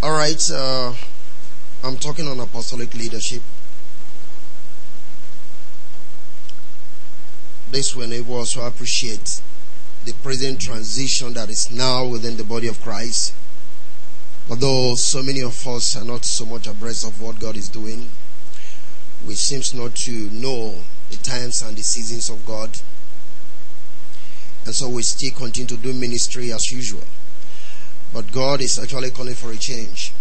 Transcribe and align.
All 0.00 0.12
right, 0.12 0.50
uh, 0.52 0.94
I'm 1.82 1.96
talking 1.96 2.28
on 2.28 2.38
apostolic 2.38 2.94
leadership. 2.94 3.42
This 7.72 7.96
will 7.96 8.04
enable 8.04 8.40
us 8.40 8.52
to 8.52 8.60
appreciate 8.60 9.42
the 10.04 10.12
present 10.12 10.60
transition 10.60 11.34
that 11.34 11.50
is 11.50 11.72
now 11.72 12.06
within 12.06 12.36
the 12.36 12.44
body 12.44 12.68
of 12.68 12.80
Christ. 12.80 13.34
Although 14.48 14.94
so 14.94 15.20
many 15.20 15.40
of 15.40 15.66
us 15.66 15.96
are 15.96 16.04
not 16.04 16.24
so 16.24 16.46
much 16.46 16.68
abreast 16.68 17.04
of 17.04 17.20
what 17.20 17.40
God 17.40 17.56
is 17.56 17.68
doing, 17.68 18.08
we 19.26 19.34
seems 19.34 19.74
not 19.74 19.96
to 19.96 20.12
know 20.30 20.76
the 21.10 21.16
times 21.16 21.60
and 21.62 21.76
the 21.76 21.82
seasons 21.82 22.30
of 22.30 22.46
God. 22.46 22.70
And 24.64 24.72
so 24.72 24.88
we 24.88 25.02
still 25.02 25.32
continue 25.32 25.66
to 25.66 25.76
do 25.76 25.92
ministry 25.92 26.52
as 26.52 26.70
usual. 26.70 27.02
But 28.12 28.32
God 28.32 28.60
is 28.60 28.78
actually 28.78 29.10
calling 29.10 29.34
for 29.34 29.52
a 29.52 29.56
change. 29.56 30.12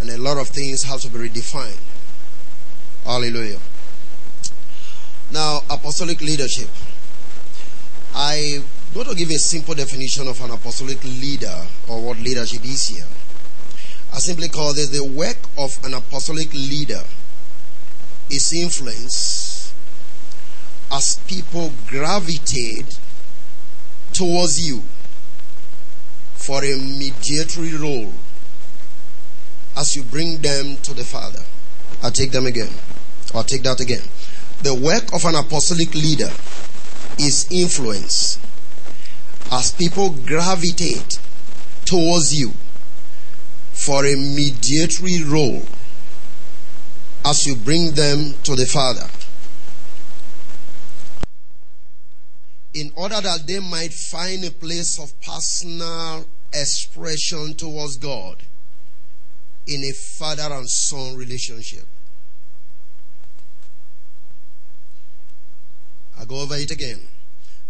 And 0.00 0.10
a 0.10 0.18
lot 0.18 0.38
of 0.38 0.48
things 0.48 0.82
have 0.84 1.00
to 1.02 1.10
be 1.10 1.28
redefined. 1.28 1.78
Hallelujah. 3.04 3.58
Now, 5.32 5.62
apostolic 5.70 6.20
leadership. 6.20 6.68
I 8.14 8.62
going 8.94 9.06
to 9.06 9.14
give 9.14 9.30
a 9.30 9.38
simple 9.38 9.74
definition 9.74 10.28
of 10.28 10.38
an 10.42 10.50
apostolic 10.50 11.02
leader 11.04 11.66
or 11.88 12.02
what 12.02 12.18
leadership 12.18 12.62
is 12.64 12.88
here. 12.88 13.06
I 14.12 14.18
simply 14.18 14.48
call 14.48 14.74
this 14.74 14.90
the 14.90 15.02
work 15.02 15.38
of 15.56 15.78
an 15.84 15.94
apostolic 15.94 16.52
leader 16.52 17.02
is 18.28 18.52
influence 18.52 19.72
as 20.92 21.18
people 21.26 21.72
gravitate 21.86 22.98
towards 24.12 24.66
you 24.66 24.82
for 26.42 26.64
a 26.64 26.76
mediatory 26.76 27.74
role 27.76 28.12
as 29.76 29.94
you 29.94 30.02
bring 30.02 30.38
them 30.38 30.76
to 30.78 30.92
the 30.92 31.04
Father. 31.04 31.38
I'll 32.02 32.10
take 32.10 32.32
them 32.32 32.46
again. 32.46 32.72
I'll 33.32 33.44
take 33.44 33.62
that 33.62 33.78
again. 33.80 34.02
The 34.62 34.74
work 34.74 35.14
of 35.14 35.24
an 35.24 35.36
apostolic 35.36 35.94
leader 35.94 36.30
is 37.18 37.46
influence 37.50 38.40
as 39.52 39.70
people 39.72 40.10
gravitate 40.10 41.20
towards 41.84 42.34
you 42.34 42.52
for 43.72 44.04
a 44.04 44.16
mediatory 44.16 45.22
role 45.22 45.62
as 47.24 47.46
you 47.46 47.54
bring 47.54 47.92
them 47.92 48.34
to 48.42 48.56
the 48.56 48.66
Father. 48.66 49.06
In 52.74 52.90
order 52.96 53.20
that 53.20 53.46
they 53.46 53.60
might 53.60 53.92
find 53.92 54.44
a 54.44 54.50
place 54.50 54.98
of 54.98 55.12
personal 55.20 56.24
expression 56.52 57.54
towards 57.54 57.96
God 57.96 58.36
in 59.66 59.84
a 59.84 59.92
father 59.92 60.52
and 60.54 60.68
son 60.68 61.16
relationship. 61.16 61.86
I 66.18 66.24
go 66.24 66.40
over 66.40 66.56
it 66.56 66.70
again. 66.70 67.00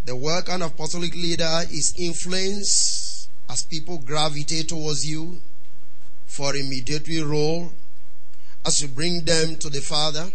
The 0.04 0.16
work 0.16 0.48
of 0.48 0.54
an 0.54 0.62
apostolic 0.62 1.14
leader 1.14 1.60
is 1.70 1.94
influence 1.96 3.28
as 3.48 3.62
people 3.62 3.98
gravitate 3.98 4.68
towards 4.68 5.06
you 5.06 5.40
for 6.26 6.50
a 6.56 6.62
mediatory 6.62 7.22
role 7.22 7.72
as 8.64 8.82
you 8.82 8.88
bring 8.88 9.24
them 9.24 9.56
to 9.56 9.68
the 9.68 9.80
Father 9.80 10.30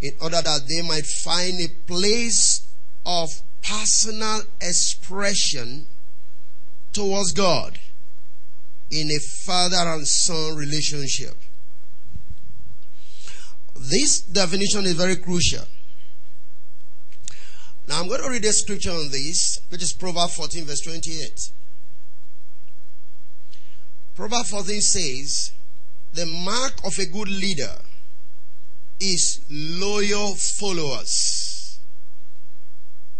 in 0.00 0.12
order 0.20 0.40
that 0.42 0.60
they 0.68 0.86
might 0.86 1.06
find 1.06 1.60
a 1.60 1.68
place 1.86 2.62
of 3.06 3.28
personal 3.62 4.42
expression 4.60 5.86
towards 6.92 7.32
God 7.32 7.78
in 8.90 9.08
a 9.10 9.18
father 9.18 9.76
and 9.76 10.06
son 10.06 10.56
relationship. 10.56 11.34
This 13.74 14.20
definition 14.20 14.84
is 14.84 14.94
very 14.94 15.16
crucial. 15.16 15.64
Now 17.88 18.00
I'm 18.00 18.08
going 18.08 18.22
to 18.22 18.30
read 18.30 18.44
a 18.44 18.52
scripture 18.52 18.90
on 18.90 19.10
this, 19.10 19.60
which 19.70 19.82
is 19.82 19.92
Proverbs 19.92 20.36
14, 20.36 20.64
verse 20.64 20.80
28. 20.80 21.50
Proverbs 24.14 24.50
14 24.50 24.80
says, 24.80 25.52
The 26.12 26.26
mark 26.26 26.74
of 26.84 26.98
a 26.98 27.06
good 27.06 27.28
leader 27.28 27.74
is 29.00 29.40
loyal 29.50 30.34
followers. 30.34 31.80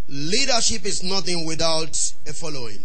Leadership 0.09 0.85
is 0.85 1.03
nothing 1.03 1.47
without 1.47 2.13
a 2.27 2.33
following. 2.33 2.85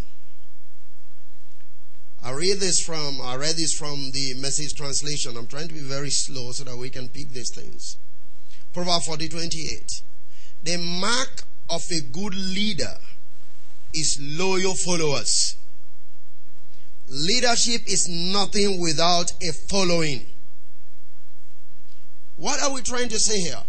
I 2.27 2.31
read 2.31 2.59
this 2.59 2.81
from 2.81 3.21
I 3.21 3.37
read 3.37 3.55
this 3.55 3.71
from 3.71 4.11
the 4.11 4.33
message 4.33 4.73
translation. 4.73 5.37
I'm 5.37 5.47
trying 5.47 5.69
to 5.69 5.73
be 5.73 5.79
very 5.79 6.09
slow 6.09 6.51
so 6.51 6.65
that 6.65 6.75
we 6.75 6.89
can 6.89 7.07
pick 7.07 7.29
these 7.29 7.51
things. 7.55 7.95
Proverbs 8.73 9.05
40 9.05 9.29
28. 9.29 10.01
The 10.61 10.77
mark 10.77 11.43
of 11.69 11.89
a 11.89 12.01
good 12.01 12.35
leader 12.35 12.97
is 13.93 14.19
loyal 14.19 14.75
followers. 14.75 15.55
Leadership 17.07 17.83
is 17.87 18.09
nothing 18.09 18.81
without 18.81 19.31
a 19.41 19.53
following. 19.53 20.25
What 22.35 22.61
are 22.61 22.73
we 22.73 22.81
trying 22.81 23.07
to 23.07 23.19
say 23.19 23.39
here? 23.39 23.63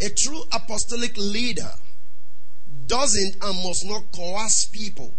A 0.00 0.08
true 0.08 0.44
apostolic 0.50 1.14
leader 1.18 1.72
doesn't 2.86 3.36
and 3.42 3.62
must 3.62 3.84
not 3.84 4.10
coerce 4.12 4.64
people 4.64 5.12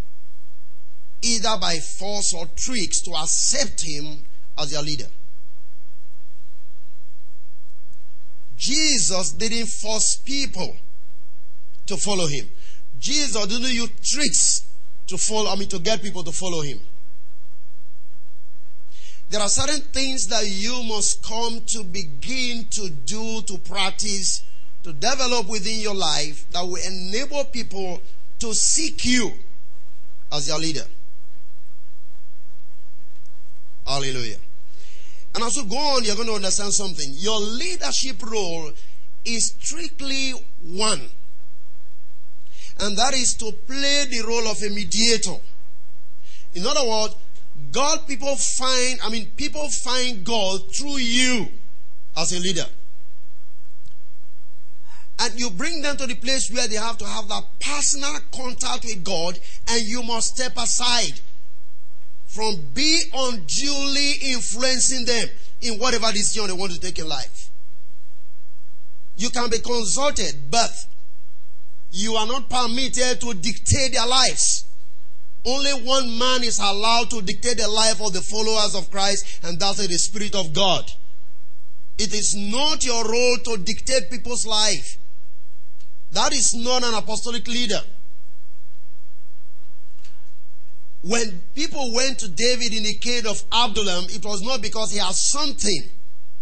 either 1.22 1.58
by 1.60 1.78
force 1.80 2.34
or 2.34 2.46
tricks 2.56 3.02
to 3.02 3.12
accept 3.12 3.82
him 3.82 4.24
as 4.58 4.72
their 4.72 4.82
leader. 4.82 5.08
Jesus 8.58 9.32
didn't 9.32 9.68
force 9.68 10.18
people 10.18 10.76
to 11.86 11.98
follow 11.98 12.28
him. 12.28 12.48
Jesus 13.00 13.46
didn't 13.48 13.74
use 13.74 13.90
tricks 14.04 14.66
to 15.08 15.18
follow, 15.18 15.50
I 15.52 15.56
mean, 15.56 15.70
to 15.70 15.80
get 15.80 16.02
people 16.02 16.24
to 16.24 16.32
follow 16.32 16.62
him. 16.62 16.80
There 19.30 19.40
are 19.40 19.50
certain 19.50 19.82
things 19.82 20.28
that 20.28 20.46
you 20.48 20.84
must 20.84 21.24
come 21.24 21.62
to 21.68 21.84
begin 21.84 22.66
to 22.72 22.90
do, 22.90 23.42
to 23.44 23.58
practice, 23.60 24.44
to 24.84 24.92
develop 24.94 25.48
within 25.48 25.80
your 25.80 25.96
life 25.96 26.50
that 26.52 26.66
will 26.66 26.82
enable 26.86 27.44
people 27.46 28.02
to 28.40 28.54
seek 28.54 29.06
you 29.06 29.32
as 30.32 30.48
their 30.48 30.58
leader. 30.58 30.86
Hallelujah. 33.90 34.38
And 35.34 35.44
as 35.44 35.58
you 35.58 35.66
go 35.66 35.76
on, 35.76 36.04
you're 36.04 36.16
going 36.16 36.28
to 36.28 36.36
understand 36.36 36.72
something. 36.72 37.10
Your 37.16 37.40
leadership 37.40 38.22
role 38.24 38.72
is 39.26 39.56
strictly 39.60 40.34
one. 40.64 41.02
And 42.80 42.96
that 42.98 43.16
is 43.16 43.34
to 43.36 43.52
play 43.52 44.06
the 44.10 44.24
role 44.28 44.48
of 44.48 44.62
a 44.62 44.70
mediator. 44.70 45.38
In 46.54 46.68
other 46.68 46.88
words, 46.88 47.16
God 47.72 48.08
people 48.08 48.36
find, 48.36 49.00
I 49.04 49.10
mean, 49.10 49.26
people 49.36 49.68
find 49.70 50.24
God 50.24 50.72
through 50.72 50.98
you 50.98 51.48
as 52.16 52.32
a 52.32 52.40
leader. 52.40 52.66
And 55.22 55.38
you 55.38 55.50
bring 55.50 55.82
them 55.82 55.98
to 55.98 56.06
the 56.06 56.16
place 56.16 56.52
where 56.52 56.68
they 56.68 56.76
have 56.76 56.98
to 57.00 57.06
have 57.06 57.28
that 57.28 57.44
personal 57.60 58.20
contact 58.32 58.86
with 58.86 59.04
God, 59.04 59.40
and 59.68 59.82
you 59.82 60.04
must 60.04 60.36
step 60.36 60.56
aside 60.58 61.20
from 62.30 62.56
be 62.76 63.02
unduly 63.12 64.12
influencing 64.34 65.04
them 65.04 65.28
in 65.62 65.80
whatever 65.80 66.12
decision 66.12 66.46
they 66.46 66.54
want 66.54 66.72
to 66.72 66.80
take 66.80 67.00
in 67.00 67.10
life. 67.10 67.50
You 69.18 69.32
can 69.32 69.50
be 69.50 69.58
consulted, 69.58 70.50
but 70.52 70.86
you 71.92 72.14
are 72.14 72.28
not 72.28 72.48
permitted 72.48 73.20
to 73.22 73.34
dictate 73.34 73.94
their 73.94 74.06
lives. 74.06 74.66
Only 75.44 75.72
one 75.72 76.20
man 76.20 76.44
is 76.44 76.60
allowed 76.60 77.10
to 77.10 77.24
dictate 77.24 77.58
the 77.58 77.68
life 77.68 78.00
of 78.00 78.14
the 78.14 78.22
followers 78.22 78.76
of 78.76 78.92
Christ, 78.92 79.40
and 79.42 79.60
that's 79.60 79.86
the 79.86 79.98
Spirit 79.98 80.36
of 80.36 80.54
God. 80.54 80.90
It 81.98 82.14
is 82.14 82.36
not 82.36 82.86
your 82.86 83.10
role 83.10 83.38
to 83.46 83.58
dictate 83.58 84.12
people's 84.12 84.46
life. 84.46 84.98
That 86.12 86.32
is 86.32 86.54
not 86.54 86.84
an 86.84 86.94
apostolic 86.94 87.48
leader. 87.48 87.82
When 91.02 91.42
people 91.56 91.94
went 91.94 92.20
to 92.20 92.30
David 92.30 92.74
in 92.74 92.84
the 92.84 92.94
cave 92.96 93.26
of 93.26 93.44
Adullam, 93.52 94.06
it 94.10 94.26
was 94.26 94.42
not 94.42 94.62
because 94.62 94.92
he 94.92 95.00
had 95.00 95.16
something 95.16 95.84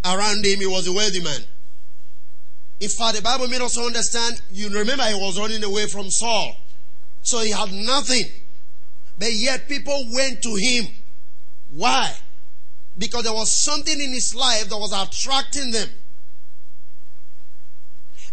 around 0.04 0.46
him, 0.46 0.60
he 0.60 0.68
was 0.68 0.88
a 0.88 0.94
wealthy 0.94 1.22
man. 1.22 1.42
In 2.80 2.90
fact, 2.90 3.18
the 3.18 3.22
Bible 3.22 3.48
made 3.48 3.62
us 3.62 3.78
understand, 3.78 4.42
you 4.52 4.70
remember 4.70 5.04
he 5.04 5.16
was 5.16 5.40
running 5.40 5.64
away 5.64 5.88
from 5.88 6.10
Saul. 6.10 6.56
So 7.24 7.40
he 7.40 7.52
had 7.52 7.72
nothing. 7.72 8.26
But 9.18 9.34
yet 9.34 9.68
people 9.68 10.08
went 10.14 10.42
to 10.44 10.56
him. 10.56 10.88
Why? 11.72 12.12
Because 12.98 13.24
there 13.24 13.34
was 13.34 13.52
something 13.52 14.00
in 14.00 14.12
his 14.12 14.34
life 14.36 14.70
that 14.70 14.78
was 14.78 14.94
attracting 14.94 15.72
them. 15.72 15.90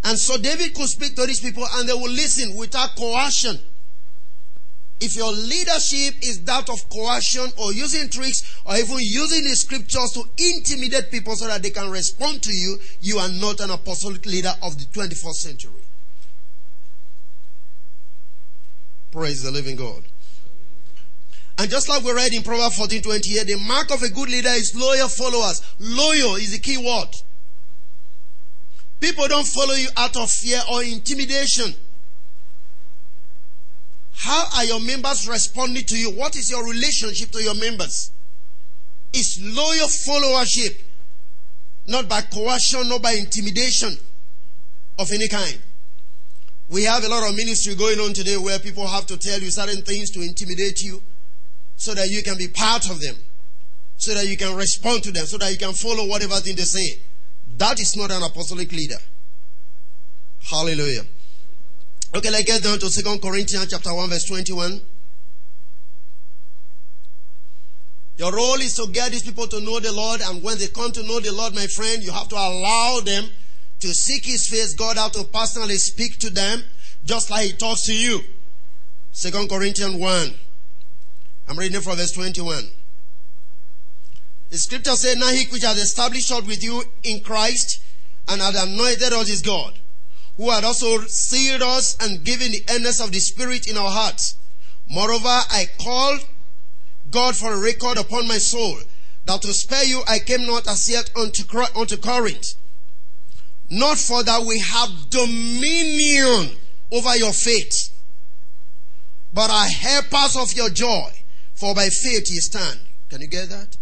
And 0.05 0.19
so 0.19 0.37
David 0.37 0.75
could 0.75 0.88
speak 0.88 1.17
to 1.17 1.26
these 1.26 1.41
people 1.41 1.65
and 1.73 1.88
they 1.88 1.94
would 1.94 2.11
listen 2.11 2.56
without 2.56 2.94
coercion. 2.97 3.59
If 5.00 5.17
your 5.17 5.32
leadership 5.32 6.14
is 6.23 6.43
that 6.44 6.70
of 6.70 6.88
coercion 6.88 7.50
or 7.58 7.73
using 7.73 8.08
tricks 8.08 8.61
or 8.64 8.76
even 8.76 8.96
using 9.00 9.44
the 9.44 9.55
scriptures 9.56 10.12
to 10.12 10.23
intimidate 10.38 11.11
people 11.11 11.35
so 11.37 11.46
that 11.46 11.62
they 11.62 11.70
can 11.70 11.91
respond 11.91 12.43
to 12.43 12.52
you, 12.52 12.79
you 13.00 13.19
are 13.19 13.29
not 13.29 13.61
an 13.61 13.70
apostolic 13.70 14.25
leader 14.25 14.52
of 14.62 14.79
the 14.79 14.85
21st 14.87 15.35
century. 15.35 15.82
Praise 19.11 19.43
the 19.43 19.50
living 19.50 19.76
God. 19.76 20.05
And 21.58 21.70
just 21.70 21.88
like 21.88 22.02
we 22.02 22.12
read 22.12 22.35
in 22.35 22.43
Proverbs 22.43 22.76
14 22.76 23.02
28, 23.02 23.47
the 23.47 23.56
mark 23.58 23.93
of 23.93 24.02
a 24.02 24.08
good 24.08 24.29
leader 24.29 24.49
is 24.49 24.75
loyal 24.75 25.08
followers. 25.08 25.62
Loyal 25.79 26.35
is 26.37 26.52
the 26.52 26.58
key 26.58 26.79
word. 26.79 27.08
People 29.00 29.29
don't 29.29 29.47
follow 29.47 29.75
you 29.75 29.88
out 29.97 30.17
of 30.17 30.31
fear 30.31 30.61
or 30.73 30.82
intimidation. 30.82 31.75
How 34.14 34.46
are 34.56 34.64
your 34.64 34.81
members 34.81 35.28
responding 35.28 35.84
to 35.84 35.99
you? 35.99 36.11
What 36.11 36.37
is 36.37 36.50
your 36.50 36.64
relationship 36.66 37.31
to 37.32 37.43
your 37.43 37.55
members? 37.55 38.11
It's 39.12 39.40
loyal 39.40 39.88
followership, 39.88 40.81
not 41.87 42.08
by 42.08 42.22
coercion, 42.22 42.88
not 42.88 43.02
by 43.02 43.12
intimidation 43.12 43.96
of 44.99 45.11
any 45.12 45.28
kind. 45.28 45.58
We 46.69 46.84
have 46.84 47.05
a 47.05 47.08
lot 47.08 47.28
of 47.28 47.37
ministry 47.37 47.75
going 47.75 47.99
on 48.00 48.14
today 48.14 48.37
where 48.37 48.58
people 48.58 48.87
have 48.87 49.06
to 49.06 49.19
tell 49.19 49.38
you 49.38 49.50
certain 49.50 49.82
things 49.82 50.11
to 50.12 50.22
intimidate 50.22 50.82
you 50.82 51.02
so 51.76 51.93
that 51.94 52.08
you 52.08 52.22
can 52.22 52.38
be 52.38 52.49
part 52.49 52.88
of 52.90 53.00
them, 53.00 53.16
so 53.96 54.14
that 54.14 54.26
you 54.26 54.37
can 54.37 54.56
respond 54.56 55.02
to 55.02 55.12
them, 55.12 55.26
so 55.26 55.37
that 55.38 55.50
you 55.52 55.58
can 55.58 55.75
follow 55.75 56.06
whatever 56.06 56.37
thing 56.37 56.56
they 56.56 56.62
say. 56.62 56.99
That 57.58 57.81
is 57.81 57.96
not 57.96 58.11
an 58.11 58.22
apostolic 58.22 58.72
leader. 58.72 58.99
Hallelujah. 60.43 61.02
Okay, 62.14 62.31
let's 62.31 62.44
get 62.44 62.62
down 62.62 62.78
to 62.78 62.88
Second 62.88 63.20
Corinthians 63.20 63.66
chapter 63.69 63.93
1, 63.93 64.08
verse 64.08 64.25
21. 64.26 64.81
Your 68.19 68.32
role 68.32 68.61
is 68.61 68.76
to 68.76 68.87
get 68.93 69.11
these 69.11 69.25
people 69.25 69.49
to 69.49 69.61
know 69.61 69.81
the 69.81 69.90
Lord, 69.90 70.20
and 70.20 70.40
when 70.40 70.56
they 70.58 70.69
come 70.69 70.93
to 70.93 71.02
know 71.02 71.19
the 71.19 71.32
Lord, 71.32 71.56
my 71.56 71.66
friend, 71.66 72.05
you 72.05 72.12
have 72.12 72.28
to 72.28 72.37
allow 72.37 73.00
them 73.00 73.25
to 73.81 73.88
seek 73.88 74.26
His 74.26 74.46
face. 74.46 74.75
God 74.75 74.96
have 74.96 75.11
to 75.12 75.25
personally 75.25 75.75
speak 75.75 76.19
to 76.20 76.31
them, 76.31 76.62
just 77.05 77.32
like 77.32 77.46
He 77.46 77.52
talks 77.55 77.82
to 77.87 77.93
you. 77.96 78.20
Second 79.11 79.49
Corinthians 79.49 79.96
1. 79.96 80.34
I'm 81.49 81.58
reading 81.58 81.81
from 81.81 81.96
verse 81.96 82.12
21. 82.12 82.64
The 84.50 84.56
scripture 84.56 84.94
said, 84.94 85.19
Now 85.19 85.31
he 85.31 85.46
which 85.50 85.64
has 85.64 85.78
established 85.78 86.31
us 86.31 86.46
with 86.46 86.62
you 86.62 86.84
in 87.02 87.25
Christ 87.25 87.82
and 88.28 88.40
had 88.40 88.55
anointed 88.55 89.12
us 89.12 89.28
is 89.31 89.43
God 89.43 89.81
who 90.37 90.51
had 90.51 90.65
also 90.65 91.01
sealed 91.03 91.63
us 91.63 91.97
and 92.01 92.25
given 92.25 92.51
the 92.51 92.65
earnest 92.71 93.01
of 93.01 93.13
the 93.13 93.21
Spirit 93.21 93.69
in 93.69 93.77
our 93.77 93.91
hearts. 93.91 94.37
Moreover, 94.89 95.29
I 95.29 95.69
called 95.79 96.27
God 97.11 97.37
for 97.37 97.53
a 97.53 97.61
record 97.61 97.99
upon 97.99 98.27
my 98.27 98.39
soul, 98.39 98.79
that 99.27 99.43
to 99.43 99.53
spare 99.55 99.85
you 99.85 100.03
I 100.09 100.19
came 100.19 100.47
not 100.47 100.69
as 100.69 100.91
yet 100.91 101.11
unto, 101.17 101.45
unto 101.77 101.97
Corinth. 101.97 102.55
Not 103.71 103.99
for 103.99 104.23
that 104.23 104.43
we 104.43 104.59
have 104.59 105.11
dominion 105.11 106.57
over 106.91 107.17
your 107.17 107.33
faith, 107.33 107.91
but 109.33 109.51
are 109.51 109.69
helpers 109.69 110.37
of 110.37 110.53
your 110.53 110.71
joy, 110.71 111.11
for 111.55 111.75
by 111.75 111.89
faith 111.89 112.31
ye 112.31 112.39
stand. 112.41 112.81
Can 113.09 113.21
you 113.21 113.27
get 113.27 113.49
that? 113.49 113.77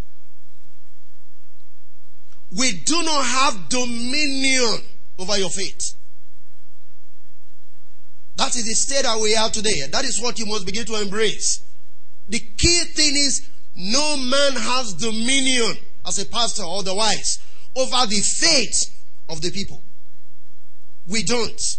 We 2.57 2.73
do 2.73 3.03
not 3.03 3.25
have 3.25 3.69
dominion 3.69 4.83
over 5.19 5.39
your 5.39 5.51
faith. 5.51 5.95
That 8.43 8.57
is 8.57 8.65
the 8.65 8.75
state 8.75 9.05
that 9.05 9.21
we 9.21 9.37
are 9.37 9.51
today. 9.51 9.87
That 9.93 10.05
is 10.05 10.21
what 10.21 10.37
you 10.37 10.47
must 10.47 10.67
begin 10.67 10.85
to 10.87 11.01
embrace. 11.01 11.63
The 12.29 12.41
key 12.41 12.81
thing 12.87 13.15
is 13.15 13.49
no 13.77 14.17
man 14.17 14.55
has 14.55 14.95
dominion 14.95 15.77
as 16.05 16.19
a 16.19 16.27
pastor 16.27 16.65
or 16.65 16.81
otherwise 16.81 17.39
over 17.77 18.05
the 18.09 18.21
faith 18.21 19.01
of 19.29 19.43
the 19.43 19.53
people. 19.53 19.81
We 21.07 21.23
don't. 21.23 21.79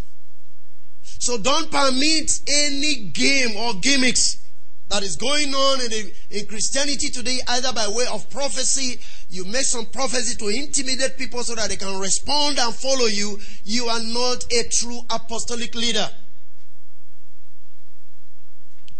So 1.04 1.38
don't 1.38 1.69
permit 1.69 2.39
any 2.48 2.95
game 3.12 3.57
or 3.57 3.74
gimmicks 3.81 4.38
that 4.88 5.04
is 5.04 5.18
going 5.18 5.54
on 5.54 5.81
in, 5.81 6.12
in 6.31 6.45
Christianity 6.45 7.10
today, 7.10 7.39
either 7.45 7.74
by 7.74 7.89
way 7.89 8.06
of 8.10 8.30
prophecy, 8.30 9.01
you 9.30 9.44
make 9.44 9.65
some 9.65 9.88
prophecy 9.88 10.38
to 10.38 10.48
intimidate 10.48 11.18
people 11.18 11.44
so 11.44 11.56
that 11.56 11.68
they 11.68 11.75
can 11.75 12.00
respond 12.00 12.57
and 12.57 12.74
follow 12.74 13.07
you. 13.07 13.38
You 13.65 13.88
are 13.88 14.01
not 14.01 14.45
a 14.54 14.63
true 14.71 15.01
apostolic 15.10 15.75
leader. 15.75 16.07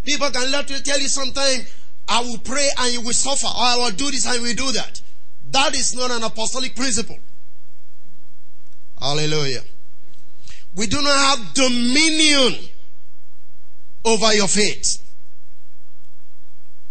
People 0.04 0.30
can 0.32 0.52
literally 0.52 0.82
tell 0.82 1.00
you 1.00 1.08
sometimes, 1.08 1.74
I 2.08 2.22
will 2.22 2.40
pray 2.40 2.68
and 2.80 2.94
you 2.94 3.02
will 3.02 3.14
suffer, 3.14 3.48
or 3.48 3.64
I 3.64 3.78
will 3.78 3.92
do 3.92 4.12
this 4.12 4.26
and 4.26 4.36
you 4.36 4.42
will 4.42 4.56
do 4.56 4.72
that. 4.74 5.02
That 5.52 5.76
is 5.76 5.96
not 5.96 6.12
an 6.12 6.24
apostolic 6.24 6.76
principle. 6.76 7.18
Hallelujah. 9.00 9.62
We 10.76 10.88
do 10.88 11.02
not 11.02 11.38
have 11.38 11.54
dominion 11.54 12.56
over 14.06 14.34
your 14.34 14.48
faith. 14.48 15.02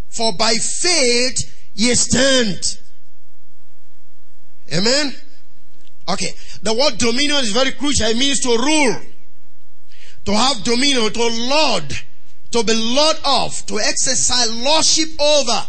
For 0.09 0.33
by 0.33 0.55
faith 0.55 1.71
ye 1.75 1.95
stand. 1.95 2.79
Amen? 4.73 5.15
Okay. 6.09 6.31
The 6.63 6.73
word 6.73 6.99
dominion 6.99 7.39
is 7.39 7.51
very 7.53 7.73
crucial. 7.73 8.07
It 8.07 8.17
means 8.17 8.41
to 8.41 8.51
rule. 8.51 9.01
To 10.27 10.33
have 10.33 10.63
dominion, 10.63 11.13
to 11.13 11.27
lord 11.27 12.03
to 12.53 12.63
be 12.65 12.75
lord 12.75 13.17
of, 13.25 13.67
to 13.67 13.79
exercise 13.79 14.55
lordship 14.63 15.09
over. 15.21 15.67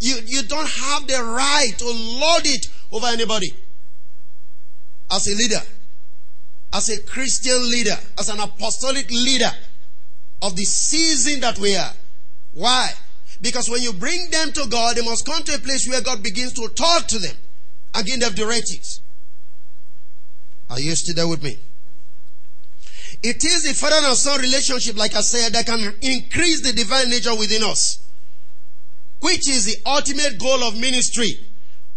You, 0.00 0.16
you 0.24 0.42
don't 0.44 0.68
have 0.68 1.06
the 1.06 1.22
right 1.22 1.72
to 1.78 1.84
lord 1.84 2.46
it 2.46 2.68
over 2.90 3.06
anybody. 3.06 3.54
As 5.10 5.26
a 5.26 5.34
leader, 5.34 5.60
as 6.72 6.88
a 6.88 7.02
Christian 7.02 7.70
leader, 7.70 7.96
as 8.18 8.28
an 8.28 8.40
apostolic 8.40 9.10
leader 9.10 9.50
of 10.42 10.56
the 10.56 10.64
season 10.64 11.40
that 11.40 11.58
we 11.58 11.76
are. 11.76 11.92
Why? 12.54 12.90
Because 13.42 13.68
when 13.68 13.82
you 13.82 13.92
bring 13.92 14.30
them 14.30 14.52
to 14.52 14.66
God, 14.68 14.96
they 14.96 15.02
must 15.02 15.26
come 15.26 15.42
to 15.42 15.54
a 15.54 15.58
place 15.58 15.88
where 15.88 16.00
God 16.00 16.22
begins 16.22 16.52
to 16.54 16.68
talk 16.68 17.06
to 17.08 17.18
them 17.18 17.36
and 17.94 18.06
give 18.06 18.20
them 18.20 18.34
directives. 18.34 19.00
Are 20.70 20.80
you 20.80 20.94
still 20.94 21.14
there 21.14 21.28
with 21.28 21.42
me? 21.42 21.58
It 23.22 23.44
is 23.44 23.64
the 23.64 23.74
father 23.74 24.06
and 24.06 24.16
son 24.16 24.40
relationship, 24.40 24.96
like 24.96 25.14
I 25.14 25.20
said, 25.20 25.52
that 25.52 25.66
can 25.66 25.94
increase 26.00 26.62
the 26.62 26.72
divine 26.72 27.10
nature 27.10 27.34
within 27.34 27.62
us, 27.62 27.98
which 29.20 29.48
is 29.48 29.66
the 29.66 29.76
ultimate 29.84 30.38
goal 30.38 30.62
of 30.64 30.78
ministry. 30.78 31.38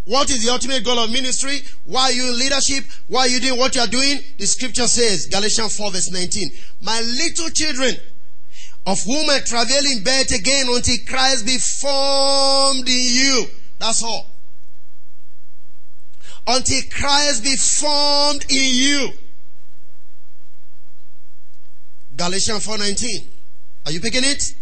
What 0.04 0.28
is 0.30 0.44
the 0.44 0.52
ultimate 0.52 0.84
goal 0.84 0.98
of 0.98 1.10
ministry? 1.10 1.62
Why 1.84 2.02
are 2.02 2.12
you 2.12 2.28
in 2.28 2.38
leadership? 2.38 2.84
Why 3.06 3.20
are 3.20 3.28
you 3.28 3.40
doing 3.40 3.58
what 3.58 3.74
you 3.74 3.80
are 3.80 3.86
doing? 3.86 4.18
The 4.36 4.46
scripture 4.46 4.86
says, 4.86 5.26
Galatians 5.26 5.74
4 5.78 5.90
verse 5.92 6.10
19, 6.10 6.50
My 6.82 7.00
little 7.00 7.48
children, 7.48 7.96
of 8.86 9.02
whom 9.02 9.30
I 9.30 9.40
travail 9.40 9.82
in 9.90 10.04
bed 10.04 10.26
again 10.30 10.66
until 10.68 10.96
Christ 11.08 11.46
be 11.46 11.56
formed 11.56 12.86
in 12.86 13.06
you. 13.14 13.46
That's 13.78 14.02
all. 14.02 14.26
Until 16.46 16.82
Christ 16.90 17.42
be 17.42 17.56
formed 17.56 18.44
in 18.50 18.74
you. 18.74 19.12
Galatians 22.16 22.64
4:19. 22.64 23.28
Are 23.86 23.92
you 23.92 24.00
picking 24.00 24.24
it? 24.24 24.54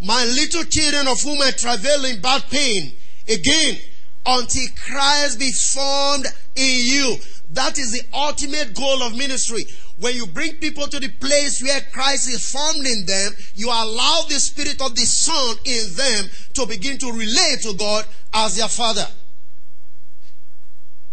My 0.00 0.24
little 0.24 0.64
children 0.64 1.06
of 1.08 1.20
whom 1.20 1.40
I 1.42 1.52
travail 1.52 2.04
in 2.06 2.20
bad 2.20 2.48
pain, 2.50 2.92
again, 3.28 3.78
until 4.26 4.68
Christ 4.84 5.38
be 5.38 5.52
formed 5.52 6.26
in 6.56 6.86
you. 6.86 7.20
That 7.50 7.78
is 7.78 7.92
the 7.92 8.02
ultimate 8.12 8.74
goal 8.74 9.02
of 9.02 9.16
ministry. 9.16 9.66
When 9.98 10.16
you 10.16 10.26
bring 10.26 10.54
people 10.54 10.88
to 10.88 10.98
the 10.98 11.08
place 11.08 11.62
where 11.62 11.80
Christ 11.92 12.28
is 12.28 12.50
formed 12.50 12.86
in 12.86 13.06
them, 13.06 13.36
you 13.54 13.68
allow 13.68 14.24
the 14.28 14.40
Spirit 14.40 14.80
of 14.80 14.96
the 14.96 15.04
Son 15.04 15.56
in 15.64 15.94
them 15.94 16.30
to 16.54 16.66
begin 16.66 16.98
to 16.98 17.12
relate 17.12 17.60
to 17.62 17.74
God 17.74 18.06
as 18.32 18.56
their 18.56 18.68
Father. 18.68 19.06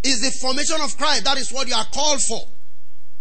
Is 0.01 0.21
the 0.21 0.31
formation 0.31 0.79
of 0.81 0.98
Christ. 0.98 1.25
That 1.25 1.38
is 1.38 1.51
what 1.51 1.67
you 1.67 1.75
are 1.75 1.86
called 1.86 2.21
for. 2.21 2.48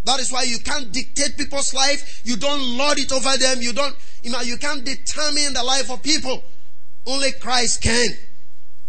That 0.09 0.21
is 0.21 0.33
why 0.33 0.45
you 0.45 0.59
can't 0.61 0.91
dictate 0.91 1.37
people's 1.37 1.75
life. 1.75 2.23
You 2.25 2.39
don't 2.39 2.79
lord 2.79 2.99
it 2.99 3.13
over 3.13 3.37
them. 3.37 3.59
You 3.61 3.75
don't, 3.75 3.95
you 4.23 4.31
know, 4.31 4.41
you 4.41 4.57
can't 4.57 4.83
determine 4.83 5.53
the 5.53 5.63
life 5.63 5.91
of 5.91 6.03
people. 6.03 6.43
Only 7.07 7.31
Christ 7.33 7.83
can. 7.83 8.09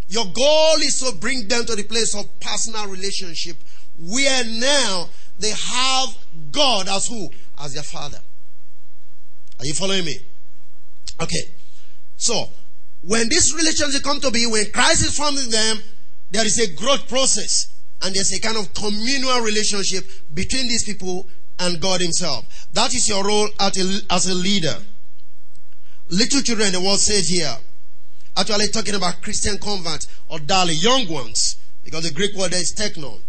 Your 0.07 0.23
goal 0.33 0.75
is 0.77 1.01
to 1.01 1.13
bring 1.17 1.49
them 1.49 1.65
to 1.65 1.75
the 1.75 1.83
place 1.83 2.15
of 2.15 2.39
personal 2.39 2.87
relationship 2.87 3.57
where 3.99 4.45
now 4.45 5.09
they 5.39 5.49
have 5.51 6.17
God 6.53 6.87
as 6.87 7.09
who? 7.09 7.29
As 7.59 7.73
their 7.73 7.83
father. 7.83 8.19
Are 9.59 9.65
you 9.65 9.73
following 9.73 10.05
me? 10.05 10.19
Okay. 11.21 11.51
So, 12.15 12.47
when 13.03 13.27
this 13.27 13.53
relationship 13.53 14.03
come 14.03 14.21
to 14.21 14.31
be, 14.31 14.47
when 14.47 14.71
Christ 14.71 15.05
is 15.05 15.17
forming 15.17 15.49
them, 15.49 15.79
there 16.31 16.45
is 16.45 16.59
a 16.59 16.73
growth 16.75 17.09
process. 17.09 17.67
And 18.01 18.15
there's 18.15 18.33
a 18.33 18.39
kind 18.39 18.57
of 18.57 18.73
communal 18.73 19.41
relationship 19.41 20.05
between 20.33 20.67
these 20.67 20.83
people 20.83 21.27
and 21.59 21.81
God 21.81 22.01
Himself. 22.01 22.67
That 22.73 22.93
is 22.93 23.09
your 23.09 23.25
role 23.25 23.49
as 23.59 24.27
a 24.27 24.33
leader. 24.33 24.75
Little 26.09 26.41
children, 26.41 26.71
the 26.71 26.81
word 26.81 26.97
says 26.97 27.29
here, 27.29 27.55
actually 28.37 28.67
talking 28.67 28.95
about 28.95 29.21
Christian 29.21 29.57
converts 29.57 30.07
or 30.29 30.39
darling, 30.39 30.77
young 30.79 31.07
ones, 31.09 31.57
because 31.83 32.07
the 32.07 32.15
Greek 32.15 32.35
word 32.35 32.53
is 32.53 32.73
technon. 32.73 33.19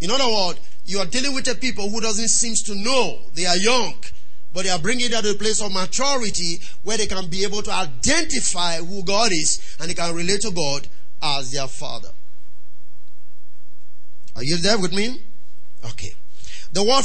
In 0.00 0.10
other 0.10 0.28
words, 0.28 0.58
you 0.84 0.98
are 0.98 1.06
dealing 1.06 1.34
with 1.34 1.46
a 1.48 1.54
people 1.54 1.88
who 1.88 2.00
doesn't 2.00 2.28
seem 2.28 2.54
to 2.56 2.74
know 2.74 3.20
they 3.34 3.46
are 3.46 3.56
young, 3.56 3.94
but 4.52 4.64
they 4.64 4.70
are 4.70 4.78
bringing 4.78 5.10
them 5.10 5.22
to 5.22 5.30
a 5.30 5.34
place 5.34 5.62
of 5.62 5.72
maturity 5.72 6.60
where 6.82 6.98
they 6.98 7.06
can 7.06 7.28
be 7.28 7.44
able 7.44 7.62
to 7.62 7.70
identify 7.70 8.76
who 8.78 9.04
God 9.04 9.30
is 9.30 9.76
and 9.80 9.88
they 9.88 9.94
can 9.94 10.14
relate 10.14 10.40
to 10.40 10.50
God 10.50 10.88
as 11.22 11.52
their 11.52 11.68
Father. 11.68 12.10
Are 14.36 14.44
you 14.44 14.56
there 14.56 14.78
with 14.78 14.92
me? 14.92 15.22
Okay. 15.84 16.14
The 16.72 16.82
word 16.82 17.04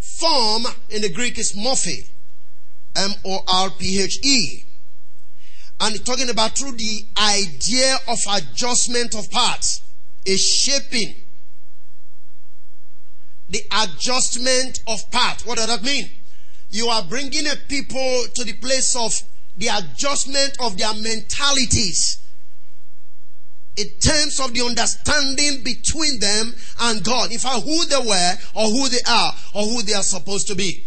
form 0.00 0.64
in 0.88 1.02
the 1.02 1.08
Greek 1.08 1.38
is 1.38 1.52
morphe. 1.52 2.08
M-O-R-P-H-E. 2.96 4.64
And 5.80 6.06
talking 6.06 6.30
about 6.30 6.56
through 6.56 6.72
the 6.72 7.04
idea 7.18 7.96
of 8.08 8.18
adjustment 8.30 9.14
of 9.14 9.30
parts, 9.30 9.82
a 10.26 10.36
shaping. 10.36 11.16
The 13.48 13.62
adjustment 13.72 14.80
of 14.86 15.10
parts. 15.10 15.44
What 15.44 15.58
does 15.58 15.66
that 15.66 15.82
mean? 15.82 16.08
You 16.70 16.88
are 16.88 17.04
bringing 17.04 17.46
a 17.46 17.56
people 17.68 18.24
to 18.34 18.44
the 18.44 18.54
place 18.54 18.96
of 18.96 19.22
the 19.56 19.68
adjustment 19.68 20.56
of 20.60 20.78
their 20.78 20.94
mentalities 20.94 22.18
in 23.76 23.88
terms 24.00 24.38
of 24.40 24.54
the 24.54 24.62
understanding 24.64 25.62
between 25.64 26.20
them 26.20 26.54
and 26.82 27.04
God. 27.04 27.32
In 27.32 27.38
fact, 27.38 27.64
who 27.64 27.84
they 27.86 27.96
were 27.96 28.34
or 28.54 28.66
who 28.68 28.88
they 28.88 29.02
are 29.08 29.32
or 29.54 29.64
who 29.64 29.82
they 29.82 29.94
are 29.94 30.02
supposed 30.02 30.46
to 30.48 30.54
be. 30.54 30.84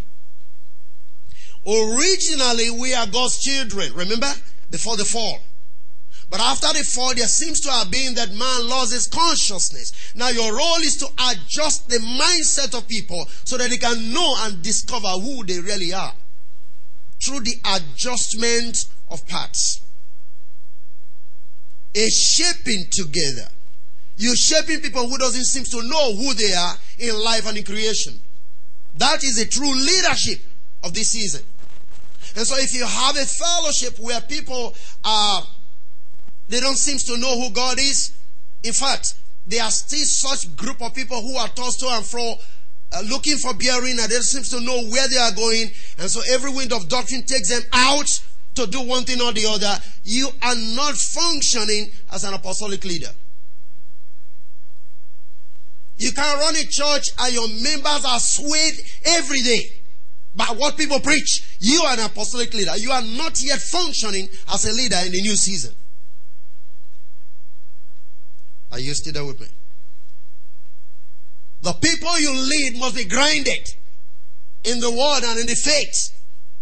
Originally, 1.66 2.70
we 2.72 2.94
are 2.94 3.08
God's 3.08 3.40
children. 3.40 3.94
Remember? 3.94 4.32
Before 4.72 4.96
the 4.96 5.04
fall. 5.04 5.40
But 6.30 6.42
after 6.42 6.68
the 6.74 6.84
fall, 6.84 7.14
there 7.16 7.28
seems 7.28 7.62
to 7.62 7.72
have 7.72 7.90
been 7.90 8.16
that 8.16 8.30
man 8.32 8.70
lost 8.70 8.94
his 8.94 9.08
consciousness. 9.08 10.14
Now 10.16 10.30
your 10.30 10.56
role 10.56 10.82
is 10.82 10.98
to 10.98 11.08
adjust 11.30 11.90
the 11.90 12.00
mindset 12.00 12.78
of 12.78 12.88
people 12.88 13.26
so 13.44 13.58
that 13.58 13.70
they 13.70 13.78
can 13.78 14.14
know 14.14 14.36
and 14.40 14.62
discover 14.62 15.08
who 15.08 15.46
they 15.46 15.60
really 15.60 15.94
are. 15.94 16.14
Through 17.22 17.42
the 17.42 17.56
adjustment 17.66 18.86
of 19.10 19.26
parts 19.28 19.82
a 21.96 22.10
shaping 22.10 22.86
together. 22.92 23.48
You're 24.18 24.36
shaping 24.36 24.82
people 24.82 25.08
who 25.08 25.18
doesn't 25.18 25.46
seem 25.46 25.64
to 25.66 25.88
know 25.88 26.14
who 26.14 26.34
they 26.34 26.54
are 26.54 26.76
in 27.00 27.24
life 27.24 27.48
and 27.48 27.58
in 27.58 27.64
creation. 27.64 28.20
That 28.98 29.24
is 29.24 29.40
a 29.40 29.48
true 29.48 29.74
leadership 29.74 30.40
of 30.84 30.94
this 30.94 31.10
season. 31.10 31.44
And 32.36 32.46
so 32.46 32.56
if 32.58 32.74
you 32.74 32.86
have 32.86 33.16
a 33.16 33.26
fellowship 33.26 34.00
where 34.00 34.20
people 34.22 34.76
are, 35.06 35.44
they 36.50 36.60
don't 36.60 36.78
seem 36.78 36.98
to 36.98 37.22
know 37.22 37.40
who 37.40 37.52
God 37.52 37.78
is, 37.80 38.14
in 38.64 38.74
fact, 38.74 39.16
there 39.46 39.64
are 39.64 39.72
still 39.72 40.06
such 40.06 40.56
group 40.56 40.82
of 40.82 40.94
people 40.94 41.22
who 41.22 41.36
are 41.38 41.48
tossed 41.50 41.80
to 41.80 41.88
and 41.90 42.06
fro, 42.06 42.36
uh, 42.92 43.02
looking 43.10 43.38
for 43.38 43.54
bearing 43.54 43.98
and 44.00 44.10
they 44.10 44.16
seem 44.18 44.44
to 44.44 44.66
know 44.66 44.84
where 44.90 45.08
they 45.08 45.18
are 45.18 45.32
going. 45.32 45.72
And 46.00 46.10
so 46.10 46.22
every 46.30 46.52
wind 46.52 46.74
of 46.74 46.90
doctrine 46.90 47.24
takes 47.24 47.50
them 47.50 47.62
out 47.72 48.08
to 48.58 48.68
do 48.68 48.82
one 48.82 49.04
thing 49.04 49.22
or 49.22 49.32
the 49.32 49.46
other, 49.48 49.82
you 50.04 50.30
are 50.42 50.56
not 50.76 50.96
functioning 50.96 51.90
as 52.12 52.24
an 52.24 52.34
apostolic 52.34 52.84
leader. 52.84 53.10
You 55.98 56.12
can 56.12 56.40
run 56.40 56.56
a 56.56 56.64
church 56.64 57.10
and 57.20 57.34
your 57.34 57.48
members 57.48 58.06
are 58.06 58.20
swayed 58.20 58.76
every 59.06 59.42
day 59.42 59.72
by 60.36 60.46
what 60.46 60.78
people 60.78 61.00
preach. 61.00 61.44
You 61.60 61.82
are 61.82 61.94
an 61.94 62.00
apostolic 62.02 62.54
leader. 62.54 62.78
You 62.78 62.92
are 62.92 63.02
not 63.02 63.42
yet 63.42 63.60
functioning 63.60 64.30
as 64.54 64.66
a 64.66 64.74
leader 64.74 64.98
in 65.06 65.12
the 65.12 65.22
new 65.22 65.36
season. 65.36 65.74
Are 68.72 68.80
you 68.80 68.94
still 68.94 69.14
there 69.14 69.26
with 69.26 69.40
me? 69.40 69.48
The 71.62 71.74
people 71.74 72.20
you 72.20 72.32
lead 72.32 72.78
must 72.80 72.96
be 72.96 73.06
grounded 73.06 73.74
in 74.64 74.80
the 74.80 74.92
word 74.92 75.22
and 75.24 75.40
in 75.40 75.48
the 75.48 75.56
faith. 75.56 76.14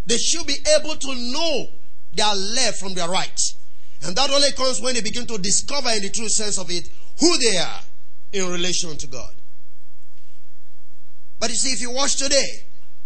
They 0.06 0.18
should 0.18 0.48
be 0.48 0.58
able 0.80 0.96
to 0.96 1.16
know 1.16 1.68
their 2.16 2.34
left 2.34 2.80
from 2.80 2.94
their 2.94 3.10
right. 3.10 3.54
And 4.04 4.16
that 4.16 4.30
only 4.30 4.52
comes 4.52 4.82
when 4.82 4.94
they 4.94 5.02
begin 5.02 5.26
to 5.28 5.38
discover 5.38 5.90
in 5.90 6.02
the 6.02 6.10
true 6.10 6.30
sense 6.30 6.58
of 6.58 6.70
it 6.70 6.90
who 7.20 7.38
they 7.38 7.58
are 7.58 7.80
in 8.34 8.52
relation 8.52 8.96
to 8.98 9.08
God. 9.08 9.34
But 11.40 11.50
you 11.50 11.56
see, 11.56 11.70
if 11.70 11.82
you 11.82 11.92
watch 11.92 12.16
today, 12.16 12.46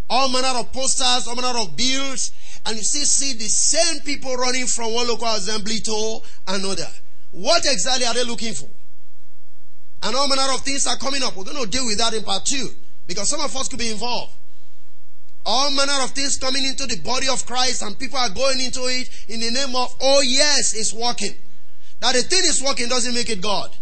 all 0.10 0.30
manner 0.30 0.60
of 0.60 0.72
posters, 0.72 1.28
all 1.28 1.36
manner 1.36 1.60
of 1.60 1.76
bills, 1.76 2.32
and 2.66 2.76
you 2.76 2.84
see, 2.84 3.06
see 3.06 3.34
the 3.34 3.48
same 3.48 4.02
people 4.02 4.36
running 4.36 4.66
from 4.66 4.94
one 4.94 5.08
local 5.08 5.28
assembly 5.28 5.80
to 5.80 6.20
another. 6.48 6.88
What 7.32 7.64
exactly 7.66 8.06
are 8.06 8.14
they 8.14 8.24
looking 8.24 8.54
for? 8.54 8.70
And 10.04 10.16
all 10.16 10.28
manner 10.28 10.54
of 10.54 10.62
things 10.62 10.88
are 10.88 10.98
coming 10.98 11.22
up. 11.24 11.36
We're 11.36 11.44
going 11.44 11.64
to 11.64 11.70
deal 11.70 11.86
with 11.86 11.98
that 12.00 12.14
in 12.14 12.24
part 12.24 12.46
two 12.46 12.70
because 13.08 13.30
some 13.30 13.42
of 13.42 13.56
us 13.56 13.68
could 13.68 13.80
be 13.80 13.90
involved 13.90 14.34
all 15.46 15.72
manner 15.72 16.04
of 16.04 16.12
things 16.12 16.38
coming 16.38 16.66
into 16.66 16.86
the 16.86 17.00
body 17.00 17.28
of 17.28 17.46
Christ 17.46 17.82
and 17.82 17.98
people 17.98 18.18
are 18.18 18.30
going 18.30 18.60
into 18.60 18.82
it 18.82 19.10
in 19.28 19.40
the 19.40 19.52
name 19.52 19.76
of, 19.76 19.96
oh 20.02 20.22
yes, 20.22 20.74
it's 20.76 20.94
working. 20.94 21.36
Now 22.02 22.12
the 22.12 22.22
thing 22.22 22.42
is 22.44 22.62
working 22.62 22.88
doesn't 22.88 23.14
make 23.14 23.30
it 23.30 23.42
God. 23.42 23.76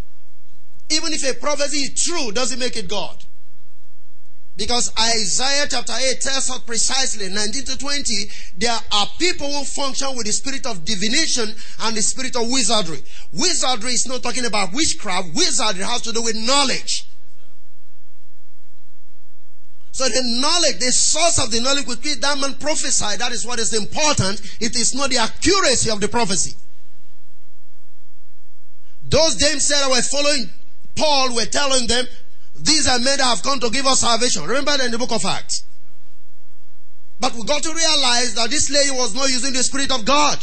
Even 0.90 1.14
if 1.14 1.30
a 1.30 1.34
prophecy 1.34 1.80
is 1.80 2.04
true, 2.04 2.32
doesn't 2.32 2.60
make 2.60 2.78
it 2.78 2.88
God. 2.88 3.24
Because 4.56 4.92
Isaiah 4.98 5.68
chapter 5.70 5.94
8 5.94 6.20
tells 6.20 6.50
us 6.50 6.60
precisely, 6.60 7.30
19 7.30 7.66
to 7.66 7.78
20, 7.78 8.14
there 8.58 8.78
are 8.92 9.08
people 9.20 9.48
who 9.52 9.64
function 9.64 10.16
with 10.16 10.26
the 10.26 10.34
spirit 10.34 10.66
of 10.66 10.84
divination 10.84 11.54
and 11.84 11.96
the 11.96 12.02
spirit 12.02 12.36
of 12.36 12.50
wizardry. 12.50 12.98
Wizardry 13.34 13.92
is 13.92 14.08
not 14.08 14.24
talking 14.24 14.46
about 14.46 14.74
witchcraft. 14.74 15.36
Wizardry 15.36 15.84
has 15.84 16.02
to 16.02 16.12
do 16.12 16.24
with 16.24 16.36
knowledge. 16.36 17.07
So 19.98 20.08
the 20.08 20.22
knowledge, 20.39 20.77
the 20.77 20.92
source 20.92 21.44
of 21.44 21.50
the 21.50 21.60
knowledge 21.60 21.88
with 21.88 22.04
which 22.04 22.20
that 22.20 22.38
man 22.38 22.54
prophesied, 22.60 23.18
that 23.18 23.32
is 23.32 23.48
what 23.48 23.58
is 23.58 23.74
important. 23.74 24.39
It 24.62 24.75
is 24.75 24.94
not 24.94 25.10
the 25.10 25.18
accuracy 25.18 25.89
of 25.89 26.00
the 26.00 26.08
prophecy. 26.08 26.56
Those 29.10 29.38
James 29.38 29.66
said 29.66 29.82
that 29.82 29.89
were 29.89 30.04
following 30.04 30.51
Paul 30.96 31.34
were 31.34 31.46
telling 31.46 31.88
them, 31.88 32.06
these 32.60 32.88
are 32.88 33.00
men 33.00 33.18
that 33.18 33.24
have 33.25 33.42
come 33.42 33.60
to 33.60 33.72
give 33.72 33.88
us 33.88 34.01
salvation. 34.01 34.44
Remember 34.44 34.77
that 34.77 34.86
in 34.86 34.92
the 34.92 35.00
book 35.00 35.12
of 35.12 35.25
Acts. 35.25 35.63
But 37.20 37.34
we 37.34 37.44
got 37.46 37.63
to 37.63 37.74
realize 37.74 38.36
that 38.36 38.51
this 38.51 38.70
lady 38.70 38.92
was 38.92 39.16
not 39.16 39.30
using 39.30 39.54
the 39.54 39.63
Spirit 39.63 39.92
of 39.92 40.06
God. 40.06 40.38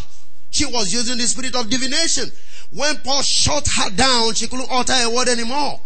She 0.51 0.67
was 0.67 0.93
using 0.93 1.17
the 1.17 1.29
Spirit 1.29 1.55
of 1.55 1.71
divination. 1.71 2.29
When 2.73 2.97
Paul 3.05 3.23
shut 3.23 3.69
her 3.79 3.91
down, 3.91 4.35
she 4.35 4.49
couldn't 4.49 4.67
utter 4.69 4.95
a 4.95 5.15
word 5.15 5.29
anymore. 5.29 5.79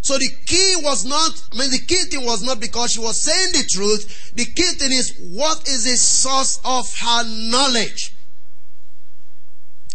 So 0.00 0.16
the 0.16 0.28
key 0.46 0.74
was 0.82 1.04
not, 1.04 1.30
I 1.52 1.58
mean, 1.58 1.70
the 1.70 1.84
key 1.86 2.04
thing 2.04 2.24
was 2.24 2.42
not 2.42 2.60
because 2.60 2.92
she 2.92 3.00
was 3.00 3.18
saying 3.18 3.52
the 3.52 3.64
truth. 3.70 4.32
The 4.34 4.44
key 4.44 4.72
thing 4.78 4.92
is 4.92 5.18
what 5.32 5.68
is 5.68 5.84
the 5.84 5.96
source 5.96 6.60
of 6.64 6.92
her 7.00 7.24
knowledge? 7.50 8.14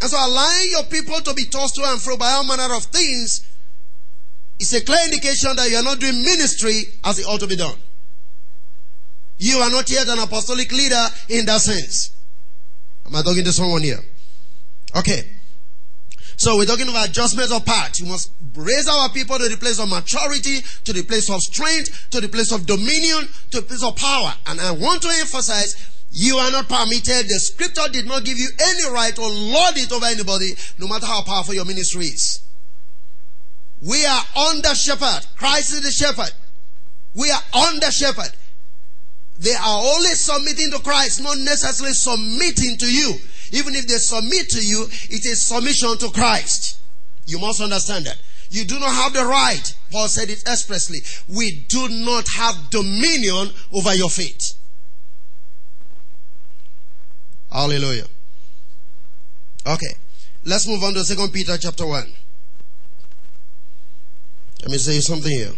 And 0.02 0.12
so 0.12 0.18
allowing 0.18 0.70
your 0.72 0.84
people 0.84 1.22
to 1.22 1.34
be 1.34 1.46
tossed 1.46 1.76
to 1.76 1.84
and 1.86 2.02
fro 2.02 2.18
by 2.18 2.32
all 2.32 2.44
manner 2.44 2.76
of 2.76 2.84
things 2.84 3.48
is 4.60 4.74
a 4.74 4.84
clear 4.84 5.00
indication 5.06 5.56
that 5.56 5.70
you 5.70 5.78
are 5.78 5.84
not 5.84 6.00
doing 6.00 6.22
ministry 6.24 6.84
as 7.04 7.20
it 7.20 7.26
ought 7.26 7.40
to 7.40 7.48
be 7.48 7.56
done. 7.56 7.76
You 9.38 9.58
are 9.60 9.70
not 9.70 9.90
yet 9.90 10.08
an 10.10 10.20
apostolic 10.20 10.72
leader 10.72 11.06
in 11.30 11.46
that 11.46 11.62
sense. 11.62 12.12
Am 13.06 13.16
I 13.16 13.22
talking 13.22 13.44
to 13.44 13.52
someone 13.52 13.82
here? 13.82 14.00
Okay. 14.96 15.24
So 16.38 16.58
we're 16.58 16.66
talking 16.66 16.90
about 16.90 17.10
adjustments 17.10 17.52
of 17.52 17.66
parts. 17.66 18.02
We 18.02 18.10
must 18.10 18.32
raise 18.56 18.88
our 18.88 19.10
people 19.10 19.38
to 19.38 19.50
the 19.50 19.58
place 19.58 19.80
of 19.80 19.90
maturity, 19.90 20.62
to 20.84 20.94
the 20.94 21.04
place 21.04 21.30
of 21.30 21.42
strength, 21.42 22.10
to 22.12 22.22
the 22.22 22.28
place 22.28 22.52
of 22.52 22.66
dominion, 22.66 23.28
to 23.52 23.62
the 23.62 23.68
place 23.68 23.84
of 23.84 23.96
power. 23.96 24.34
And 24.48 24.60
I 24.60 24.72
want 24.72 25.02
to 25.04 25.10
emphasize, 25.10 25.76
you 26.12 26.38
are 26.38 26.52
not 26.52 26.68
permitted. 26.70 27.28
The 27.28 27.40
scripture 27.40 27.88
did 27.92 28.06
not 28.06 28.24
give 28.26 28.38
you 28.38 28.50
any 28.60 28.94
right 28.94 29.16
to 29.16 29.22
lord 29.22 29.78
it 29.78 29.92
over 29.92 30.06
anybody, 30.06 30.52
no 30.78 30.88
matter 30.88 31.06
how 31.06 31.24
powerful 31.24 31.54
your 31.54 31.66
ministry 31.66 32.06
is. 32.06 32.42
We 33.82 34.06
are 34.06 34.24
under 34.38 34.74
shepherd. 34.76 35.26
Christ 35.36 35.74
is 35.74 35.82
the 35.82 35.92
shepherd. 35.92 36.32
We 37.16 37.30
are 37.32 37.42
under 37.54 37.92
shepherd. 37.92 38.32
They 39.40 39.54
are 39.54 39.82
only 39.84 40.10
submitting 40.10 40.72
to 40.72 40.80
Christ, 40.80 41.22
not 41.22 41.38
necessarily 41.40 41.94
submitting 41.94 42.78
to 42.78 42.86
you. 42.86 43.16
Even 43.54 43.76
if 43.76 43.88
they 43.88 43.98
submit 43.98 44.50
to 44.50 44.66
you, 44.66 44.88
it 45.10 45.26
is 45.26 45.40
submission 45.40 45.96
to 46.00 46.10
Christ. 46.10 46.80
You 47.28 47.40
must 47.40 47.62
understand 47.62 48.08
that. 48.08 48.18
You 48.50 48.66
do 48.66 48.80
not 48.80 48.92
have 48.92 49.14
the 49.14 49.24
right. 49.24 49.76
Paul 49.92 50.08
said 50.08 50.30
it 50.30 50.44
expressly. 50.50 51.00
We 51.28 51.64
do 51.70 51.88
not 51.88 52.26
have 52.36 52.72
dominion 52.72 53.52
over 53.72 53.94
your 53.94 54.10
faith. 54.10 54.54
Hallelujah. 57.52 58.06
Okay. 59.68 59.96
Let's 60.46 60.68
move 60.68 60.84
on 60.84 60.96
to 60.96 61.04
Second 61.04 61.32
Peter 61.32 61.56
chapter 61.58 61.86
1. 61.86 62.12
Let 64.62 64.72
me 64.72 64.78
say 64.80 65.00
something 65.00 65.32
here. 65.32 65.54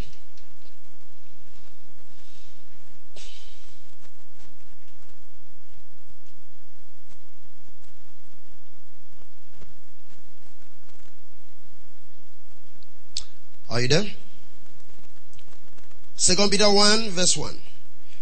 Are 13.76 13.82
you 13.82 13.90
there? 13.90 14.06
Second 16.16 16.50
Peter 16.50 16.72
1 16.72 17.10
verse 17.10 17.36
1. 17.36 17.60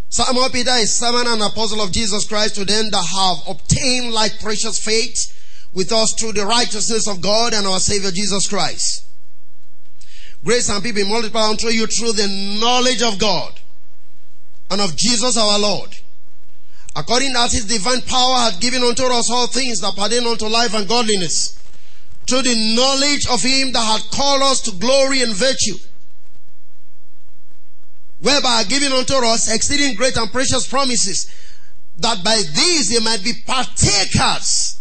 Simon 0.10 0.50
Peter 0.50 0.72
is 0.78 0.96
servant 0.96 1.28
and 1.28 1.44
apostle 1.44 1.80
of 1.80 1.92
Jesus 1.92 2.26
Christ 2.26 2.56
to 2.56 2.66
them 2.66 2.90
that 2.90 3.06
have 3.06 3.56
obtained 3.56 4.14
like 4.14 4.40
precious 4.40 4.84
faith 4.84 5.70
with 5.72 5.92
us 5.92 6.14
through 6.14 6.32
the 6.32 6.44
righteousness 6.44 7.08
of 7.08 7.22
God 7.22 7.54
and 7.54 7.68
our 7.68 7.80
Savior 7.80 8.10
Jesus 8.10 8.48
Christ. 8.48 9.06
Grace 10.44 10.70
and 10.70 10.84
peace 10.84 10.94
be 10.94 11.08
multiplied 11.08 11.52
unto 11.52 11.68
you 11.68 11.86
through 11.86 12.14
the 12.14 12.58
knowledge 12.60 13.04
of 13.04 13.20
God 13.20 13.54
and 14.72 14.82
of 14.82 14.98
Jesus 14.98 15.38
our 15.38 15.60
Lord. 15.60 15.96
According 16.96 17.36
as 17.36 17.54
his 17.54 17.66
divine 17.66 18.02
power 18.02 18.38
hath 18.38 18.60
given 18.60 18.82
unto 18.82 19.04
us 19.04 19.30
all 19.30 19.46
things 19.46 19.82
that 19.82 19.96
pertain 19.96 20.26
unto 20.26 20.48
life 20.48 20.74
and 20.74 20.88
godliness. 20.88 21.63
Through 22.28 22.44
the 22.44 22.76
knowledge 22.76 23.28
of 23.30 23.42
him 23.42 23.72
that 23.74 23.84
hath 23.84 24.12
called 24.12 24.44
us 24.44 24.62
to 24.62 24.72
glory 24.72 25.22
and 25.22 25.34
virtue. 25.34 25.76
Whereby 28.20 28.64
given 28.64 28.94
unto 28.94 29.16
us 29.16 29.52
exceeding 29.54 29.96
great 29.96 30.16
and 30.16 30.32
precious 30.32 30.66
promises, 30.66 31.30
that 31.98 32.24
by 32.24 32.42
these 32.56 32.90
they 32.90 33.04
might 33.04 33.24
be 33.24 33.34
partakers 33.46 34.80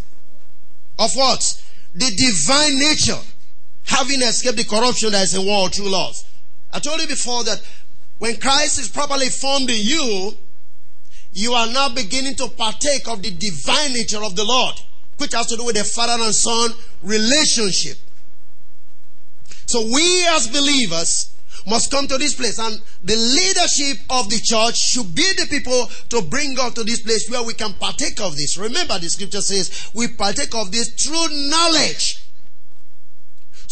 of 0.98 1.14
what? 1.16 1.62
The 1.94 2.10
divine 2.16 2.78
nature, 2.78 3.18
having 3.86 4.22
escaped 4.22 4.56
the 4.56 4.64
corruption 4.64 5.12
that 5.12 5.24
is 5.24 5.34
in 5.34 5.44
war 5.44 5.68
through 5.68 5.90
laws. 5.90 6.24
I 6.72 6.78
told 6.78 7.00
you 7.00 7.08
before 7.08 7.44
that 7.44 7.60
when 8.18 8.38
Christ 8.38 8.78
is 8.78 8.88
properly 8.88 9.28
formed 9.28 9.68
in 9.68 9.80
you, 9.80 10.32
you 11.32 11.54
are 11.54 11.66
now 11.66 11.88
beginning 11.88 12.36
to 12.36 12.48
partake 12.48 13.08
of 13.08 13.22
the 13.22 13.30
divine 13.30 13.92
nature 13.92 14.22
of 14.22 14.36
the 14.36 14.44
Lord, 14.44 14.80
which 15.18 15.34
has 15.34 15.46
to 15.46 15.56
do 15.56 15.64
with 15.64 15.76
the 15.76 15.84
father 15.84 16.22
and 16.22 16.34
son 16.34 16.70
relationship. 17.02 17.96
So 19.66 19.82
we 19.82 20.26
as 20.28 20.48
believers 20.48 21.30
must 21.66 21.90
come 21.90 22.06
to 22.08 22.18
this 22.18 22.34
place 22.34 22.58
and 22.58 22.80
the 23.04 23.16
leadership 23.16 24.04
of 24.10 24.28
the 24.28 24.40
church 24.42 24.76
should 24.76 25.14
be 25.14 25.32
the 25.38 25.46
people 25.48 25.88
to 26.08 26.22
bring 26.22 26.58
us 26.58 26.74
to 26.74 26.84
this 26.84 27.02
place 27.02 27.28
where 27.30 27.42
we 27.42 27.54
can 27.54 27.72
partake 27.74 28.20
of 28.20 28.36
this. 28.36 28.58
Remember 28.58 28.98
the 28.98 29.08
scripture 29.08 29.40
says 29.40 29.90
we 29.94 30.08
partake 30.08 30.54
of 30.54 30.72
this 30.72 30.88
through 30.88 31.28
knowledge. 31.48 32.21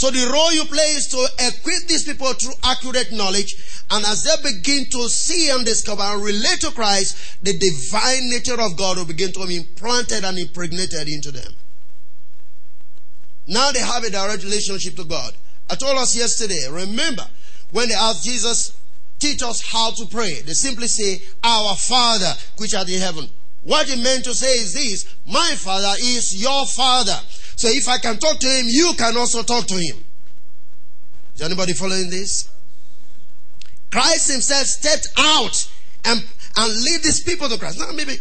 So 0.01 0.11
the 0.11 0.33
role 0.33 0.51
you 0.55 0.65
play 0.65 0.97
is 0.97 1.09
to 1.09 1.29
equip 1.47 1.87
these 1.87 2.05
people 2.05 2.33
through 2.33 2.55
accurate 2.65 3.13
knowledge 3.13 3.85
and 3.91 4.03
as 4.07 4.25
they 4.25 4.51
begin 4.51 4.87
to 4.93 5.11
see 5.11 5.51
and 5.51 5.63
discover 5.63 6.01
and 6.01 6.25
relate 6.25 6.61
to 6.63 6.71
Christ, 6.71 7.37
the 7.45 7.53
divine 7.53 8.31
nature 8.31 8.59
of 8.59 8.79
God 8.79 8.97
will 8.97 9.05
begin 9.05 9.31
to 9.33 9.47
be 9.47 9.59
implanted 9.59 10.25
and 10.25 10.39
impregnated 10.39 11.07
into 11.07 11.31
them. 11.31 11.53
Now 13.47 13.73
they 13.73 13.81
have 13.81 14.03
a 14.03 14.09
direct 14.09 14.43
relationship 14.43 14.97
to 14.97 15.05
God. 15.05 15.35
I 15.69 15.75
told 15.75 15.99
us 15.99 16.17
yesterday, 16.17 16.67
remember, 16.71 17.27
when 17.71 17.91
they 17.91 17.95
asked 17.95 18.25
Jesus, 18.25 18.75
teach 19.19 19.43
us 19.43 19.61
how 19.71 19.91
to 19.91 20.07
pray, 20.07 20.41
they 20.41 20.55
simply 20.55 20.87
say, 20.87 21.21
Our 21.45 21.77
Father, 21.77 22.33
which 22.57 22.75
art 22.75 22.89
in 22.89 23.01
heaven. 23.01 23.29
What 23.65 23.87
he 23.87 24.03
meant 24.03 24.25
to 24.25 24.33
say 24.33 24.53
is 24.53 24.73
this, 24.73 25.15
my 25.27 25.53
Father 25.57 25.93
is 26.01 26.43
your 26.43 26.65
Father. 26.65 27.21
So 27.61 27.69
if 27.69 27.91
I 27.91 27.99
can 27.99 28.17
talk 28.17 28.39
to 28.39 28.47
him, 28.47 28.65
you 28.71 28.95
can 28.97 29.19
also 29.19 29.43
talk 29.43 29.67
to 29.67 29.75
him. 29.75 30.03
Is 31.35 31.43
anybody 31.43 31.75
following 31.75 32.09
this? 32.09 32.49
Christ 33.91 34.33
himself 34.33 34.65
stepped 34.65 35.09
out 35.19 35.71
and, 36.07 36.25
and 36.57 36.73
lead 36.73 37.03
these 37.03 37.23
people 37.23 37.51
to 37.51 37.59
Christ. 37.59 37.79
Now, 37.79 37.93
maybe 37.93 38.17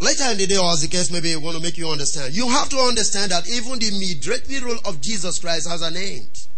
later 0.00 0.24
in 0.32 0.38
the 0.38 0.48
day, 0.48 0.56
or 0.56 0.72
as 0.72 0.82
the 0.82 0.88
case 0.88 1.12
maybe 1.12 1.32
I 1.32 1.36
want 1.36 1.58
to 1.58 1.62
make 1.62 1.78
you 1.78 1.88
understand. 1.88 2.34
You 2.34 2.48
have 2.48 2.68
to 2.70 2.78
understand 2.78 3.30
that 3.30 3.48
even 3.48 3.78
the 3.78 3.92
mediatory 3.92 4.58
role 4.58 4.80
of 4.84 5.00
Jesus 5.00 5.38
Christ 5.38 5.68
has 5.68 5.82
an 5.82 5.96
end. 5.96 6.48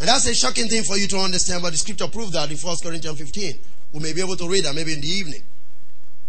And 0.00 0.08
that's 0.08 0.26
a 0.26 0.34
shocking 0.34 0.68
thing 0.68 0.84
for 0.84 0.96
you 0.96 1.08
to 1.08 1.18
understand, 1.18 1.60
but 1.62 1.72
the 1.72 1.76
scripture 1.76 2.08
proves 2.08 2.32
that 2.32 2.50
in 2.50 2.56
1 2.56 2.76
Corinthians 2.82 3.18
15. 3.18 3.58
We 3.92 4.00
may 4.00 4.14
be 4.14 4.22
able 4.22 4.36
to 4.36 4.48
read 4.48 4.64
that 4.64 4.74
maybe 4.74 4.94
in 4.94 5.02
the 5.02 5.08
evening. 5.08 5.42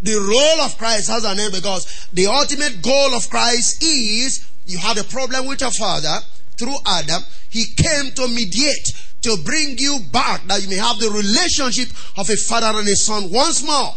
The 0.03 0.19
role 0.19 0.65
of 0.65 0.77
Christ 0.77 1.07
has 1.07 1.23
a 1.23 1.33
name 1.33 1.51
because 1.51 2.09
the 2.11 2.27
ultimate 2.27 2.81
goal 2.81 3.15
of 3.15 3.29
Christ 3.29 3.81
is 3.81 4.45
you 4.65 4.77
had 4.77 4.97
a 4.97 5.03
problem 5.05 5.47
with 5.47 5.61
your 5.61 5.71
father 5.71 6.19
through 6.57 6.75
Adam. 6.85 7.23
He 7.49 7.65
came 7.75 8.11
to 8.11 8.27
mediate 8.27 8.93
to 9.21 9.37
bring 9.45 9.77
you 9.77 9.99
back 10.11 10.45
that 10.47 10.61
you 10.61 10.69
may 10.69 10.75
have 10.75 10.99
the 10.99 11.09
relationship 11.09 11.87
of 12.17 12.29
a 12.29 12.35
father 12.35 12.77
and 12.77 12.87
a 12.87 12.95
son 12.95 13.31
once 13.31 13.65
more. 13.65 13.95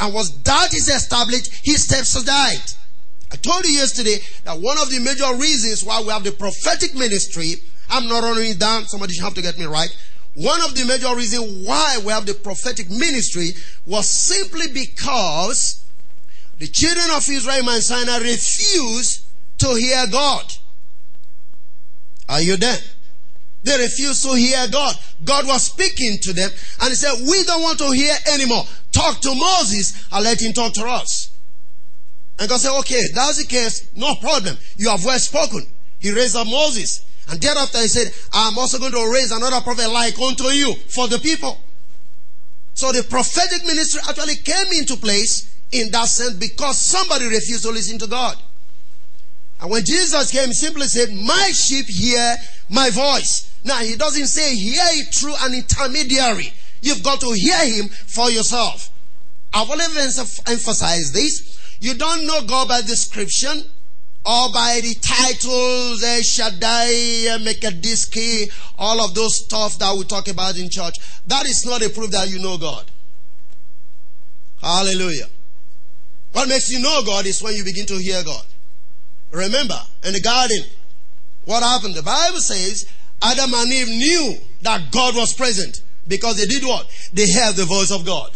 And 0.00 0.14
once 0.14 0.30
that 0.30 0.72
is 0.72 0.88
established, 0.88 1.52
his 1.64 1.82
steps 1.82 2.14
aside. 2.14 2.62
I 3.32 3.36
told 3.36 3.64
you 3.64 3.72
yesterday 3.72 4.18
that 4.44 4.60
one 4.60 4.78
of 4.78 4.90
the 4.90 5.00
major 5.00 5.34
reasons 5.34 5.82
why 5.84 6.00
we 6.00 6.08
have 6.08 6.22
the 6.22 6.30
prophetic 6.30 6.94
ministry, 6.94 7.54
I'm 7.90 8.08
not 8.08 8.22
running 8.22 8.52
it 8.52 8.60
down, 8.60 8.86
somebody 8.86 9.14
should 9.14 9.24
have 9.24 9.34
to 9.34 9.42
get 9.42 9.58
me 9.58 9.64
right. 9.64 9.90
One 10.34 10.60
of 10.62 10.74
the 10.74 10.84
major 10.84 11.14
reasons 11.14 11.66
why 11.66 11.98
we 12.04 12.12
have 12.12 12.26
the 12.26 12.34
prophetic 12.34 12.90
ministry 12.90 13.50
was 13.86 14.08
simply 14.08 14.66
because 14.72 15.84
the 16.58 16.66
children 16.66 17.06
of 17.14 17.28
Israel 17.28 17.70
and 17.70 17.82
Sinai 17.82 18.18
refused 18.18 19.24
to 19.58 19.74
hear 19.74 20.06
God. 20.10 20.44
Are 22.28 22.42
you 22.42 22.56
there? 22.56 22.78
They 23.62 23.78
refused 23.78 24.24
to 24.24 24.34
hear 24.34 24.66
God. 24.68 24.96
God 25.24 25.46
was 25.46 25.64
speaking 25.64 26.18
to 26.22 26.32
them 26.32 26.50
and 26.80 26.88
he 26.90 26.94
said, 26.94 27.14
we 27.26 27.44
don't 27.44 27.62
want 27.62 27.78
to 27.78 27.90
hear 27.92 28.14
anymore. 28.32 28.64
Talk 28.92 29.20
to 29.20 29.34
Moses 29.34 30.06
and 30.12 30.24
let 30.24 30.42
him 30.42 30.52
talk 30.52 30.72
to 30.74 30.86
us. 30.86 31.30
And 32.38 32.48
God 32.48 32.60
said, 32.60 32.76
okay, 32.80 33.02
that's 33.14 33.38
the 33.38 33.46
case. 33.46 33.88
No 33.94 34.14
problem. 34.16 34.56
You 34.76 34.90
have 34.90 35.04
well 35.04 35.18
spoken. 35.18 35.62
He 36.00 36.10
raised 36.12 36.36
up 36.36 36.46
Moses. 36.46 37.03
And 37.28 37.40
thereafter 37.40 37.78
he 37.78 37.88
said, 37.88 38.12
I'm 38.32 38.58
also 38.58 38.78
going 38.78 38.92
to 38.92 39.12
raise 39.12 39.30
another 39.30 39.60
prophet 39.60 39.90
like 39.90 40.18
unto 40.18 40.44
you 40.44 40.74
for 40.74 41.08
the 41.08 41.18
people. 41.18 41.58
So 42.74 42.92
the 42.92 43.02
prophetic 43.04 43.64
ministry 43.66 44.00
actually 44.08 44.36
came 44.36 44.66
into 44.78 44.96
place 44.96 45.54
in 45.72 45.90
that 45.92 46.08
sense 46.08 46.34
because 46.34 46.78
somebody 46.78 47.26
refused 47.26 47.62
to 47.64 47.70
listen 47.70 47.98
to 48.00 48.06
God. 48.06 48.36
And 49.60 49.70
when 49.70 49.84
Jesus 49.84 50.30
came, 50.30 50.48
he 50.48 50.54
simply 50.54 50.86
said, 50.86 51.12
My 51.12 51.50
sheep 51.54 51.86
hear 51.86 52.36
my 52.68 52.90
voice. 52.90 53.50
Now, 53.64 53.78
he 53.78 53.96
doesn't 53.96 54.26
say 54.26 54.54
hear 54.54 54.82
it 54.82 55.14
through 55.14 55.34
an 55.40 55.54
intermediary. 55.54 56.52
You've 56.82 57.02
got 57.02 57.20
to 57.20 57.32
hear 57.32 57.64
him 57.64 57.88
for 57.88 58.30
yourself. 58.30 58.90
I've 59.54 59.70
always 59.70 60.18
emphasized 60.46 61.14
this. 61.14 61.76
You 61.80 61.94
don't 61.94 62.26
know 62.26 62.42
God 62.46 62.68
by 62.68 62.82
description 62.82 63.64
or 64.26 64.48
by 64.52 64.80
the 64.82 64.94
titles, 64.94 66.02
eh, 66.02 66.22
Shaddai, 66.22 66.88
eh, 66.88 67.38
Mekadiski, 67.38 68.50
all 68.78 69.04
of 69.04 69.14
those 69.14 69.44
stuff 69.44 69.78
that 69.78 69.94
we 69.96 70.04
talk 70.04 70.28
about 70.28 70.56
in 70.56 70.70
church. 70.70 70.94
That 71.26 71.46
is 71.46 71.66
not 71.66 71.82
a 71.82 71.90
proof 71.90 72.10
that 72.10 72.30
you 72.30 72.38
know 72.38 72.56
God. 72.56 72.84
Hallelujah. 74.62 75.28
What 76.32 76.48
makes 76.48 76.70
you 76.70 76.80
know 76.80 77.02
God 77.04 77.26
is 77.26 77.42
when 77.42 77.54
you 77.54 77.64
begin 77.64 77.86
to 77.86 77.98
hear 77.98 78.24
God. 78.24 78.44
Remember, 79.30 79.78
in 80.04 80.14
the 80.14 80.20
garden, 80.20 80.64
what 81.44 81.62
happened? 81.62 81.94
The 81.94 82.02
Bible 82.02 82.38
says 82.38 82.86
Adam 83.22 83.52
and 83.52 83.70
Eve 83.70 83.88
knew 83.88 84.36
that 84.62 84.90
God 84.90 85.16
was 85.16 85.34
present 85.34 85.82
because 86.08 86.36
they 86.36 86.46
did 86.46 86.64
what? 86.64 86.86
They 87.12 87.30
heard 87.30 87.56
the 87.56 87.64
voice 87.64 87.90
of 87.90 88.06
God. 88.06 88.30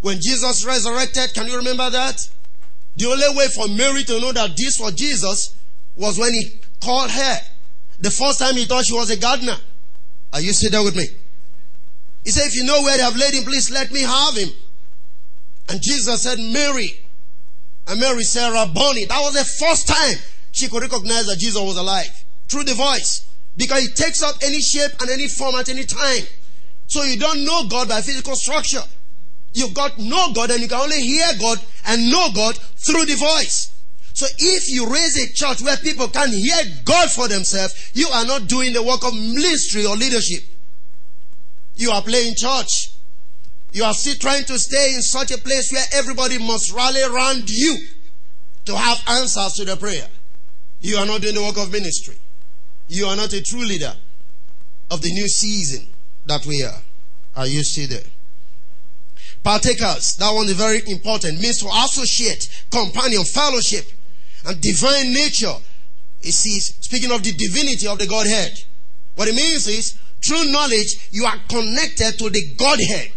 When 0.00 0.18
Jesus 0.20 0.64
resurrected, 0.66 1.32
can 1.32 1.46
you 1.46 1.56
remember 1.58 1.88
that? 1.90 2.28
The 2.96 3.06
only 3.06 3.36
way 3.36 3.46
for 3.48 3.68
Mary 3.68 4.04
to 4.04 4.20
know 4.20 4.32
that 4.32 4.56
this 4.56 4.78
was 4.78 4.92
Jesus 4.94 5.54
was 5.96 6.18
when 6.18 6.32
he 6.32 6.52
called 6.80 7.10
her. 7.10 7.36
The 8.00 8.10
first 8.10 8.38
time 8.38 8.54
he 8.54 8.64
thought 8.64 8.84
she 8.84 8.94
was 8.94 9.10
a 9.10 9.16
gardener. 9.16 9.56
Are 10.32 10.40
you 10.40 10.52
sitting 10.52 10.72
there 10.72 10.84
with 10.84 10.96
me? 10.96 11.06
He 12.24 12.30
said, 12.30 12.46
if 12.46 12.54
you 12.54 12.64
know 12.64 12.82
where 12.82 12.96
they 12.96 13.02
have 13.02 13.16
laid 13.16 13.34
him, 13.34 13.44
please 13.44 13.70
let 13.70 13.90
me 13.92 14.02
have 14.02 14.36
him. 14.36 14.48
And 15.68 15.80
Jesus 15.80 16.22
said, 16.22 16.38
Mary. 16.38 16.98
And 17.88 18.00
Mary 18.00 18.22
said, 18.22 18.50
Rabboni. 18.50 19.06
That 19.06 19.20
was 19.20 19.34
the 19.34 19.44
first 19.44 19.88
time 19.88 20.16
she 20.52 20.68
could 20.68 20.82
recognize 20.82 21.26
that 21.26 21.38
Jesus 21.38 21.60
was 21.60 21.76
alive. 21.76 22.24
Through 22.48 22.64
the 22.64 22.74
voice. 22.74 23.26
Because 23.56 23.84
it 23.84 23.96
takes 23.96 24.22
up 24.22 24.36
any 24.42 24.60
shape 24.60 24.92
and 25.00 25.10
any 25.10 25.28
form 25.28 25.54
at 25.56 25.68
any 25.68 25.84
time. 25.84 26.24
So 26.86 27.02
you 27.02 27.18
don't 27.18 27.44
know 27.44 27.68
God 27.68 27.88
by 27.88 28.00
physical 28.00 28.34
structure. 28.34 28.82
You've 29.54 29.74
got 29.74 29.98
no 29.98 30.32
God 30.32 30.50
and 30.50 30.60
you 30.60 30.68
can 30.68 30.80
only 30.80 31.00
hear 31.00 31.26
God 31.38 31.58
and 31.86 32.10
know 32.10 32.28
God 32.34 32.56
through 32.56 33.04
the 33.04 33.16
voice. 33.16 33.72
So 34.14 34.26
if 34.38 34.70
you 34.70 34.92
raise 34.92 35.16
a 35.16 35.32
church 35.32 35.62
where 35.62 35.76
people 35.78 36.08
can 36.08 36.30
hear 36.30 36.56
God 36.84 37.10
for 37.10 37.28
themselves, 37.28 37.90
you 37.94 38.08
are 38.08 38.24
not 38.26 38.46
doing 38.46 38.72
the 38.72 38.82
work 38.82 39.04
of 39.04 39.14
ministry 39.14 39.86
or 39.86 39.96
leadership. 39.96 40.44
You 41.76 41.90
are 41.90 42.02
playing 42.02 42.34
church. 42.36 42.90
You 43.72 43.84
are 43.84 43.94
still 43.94 44.16
trying 44.16 44.44
to 44.44 44.58
stay 44.58 44.94
in 44.94 45.02
such 45.02 45.30
a 45.30 45.38
place 45.38 45.72
where 45.72 45.84
everybody 45.94 46.38
must 46.38 46.72
rally 46.72 47.02
around 47.02 47.48
you 47.48 47.78
to 48.66 48.76
have 48.76 49.02
answers 49.08 49.54
to 49.54 49.64
the 49.64 49.76
prayer. 49.76 50.06
You 50.80 50.96
are 50.96 51.06
not 51.06 51.22
doing 51.22 51.34
the 51.34 51.42
work 51.42 51.56
of 51.56 51.72
ministry. 51.72 52.16
You 52.88 53.06
are 53.06 53.16
not 53.16 53.32
a 53.32 53.42
true 53.42 53.64
leader 53.64 53.94
of 54.90 55.00
the 55.00 55.10
new 55.10 55.26
season 55.26 55.88
that 56.26 56.44
we 56.44 56.62
are. 56.62 56.82
Are 57.34 57.46
you 57.46 57.64
still 57.64 57.88
there? 57.88 58.04
Partakers, 59.42 60.16
that 60.16 60.32
one 60.32 60.46
is 60.46 60.52
very 60.52 60.82
important, 60.86 61.40
means 61.40 61.58
to 61.58 61.68
associate, 61.68 62.64
companion, 62.70 63.24
fellowship, 63.24 63.84
and 64.46 64.60
divine 64.60 65.12
nature. 65.12 65.54
It 66.22 66.32
sees, 66.32 66.76
speaking 66.80 67.10
of 67.10 67.22
the 67.24 67.32
divinity 67.32 67.88
of 67.88 67.98
the 67.98 68.06
Godhead, 68.06 68.62
What 69.14 69.28
it 69.28 69.34
means 69.34 69.66
is, 69.68 69.98
through 70.24 70.50
knowledge, 70.50 71.08
you 71.10 71.24
are 71.24 71.36
connected 71.48 72.18
to 72.18 72.30
the 72.30 72.54
Godhead. 72.56 73.10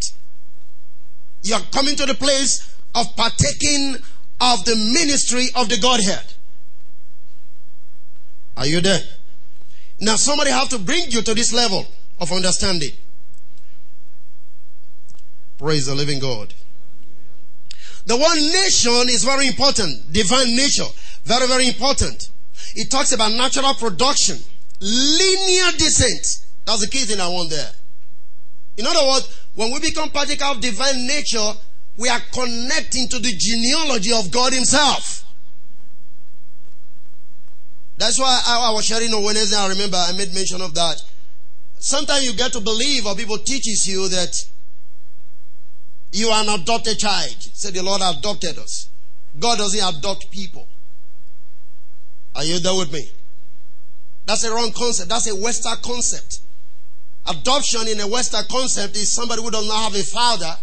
You 1.44 1.56
are 1.56 1.62
coming 1.72 1.96
to 1.96 2.06
the 2.06 2.16
place 2.16 2.76
of 2.96 3.16
partaking 3.16 3.96
of 4.42 4.66
the 4.66 4.76
ministry 4.76 5.48
of 5.56 5.70
the 5.70 5.78
Godhead. 5.78 6.26
Are 8.58 8.66
you 8.66 8.82
there? 8.82 9.02
Now 10.00 10.16
somebody 10.16 10.52
have 10.52 10.70
to 10.70 10.80
bring 10.80 11.12
you 11.12 11.22
to 11.22 11.34
this 11.34 11.54
level 11.54 11.86
of 12.20 12.32
understanding. 12.32 12.92
Praise 15.66 15.88
the 15.88 15.96
living 15.96 16.20
God. 16.20 16.54
The 18.06 18.16
one 18.16 18.38
nation 18.38 19.10
is 19.10 19.24
very 19.24 19.48
important. 19.48 20.14
Divine 20.14 20.56
nature. 20.56 20.86
Very, 21.24 21.48
very 21.48 21.68
important. 21.68 22.30
It 22.76 22.92
talks 22.92 23.14
about 23.14 23.32
natural 23.32 23.74
production. 23.74 24.38
Linear 24.80 25.72
descent. 25.72 26.46
That's 26.66 26.82
the 26.82 26.88
key 26.88 27.06
thing 27.06 27.20
I 27.20 27.28
want 27.30 27.50
there. 27.50 27.72
In 28.78 28.86
other 28.86 29.08
words, 29.08 29.42
when 29.56 29.74
we 29.74 29.80
become 29.80 30.12
partaker 30.12 30.46
of 30.46 30.62
divine 30.62 31.08
nature, 31.08 31.54
we 31.98 32.10
are 32.10 32.22
connecting 32.32 33.08
to 33.08 33.18
the 33.18 33.34
genealogy 33.36 34.14
of 34.14 34.30
God 34.30 34.54
Himself. 34.54 35.26
That's 37.98 38.20
why 38.20 38.40
I, 38.46 38.70
I 38.70 38.72
was 38.72 38.86
sharing 38.86 39.12
on 39.16 39.24
Wednesday. 39.24 39.58
I 39.58 39.68
remember 39.70 39.98
I 39.98 40.12
made 40.12 40.32
mention 40.32 40.62
of 40.62 40.76
that. 40.76 41.02
Sometimes 41.80 42.24
you 42.24 42.36
get 42.36 42.54
to 42.54 42.60
believe, 42.60 43.08
or 43.08 43.16
people 43.16 43.40
teaches 43.40 43.88
you 43.88 44.08
that 44.10 44.46
you 46.16 46.30
are 46.30 46.44
an 46.44 46.62
adopted 46.62 46.98
child. 46.98 47.36
Say 47.54 47.72
the 47.72 47.84
Lord 47.84 48.02
adopted 48.02 48.58
us. 48.58 48.88
God 49.38 49.58
doesn't 49.58 49.98
adopt 49.98 50.32
people. 50.32 50.66
Are 52.34 52.44
you 52.46 52.60
there 52.60 52.74
with 52.74 52.94
me? 52.94 53.10
That's 54.26 54.46
a 54.46 54.52
wrong 54.54 54.72
concept. 54.72 55.10
That's 55.10 55.30
a 55.30 55.36
Western 55.36 55.76
concept. 55.84 56.40
Adoption 57.28 57.90
in 57.90 58.00
a 58.00 58.08
Western 58.08 58.46
concept 58.50 58.96
is 58.96 59.12
somebody 59.12 59.42
who 59.42 59.52
does 59.52 59.68
not 59.68 59.92
have 59.92 59.96
a 59.96 60.04
father 60.04 60.56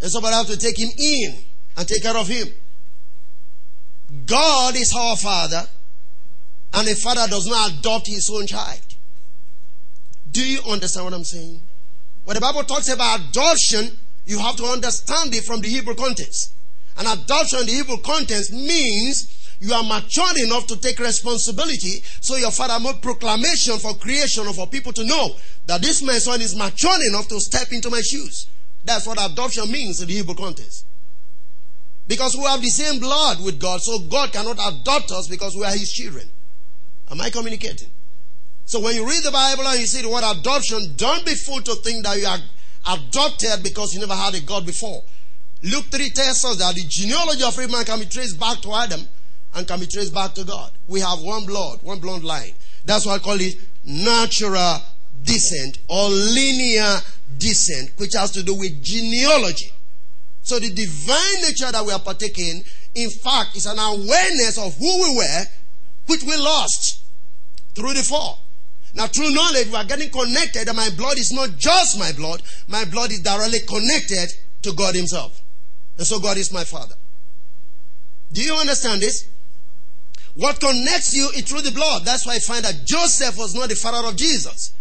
and 0.00 0.10
somebody 0.10 0.34
has 0.34 0.46
to 0.46 0.56
take 0.56 0.76
him 0.76 0.90
in 0.98 1.38
and 1.76 1.86
take 1.86 2.02
care 2.02 2.16
of 2.16 2.26
him. 2.26 2.48
God 4.26 4.74
is 4.74 4.92
our 4.98 5.16
father 5.16 5.62
and 6.74 6.88
a 6.88 6.94
father 6.96 7.28
does 7.28 7.46
not 7.46 7.70
adopt 7.70 8.08
his 8.08 8.28
own 8.34 8.48
child. 8.48 8.80
Do 10.32 10.44
you 10.44 10.60
understand 10.68 11.04
what 11.04 11.14
I'm 11.14 11.22
saying? 11.22 11.60
When 12.24 12.34
the 12.34 12.40
Bible 12.40 12.64
talks 12.64 12.88
about 12.88 13.20
adoption, 13.20 13.96
you 14.26 14.38
have 14.38 14.56
to 14.56 14.64
understand 14.64 15.34
it 15.34 15.44
from 15.44 15.60
the 15.60 15.68
Hebrew 15.68 15.94
context. 15.94 16.54
And 16.98 17.08
adoption 17.08 17.60
in 17.60 17.66
the 17.66 17.72
Hebrew 17.72 17.98
context 17.98 18.52
means 18.52 19.56
you 19.60 19.72
are 19.72 19.84
mature 19.84 20.44
enough 20.44 20.66
to 20.66 20.76
take 20.76 20.98
responsibility 20.98 22.02
so 22.20 22.36
your 22.36 22.50
father 22.50 22.82
made 22.82 23.00
proclamation 23.00 23.78
for 23.78 23.94
creation 23.94 24.46
or 24.46 24.52
for 24.52 24.66
people 24.66 24.92
to 24.92 25.04
know 25.04 25.36
that 25.66 25.80
this 25.80 26.02
my 26.02 26.14
son 26.14 26.40
is 26.40 26.56
mature 26.56 26.96
enough 27.08 27.28
to 27.28 27.40
step 27.40 27.68
into 27.72 27.88
my 27.88 28.00
shoes. 28.00 28.48
That's 28.84 29.06
what 29.06 29.18
adoption 29.24 29.70
means 29.70 30.00
in 30.00 30.08
the 30.08 30.14
Hebrew 30.14 30.34
context. 30.34 30.86
Because 32.08 32.36
we 32.36 32.42
have 32.42 32.60
the 32.60 32.68
same 32.68 32.98
blood 32.98 33.42
with 33.44 33.60
God, 33.60 33.80
so 33.80 34.00
God 34.00 34.32
cannot 34.32 34.58
adopt 34.58 35.12
us 35.12 35.28
because 35.28 35.56
we 35.56 35.64
are 35.64 35.70
his 35.70 35.92
children. 35.92 36.28
Am 37.10 37.20
I 37.20 37.30
communicating? 37.30 37.88
So 38.64 38.80
when 38.80 38.96
you 38.96 39.06
read 39.06 39.22
the 39.22 39.30
Bible 39.30 39.66
and 39.66 39.80
you 39.80 39.86
see 39.86 40.02
the 40.02 40.08
word 40.08 40.24
adoption, 40.24 40.94
don't 40.96 41.24
be 41.24 41.34
fooled 41.34 41.64
to 41.66 41.74
think 41.76 42.04
that 42.04 42.18
you 42.18 42.26
are 42.26 42.38
adopted 42.86 43.62
because 43.62 43.92
he 43.92 44.00
never 44.00 44.14
had 44.14 44.34
a 44.34 44.40
God 44.40 44.66
before. 44.66 45.02
Luke 45.62 45.84
3 45.86 46.10
tells 46.10 46.44
us 46.44 46.56
that 46.56 46.74
the 46.74 46.84
genealogy 46.88 47.42
of 47.44 47.52
every 47.58 47.68
man 47.68 47.84
can 47.84 48.00
be 48.00 48.06
traced 48.06 48.38
back 48.38 48.60
to 48.62 48.72
Adam 48.74 49.00
and 49.54 49.68
can 49.68 49.78
be 49.78 49.86
traced 49.86 50.12
back 50.12 50.34
to 50.34 50.44
God. 50.44 50.72
We 50.88 51.00
have 51.00 51.20
one 51.20 51.46
blood, 51.46 51.82
one 51.82 52.00
bloodline. 52.00 52.54
That's 52.84 53.06
why 53.06 53.14
I 53.14 53.18
call 53.18 53.40
it 53.40 53.54
natural 53.84 54.78
descent 55.22 55.78
or 55.88 56.08
linear 56.08 56.98
descent, 57.38 57.92
which 57.96 58.14
has 58.14 58.32
to 58.32 58.42
do 58.42 58.54
with 58.54 58.82
genealogy. 58.82 59.70
So 60.42 60.58
the 60.58 60.70
divine 60.70 61.42
nature 61.42 61.70
that 61.70 61.84
we 61.86 61.92
are 61.92 62.00
partaking, 62.00 62.64
in 62.94 63.10
fact, 63.10 63.56
is 63.56 63.66
an 63.66 63.78
awareness 63.78 64.58
of 64.58 64.76
who 64.76 65.02
we 65.02 65.16
were, 65.16 65.44
which 66.06 66.24
we 66.24 66.36
lost 66.36 67.04
through 67.74 67.94
the 67.94 68.02
fall. 68.02 68.41
Now, 68.94 69.06
through 69.06 69.30
knowledge, 69.30 69.68
we 69.68 69.76
are 69.76 69.84
getting 69.84 70.10
connected, 70.10 70.68
and 70.68 70.76
my 70.76 70.90
blood 70.90 71.18
is 71.18 71.32
not 71.32 71.56
just 71.56 71.98
my 71.98 72.12
blood, 72.12 72.42
my 72.68 72.84
blood 72.84 73.10
is 73.10 73.20
directly 73.20 73.60
connected 73.60 74.28
to 74.62 74.72
God 74.72 74.94
Himself. 74.94 75.42
And 75.96 76.06
so, 76.06 76.18
God 76.20 76.36
is 76.36 76.52
my 76.52 76.64
Father. 76.64 76.94
Do 78.32 78.42
you 78.42 78.54
understand 78.54 79.02
this? 79.02 79.28
What 80.34 80.60
connects 80.60 81.14
you 81.14 81.28
is 81.34 81.42
through 81.42 81.60
the 81.62 81.72
blood. 81.72 82.04
That's 82.04 82.26
why 82.26 82.36
I 82.36 82.38
find 82.38 82.64
that 82.64 82.86
Joseph 82.86 83.36
was 83.36 83.54
not 83.54 83.68
the 83.68 83.74
father 83.74 84.06
of 84.08 84.16
Jesus. 84.16 84.72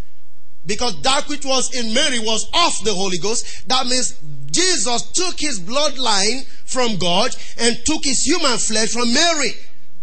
Because 0.66 1.02
that 1.02 1.28
which 1.28 1.46
was 1.46 1.74
in 1.74 1.94
Mary 1.94 2.20
was 2.20 2.46
of 2.46 2.86
the 2.86 2.94
Holy 2.94 3.18
Ghost. 3.18 3.68
That 3.68 3.88
means 3.88 4.18
Jesus 4.52 5.12
took 5.12 5.40
his 5.40 5.60
bloodline 5.60 6.46
from 6.66 6.98
God 6.98 7.36
and 7.60 7.78
took 7.86 8.06
his 8.06 8.24
human 8.24 8.58
flesh 8.58 8.90
from 8.90 9.14
Mary. 9.14 9.52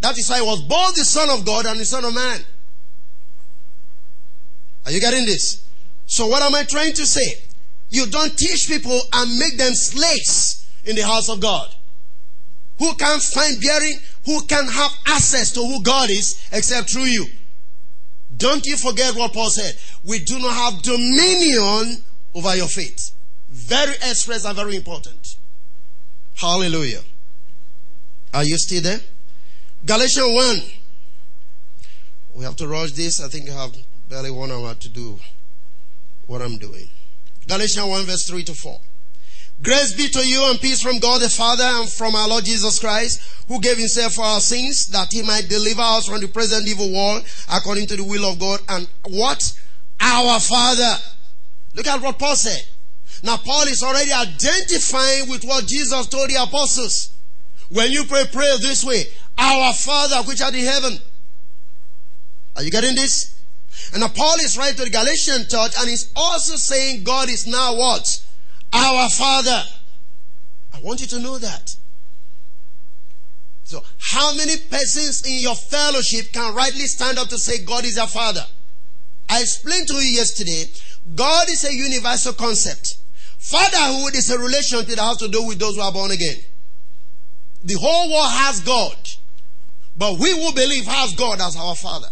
That 0.00 0.18
is 0.18 0.28
why 0.28 0.40
he 0.40 0.42
was 0.42 0.62
both 0.62 0.96
the 0.96 1.04
Son 1.04 1.30
of 1.30 1.46
God 1.46 1.66
and 1.66 1.80
the 1.80 1.84
Son 1.84 2.04
of 2.04 2.14
Man. 2.14 2.40
Are 4.88 4.90
you 4.90 5.00
getting 5.00 5.26
this? 5.26 5.62
So 6.06 6.28
what 6.28 6.40
am 6.40 6.54
I 6.54 6.62
trying 6.62 6.94
to 6.94 7.04
say? 7.04 7.42
You 7.90 8.06
don't 8.06 8.34
teach 8.38 8.68
people 8.68 8.98
and 9.12 9.38
make 9.38 9.58
them 9.58 9.74
slaves 9.74 10.66
in 10.86 10.96
the 10.96 11.02
house 11.02 11.28
of 11.28 11.40
God. 11.40 11.68
Who 12.78 12.94
can 12.94 13.20
find 13.20 13.60
bearing, 13.60 13.98
who 14.24 14.46
can 14.46 14.66
have 14.66 14.90
access 15.06 15.52
to 15.52 15.60
who 15.60 15.82
God 15.82 16.08
is 16.08 16.42
except 16.52 16.90
through 16.90 17.02
you. 17.02 17.26
Don't 18.34 18.64
you 18.64 18.78
forget 18.78 19.14
what 19.14 19.34
Paul 19.34 19.50
said. 19.50 19.74
We 20.04 20.20
do 20.20 20.38
not 20.38 20.54
have 20.54 20.80
dominion 20.80 22.02
over 22.34 22.56
your 22.56 22.68
faith. 22.68 23.10
Very 23.50 23.92
express 23.96 24.46
and 24.46 24.56
very 24.56 24.74
important. 24.74 25.36
Hallelujah. 26.36 27.02
Are 28.32 28.44
you 28.44 28.56
still 28.56 28.80
there? 28.80 29.00
Galatians 29.84 30.34
1. 30.34 30.56
We 32.36 32.44
have 32.44 32.56
to 32.56 32.66
rush 32.66 32.92
this. 32.92 33.20
I 33.20 33.28
think 33.28 33.50
I 33.50 33.52
have 33.52 33.76
barely 34.08 34.30
one 34.30 34.50
hour 34.50 34.74
to 34.74 34.88
do 34.88 35.18
what 36.26 36.40
I'm 36.40 36.58
doing. 36.58 36.88
Galatians 37.46 37.86
1 37.86 38.04
verse 38.04 38.28
3 38.28 38.44
to 38.44 38.54
4. 38.54 38.80
Grace 39.60 39.92
be 39.94 40.08
to 40.08 40.26
you 40.26 40.48
and 40.50 40.60
peace 40.60 40.80
from 40.80 40.98
God 40.98 41.20
the 41.20 41.28
Father 41.28 41.64
and 41.64 41.88
from 41.88 42.14
our 42.14 42.28
Lord 42.28 42.44
Jesus 42.44 42.78
Christ, 42.78 43.20
who 43.48 43.60
gave 43.60 43.76
himself 43.76 44.14
for 44.14 44.24
our 44.24 44.40
sins, 44.40 44.86
that 44.88 45.12
he 45.12 45.22
might 45.22 45.48
deliver 45.48 45.82
us 45.82 46.06
from 46.06 46.20
the 46.20 46.28
present 46.28 46.68
evil 46.68 46.92
world, 46.92 47.24
according 47.52 47.86
to 47.88 47.96
the 47.96 48.04
will 48.04 48.24
of 48.30 48.38
God. 48.38 48.60
And 48.68 48.88
what? 49.08 49.58
Our 50.00 50.38
Father. 50.38 50.94
Look 51.74 51.86
at 51.86 52.00
what 52.00 52.18
Paul 52.18 52.36
said. 52.36 52.62
Now 53.22 53.36
Paul 53.36 53.64
is 53.64 53.82
already 53.82 54.12
identifying 54.12 55.28
with 55.28 55.44
what 55.44 55.66
Jesus 55.66 56.06
told 56.06 56.30
the 56.30 56.40
apostles. 56.40 57.10
When 57.68 57.90
you 57.90 58.04
pray, 58.04 58.24
pray 58.32 58.56
this 58.60 58.84
way. 58.84 59.04
Our 59.36 59.74
Father 59.74 60.22
which 60.28 60.40
art 60.40 60.54
in 60.54 60.64
heaven. 60.64 60.98
Are 62.56 62.62
you 62.62 62.70
getting 62.70 62.94
this? 62.94 63.37
And 63.92 64.00
now 64.00 64.08
Paul 64.08 64.36
is 64.40 64.56
writing 64.58 64.76
to 64.76 64.84
the 64.84 64.90
Galatian 64.90 65.48
church 65.48 65.72
and 65.78 65.88
he's 65.88 66.12
also 66.14 66.56
saying 66.56 67.04
God 67.04 67.28
is 67.28 67.46
now 67.46 67.76
what? 67.76 68.22
Our 68.72 69.08
Father. 69.08 69.62
I 70.74 70.80
want 70.80 71.00
you 71.00 71.06
to 71.08 71.18
know 71.20 71.38
that. 71.38 71.74
So, 73.64 73.82
how 73.98 74.34
many 74.34 74.56
persons 74.56 75.26
in 75.26 75.40
your 75.40 75.54
fellowship 75.54 76.32
can 76.32 76.54
rightly 76.54 76.86
stand 76.86 77.18
up 77.18 77.28
to 77.28 77.38
say 77.38 77.64
God 77.64 77.84
is 77.84 77.98
our 77.98 78.06
Father? 78.06 78.44
I 79.28 79.40
explained 79.40 79.88
to 79.88 79.94
you 79.94 80.16
yesterday, 80.16 80.64
God 81.14 81.50
is 81.50 81.64
a 81.64 81.74
universal 81.74 82.32
concept. 82.32 82.96
Fatherhood 83.36 84.14
is 84.16 84.30
a 84.30 84.38
relationship 84.38 84.88
that 84.88 84.98
has 84.98 85.18
to 85.18 85.28
do 85.28 85.46
with 85.46 85.58
those 85.58 85.76
who 85.76 85.82
are 85.82 85.92
born 85.92 86.10
again. 86.10 86.36
The 87.62 87.74
whole 87.74 88.10
world 88.10 88.30
has 88.30 88.60
God, 88.60 88.96
but 89.96 90.18
we 90.18 90.30
who 90.30 90.52
believe 90.52 90.86
has 90.86 91.14
God 91.14 91.40
as 91.40 91.56
our 91.56 91.74
Father. 91.74 92.08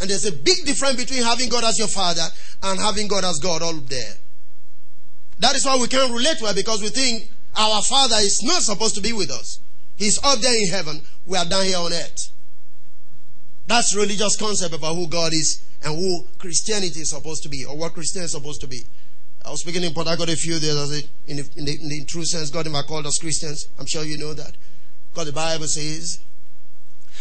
And 0.00 0.08
there's 0.08 0.24
a 0.24 0.32
big 0.32 0.64
difference 0.64 0.96
between 0.96 1.22
having 1.22 1.48
God 1.48 1.64
as 1.64 1.78
your 1.78 1.88
father 1.88 2.26
and 2.62 2.80
having 2.80 3.08
God 3.08 3.24
as 3.24 3.38
God 3.38 3.62
all 3.62 3.74
there. 3.74 4.14
That 5.40 5.56
is 5.56 5.64
why 5.64 5.76
we 5.78 5.88
can't 5.88 6.12
relate 6.12 6.40
well 6.40 6.54
because 6.54 6.82
we 6.82 6.88
think 6.88 7.30
our 7.56 7.82
father 7.82 8.16
is 8.18 8.42
not 8.42 8.62
supposed 8.62 8.94
to 8.94 9.00
be 9.00 9.12
with 9.12 9.30
us. 9.30 9.60
He's 9.96 10.22
up 10.24 10.38
there 10.40 10.56
in 10.56 10.68
heaven. 10.70 11.02
We 11.26 11.36
are 11.36 11.44
down 11.44 11.64
here 11.64 11.78
on 11.78 11.92
earth. 11.92 12.30
That's 13.66 13.94
religious 13.94 14.36
concept 14.36 14.74
about 14.74 14.96
who 14.96 15.06
God 15.06 15.32
is 15.32 15.62
and 15.84 15.96
who 15.96 16.26
Christianity 16.38 17.00
is 17.00 17.10
supposed 17.10 17.42
to 17.44 17.48
be 17.48 17.64
or 17.64 17.76
what 17.76 17.94
Christianity 17.94 18.26
is 18.26 18.32
supposed 18.32 18.60
to 18.62 18.66
be. 18.66 18.82
I 19.44 19.50
was 19.50 19.60
speaking 19.60 19.84
in 19.84 19.94
Port 19.94 20.06
Harcourt 20.06 20.28
a 20.28 20.36
few 20.36 20.58
days 20.58 20.72
ago. 20.72 21.06
In 21.26 21.36
the, 21.36 21.48
in, 21.56 21.64
the, 21.64 21.72
in 21.80 21.88
the 21.88 22.04
true 22.04 22.24
sense, 22.24 22.50
God 22.50 22.66
never 22.66 22.82
called 22.82 23.06
us 23.06 23.18
Christians. 23.18 23.68
I'm 23.78 23.86
sure 23.86 24.04
you 24.04 24.18
know 24.18 24.34
that. 24.34 24.56
Because 25.12 25.26
the 25.26 25.32
Bible 25.32 25.66
says, 25.66 26.20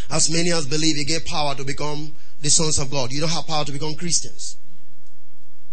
as 0.10 0.30
many 0.30 0.52
as 0.52 0.68
believe, 0.68 0.96
He 0.96 1.06
gave 1.06 1.26
power 1.26 1.56
to 1.56 1.64
become 1.64 2.14
the 2.42 2.50
sons 2.50 2.80
of 2.80 2.90
God. 2.90 3.12
You 3.12 3.22
don't 3.22 3.30
have 3.30 3.48
power 3.48 3.66
to 3.66 3.72
become 3.72 3.96
Christians. 3.96 4.58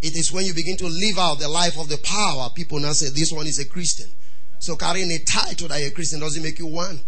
It 0.02 0.14
is 0.14 0.32
when 0.32 0.44
you 0.44 0.54
begin 0.54 0.76
to 0.78 0.86
live 0.86 1.18
out 1.18 1.38
the 1.38 1.48
life 1.48 1.78
of 1.78 1.88
the 1.88 1.98
power, 1.98 2.50
people 2.54 2.78
now 2.78 2.92
say, 2.92 3.08
this 3.08 3.32
one 3.32 3.46
is 3.46 3.58
a 3.58 3.64
Christian. 3.64 4.08
So 4.58 4.76
carrying 4.76 5.10
a 5.10 5.18
title 5.18 5.68
that 5.68 5.80
you're 5.80 5.88
a 5.88 5.92
Christian 5.92 6.20
doesn't 6.20 6.42
make 6.42 6.58
you 6.58 6.66
one. 6.66 7.00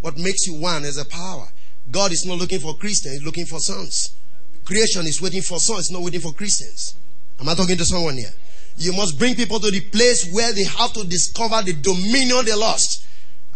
What 0.00 0.18
makes 0.18 0.46
you 0.46 0.54
one 0.54 0.84
is 0.84 0.98
a 0.98 1.04
power. 1.04 1.48
God 1.90 2.12
is 2.12 2.26
not 2.26 2.38
looking 2.38 2.58
for 2.58 2.76
Christians, 2.76 3.14
he's 3.14 3.24
looking 3.24 3.46
for 3.46 3.60
sons. 3.60 4.14
Creation 4.64 5.06
is 5.06 5.22
waiting 5.22 5.42
for 5.42 5.60
sons, 5.60 5.90
not 5.90 6.02
waiting 6.02 6.20
for 6.20 6.32
Christians. 6.32 6.96
Am 7.40 7.48
I 7.48 7.54
talking 7.54 7.76
to 7.76 7.84
someone 7.84 8.16
here? 8.16 8.32
You 8.76 8.92
must 8.92 9.18
bring 9.18 9.34
people 9.34 9.60
to 9.60 9.70
the 9.70 9.80
place 9.80 10.30
where 10.32 10.52
they 10.52 10.64
have 10.64 10.92
to 10.94 11.04
discover 11.04 11.62
the 11.62 11.72
dominion 11.72 12.44
they 12.44 12.54
lost. 12.54 13.06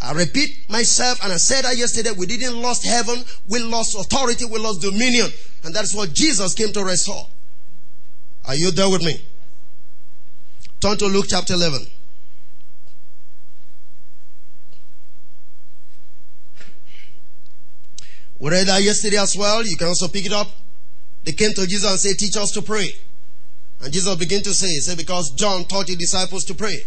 I 0.02 0.12
repeat 0.12 0.68
myself, 0.70 1.22
and 1.22 1.32
I 1.32 1.36
said 1.36 1.64
that 1.64 1.76
yesterday, 1.76 2.12
we 2.16 2.26
didn't 2.26 2.60
lost 2.60 2.86
heaven, 2.86 3.22
we 3.48 3.58
lost 3.58 3.94
authority, 3.98 4.46
we 4.46 4.58
lost 4.58 4.80
dominion. 4.80 5.30
And 5.64 5.74
that's 5.74 5.94
what 5.94 6.12
Jesus 6.14 6.54
came 6.54 6.72
to 6.72 6.84
restore. 6.84 7.26
Are 8.46 8.54
you 8.54 8.70
there 8.70 8.88
with 8.88 9.04
me? 9.04 9.22
Turn 10.80 10.96
to 10.96 11.06
Luke 11.06 11.26
chapter 11.28 11.52
11. 11.52 11.80
We 18.38 18.50
read 18.50 18.68
that 18.68 18.82
yesterday 18.82 19.18
as 19.18 19.36
well. 19.36 19.62
You 19.66 19.76
can 19.76 19.88
also 19.88 20.08
pick 20.08 20.24
it 20.24 20.32
up. 20.32 20.48
They 21.24 21.32
came 21.32 21.52
to 21.52 21.66
Jesus 21.66 21.90
and 21.90 22.00
said, 22.00 22.16
Teach 22.16 22.38
us 22.38 22.50
to 22.52 22.62
pray. 22.62 22.94
And 23.82 23.92
Jesus 23.92 24.14
began 24.16 24.42
to 24.42 24.54
say, 24.54 24.68
say, 24.80 24.94
because 24.94 25.30
John 25.30 25.64
taught 25.64 25.88
his 25.88 25.96
disciples 25.96 26.44
to 26.46 26.54
pray. 26.54 26.78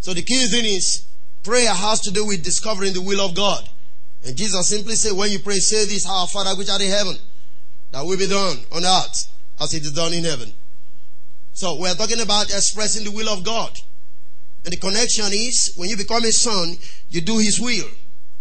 So 0.00 0.14
the 0.14 0.22
key 0.22 0.46
thing 0.46 0.64
is, 0.64 1.06
prayer 1.42 1.72
has 1.72 2.00
to 2.02 2.10
do 2.10 2.26
with 2.26 2.44
discovering 2.44 2.92
the 2.92 3.02
will 3.02 3.20
of 3.20 3.34
God. 3.34 3.68
And 4.24 4.36
Jesus 4.36 4.68
simply 4.68 4.94
said, 4.94 5.16
when 5.16 5.30
you 5.30 5.38
pray, 5.38 5.56
say 5.56 5.86
this, 5.86 6.08
Our 6.08 6.26
Father 6.26 6.56
which 6.56 6.68
art 6.68 6.82
in 6.82 6.90
heaven, 6.90 7.16
that 7.92 8.04
will 8.04 8.18
be 8.18 8.26
done 8.26 8.58
on 8.72 8.84
earth 8.84 9.28
as 9.60 9.74
it 9.74 9.82
is 9.82 9.92
done 9.92 10.12
in 10.12 10.24
heaven. 10.24 10.52
So 11.52 11.76
we're 11.78 11.94
talking 11.94 12.20
about 12.20 12.50
expressing 12.50 13.04
the 13.04 13.10
will 13.10 13.28
of 13.28 13.44
God. 13.44 13.78
And 14.64 14.72
the 14.72 14.76
connection 14.76 15.26
is, 15.32 15.74
when 15.76 15.88
you 15.88 15.96
become 15.96 16.24
a 16.24 16.32
son, 16.32 16.76
you 17.08 17.20
do 17.20 17.38
his 17.38 17.58
will 17.58 17.88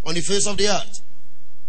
on 0.05 0.15
the 0.15 0.21
face 0.21 0.47
of 0.47 0.57
the 0.57 0.67
earth. 0.67 1.01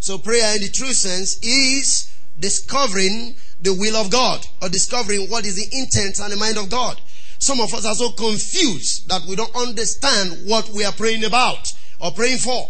So 0.00 0.18
prayer 0.18 0.54
in 0.56 0.62
the 0.62 0.68
true 0.68 0.92
sense 0.92 1.38
is 1.42 2.10
discovering 2.38 3.36
the 3.60 3.74
will 3.74 3.96
of 3.96 4.10
God 4.10 4.46
or 4.62 4.68
discovering 4.68 5.28
what 5.28 5.44
is 5.44 5.56
the 5.56 5.76
intent 5.76 6.18
and 6.20 6.32
the 6.32 6.36
mind 6.36 6.58
of 6.58 6.70
God. 6.70 7.00
Some 7.40 7.59
of 7.61 7.72
us 7.72 7.87
are 7.87 7.94
so 7.94 8.11
confused 8.11 9.09
that 9.09 9.22
we 9.26 9.35
don't 9.35 9.55
understand 9.57 10.46
what 10.46 10.68
we 10.68 10.85
are 10.85 10.92
praying 10.92 11.24
about 11.24 11.72
or 11.98 12.12
praying 12.12 12.38
for. 12.38 12.68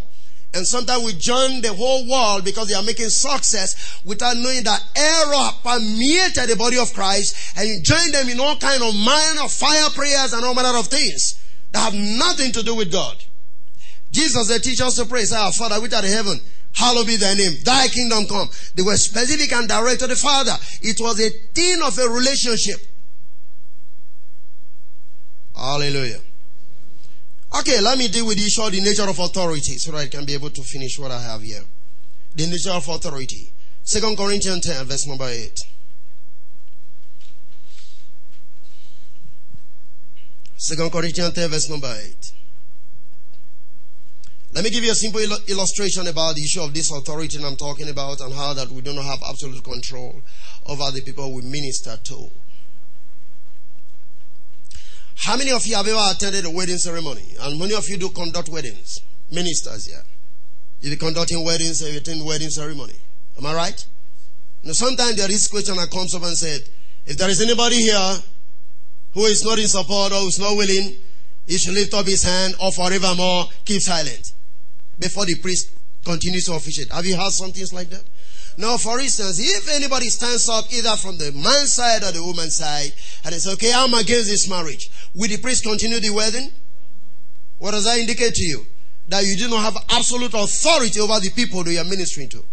And 0.54 0.66
sometimes 0.66 1.04
we 1.04 1.12
join 1.14 1.60
the 1.60 1.74
whole 1.74 2.08
world 2.08 2.44
because 2.44 2.68
they 2.68 2.74
are 2.74 2.82
making 2.82 3.08
success 3.08 4.00
without 4.04 4.36
knowing 4.36 4.62
that 4.62 4.82
error 4.96 5.50
permeated 5.62 6.48
the 6.48 6.56
body 6.56 6.78
of 6.78 6.94
Christ 6.94 7.58
and 7.58 7.68
you 7.68 7.82
join 7.82 8.10
them 8.12 8.28
in 8.28 8.38
all 8.38 8.56
kind 8.56 8.82
of 8.82 8.94
minor 8.94 9.48
fire 9.48 9.90
prayers 9.90 10.32
and 10.32 10.44
all 10.44 10.54
manner 10.54 10.78
of 10.78 10.86
things 10.86 11.42
that 11.72 11.80
have 11.80 11.94
nothing 11.94 12.52
to 12.52 12.62
do 12.62 12.74
with 12.74 12.90
God. 12.90 13.16
Jesus, 14.12 14.48
the 14.48 14.58
teacher, 14.58 14.84
us 14.84 14.96
to 14.96 15.04
pray, 15.04 15.24
say, 15.24 15.36
Our 15.36 15.52
Father 15.52 15.80
which 15.80 15.92
art 15.92 16.04
in 16.04 16.12
heaven, 16.12 16.40
Hallowed 16.74 17.08
be 17.08 17.16
thy 17.16 17.34
name. 17.34 17.56
Thy 17.64 17.88
kingdom 17.88 18.26
come. 18.26 18.48
They 18.74 18.82
were 18.82 18.96
specific 18.96 19.52
and 19.52 19.68
direct 19.68 20.00
to 20.00 20.06
the 20.06 20.16
Father. 20.16 20.54
It 20.82 21.00
was 21.00 21.20
a 21.20 21.30
thing 21.54 21.82
of 21.82 21.98
a 21.98 22.08
relationship. 22.08 22.80
Hallelujah. 25.60 26.20
Okay, 27.58 27.80
let 27.82 27.98
me 27.98 28.08
deal 28.08 28.26
with 28.26 28.38
the 28.38 28.46
issue 28.46 28.62
of 28.62 28.72
the 28.72 28.80
nature 28.80 29.08
of 29.08 29.18
authority 29.18 29.76
so 29.76 29.92
that 29.92 29.98
I 29.98 30.06
can 30.06 30.24
be 30.24 30.32
able 30.32 30.48
to 30.48 30.62
finish 30.62 30.98
what 30.98 31.10
I 31.10 31.20
have 31.20 31.42
here. 31.42 31.62
The 32.34 32.46
nature 32.46 32.70
of 32.70 32.88
authority. 32.88 33.52
Second 33.82 34.16
Corinthians 34.16 34.64
10, 34.64 34.86
verse 34.86 35.06
number 35.06 35.28
8. 35.28 35.60
Second 40.56 40.92
Corinthians 40.92 41.34
10, 41.34 41.50
verse 41.50 41.68
number 41.68 41.94
8. 41.94 42.32
Let 44.54 44.64
me 44.64 44.70
give 44.70 44.82
you 44.82 44.92
a 44.92 44.94
simple 44.94 45.20
il- 45.20 45.44
illustration 45.48 46.06
about 46.06 46.36
the 46.36 46.42
issue 46.42 46.62
of 46.62 46.72
this 46.72 46.90
authority 46.90 47.38
I'm 47.44 47.56
talking 47.56 47.90
about 47.90 48.20
and 48.20 48.32
how 48.32 48.54
that 48.54 48.70
we 48.70 48.80
do 48.80 48.94
not 48.94 49.04
have 49.04 49.20
absolute 49.28 49.62
control 49.62 50.22
over 50.66 50.90
the 50.90 51.02
people 51.02 51.34
we 51.34 51.42
minister 51.42 51.98
to. 52.02 52.30
How 55.20 55.36
many 55.36 55.50
of 55.50 55.66
you 55.66 55.76
have 55.76 55.86
ever 55.86 56.00
attended 56.10 56.46
a 56.46 56.50
wedding 56.50 56.78
ceremony? 56.78 57.34
And 57.40 57.58
many 57.58 57.74
of 57.74 57.86
you 57.90 57.98
do 57.98 58.08
conduct 58.08 58.48
weddings. 58.48 59.00
Ministers 59.30 59.86
here. 59.86 60.02
You 60.80 60.90
be 60.90 60.96
conducting 60.96 61.44
weddings, 61.44 61.82
you 61.82 61.98
attend 61.98 62.24
wedding 62.24 62.48
ceremony. 62.48 62.94
Am 63.36 63.44
I 63.44 63.54
right? 63.54 63.86
Now 64.64 64.72
sometimes 64.72 65.16
there 65.16 65.30
is 65.30 65.46
question 65.46 65.76
that 65.76 65.90
comes 65.90 66.14
up 66.14 66.22
and 66.22 66.34
said, 66.34 66.62
if 67.04 67.18
there 67.18 67.28
is 67.28 67.42
anybody 67.42 67.76
here 67.76 68.16
who 69.12 69.26
is 69.26 69.44
not 69.44 69.58
in 69.58 69.68
support 69.68 70.10
or 70.12 70.20
who 70.20 70.28
is 70.28 70.38
not 70.38 70.56
willing, 70.56 70.96
he 71.46 71.58
should 71.58 71.74
lift 71.74 71.92
up 71.92 72.06
his 72.06 72.22
hand 72.22 72.54
or 72.58 72.72
forevermore 72.72 73.44
keep 73.66 73.82
silent 73.82 74.32
before 74.98 75.26
the 75.26 75.34
priest 75.36 75.70
continues 76.02 76.46
to 76.46 76.54
officiate. 76.54 76.90
Have 76.92 77.04
you 77.04 77.16
heard 77.16 77.32
some 77.32 77.52
things 77.52 77.74
like 77.74 77.90
that? 77.90 78.04
Now, 78.60 78.76
for 78.76 79.00
instance, 79.00 79.40
if 79.40 79.74
anybody 79.74 80.10
stands 80.10 80.46
up 80.50 80.66
either 80.70 80.94
from 80.96 81.16
the 81.16 81.32
man's 81.32 81.72
side 81.72 82.04
or 82.04 82.12
the 82.12 82.22
woman's 82.22 82.56
side 82.56 82.92
and 83.24 83.32
says, 83.32 83.48
okay, 83.54 83.72
I'm 83.74 83.94
against 83.94 84.28
this 84.28 84.50
marriage, 84.50 84.90
will 85.14 85.28
the 85.28 85.38
priest 85.38 85.64
continue 85.64 85.98
the 85.98 86.10
wedding? 86.10 86.52
What 87.58 87.70
does 87.70 87.86
that 87.86 87.96
indicate 87.96 88.34
to 88.34 88.44
you? 88.44 88.66
That 89.08 89.24
you 89.24 89.36
do 89.36 89.48
not 89.48 89.62
have 89.62 89.82
absolute 89.88 90.34
authority 90.34 91.00
over 91.00 91.18
the 91.20 91.30
people 91.30 91.64
that 91.64 91.72
you 91.72 91.80
are 91.80 91.84
ministering 91.84 92.28
to. 92.28 92.44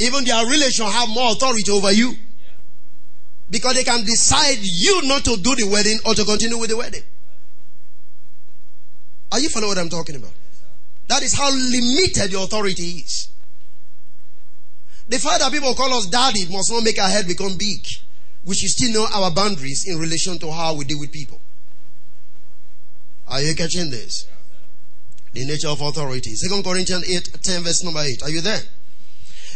Even 0.00 0.24
their 0.24 0.44
relation 0.46 0.84
have 0.86 1.08
more 1.08 1.30
authority 1.30 1.70
over 1.70 1.92
you. 1.92 2.14
Because 3.48 3.74
they 3.74 3.84
can 3.84 4.04
decide 4.04 4.58
you 4.60 5.02
not 5.04 5.24
to 5.26 5.36
do 5.36 5.54
the 5.54 5.68
wedding 5.70 6.00
or 6.06 6.14
to 6.14 6.24
continue 6.24 6.58
with 6.58 6.70
the 6.70 6.76
wedding. 6.76 7.02
Are 9.30 9.38
you 9.38 9.48
following 9.48 9.68
what 9.68 9.78
I'm 9.78 9.88
talking 9.90 10.16
about? 10.16 10.32
That 11.06 11.22
is 11.22 11.38
how 11.38 11.52
limited 11.52 12.32
your 12.32 12.42
authority 12.42 12.82
is. 12.82 13.28
The 15.08 15.18
fact 15.18 15.40
that 15.40 15.52
people 15.52 15.74
call 15.74 15.92
us 15.94 16.06
daddy 16.06 16.46
must 16.50 16.72
not 16.72 16.82
make 16.82 16.98
our 16.98 17.08
head 17.08 17.26
become 17.26 17.56
big. 17.58 17.86
We 18.44 18.54
should 18.54 18.70
still 18.70 18.92
know 18.92 19.06
our 19.12 19.30
boundaries 19.30 19.86
in 19.86 19.98
relation 19.98 20.38
to 20.38 20.50
how 20.50 20.74
we 20.74 20.84
deal 20.84 21.00
with 21.00 21.12
people. 21.12 21.40
Are 23.28 23.40
you 23.40 23.54
catching 23.54 23.90
this? 23.90 24.26
The 25.32 25.44
nature 25.44 25.68
of 25.68 25.80
authority. 25.80 26.34
Second 26.34 26.62
Corinthians 26.62 27.08
8, 27.08 27.42
10 27.42 27.62
verse 27.62 27.82
number 27.82 28.00
8. 28.00 28.22
Are 28.22 28.30
you 28.30 28.40
there? 28.40 28.60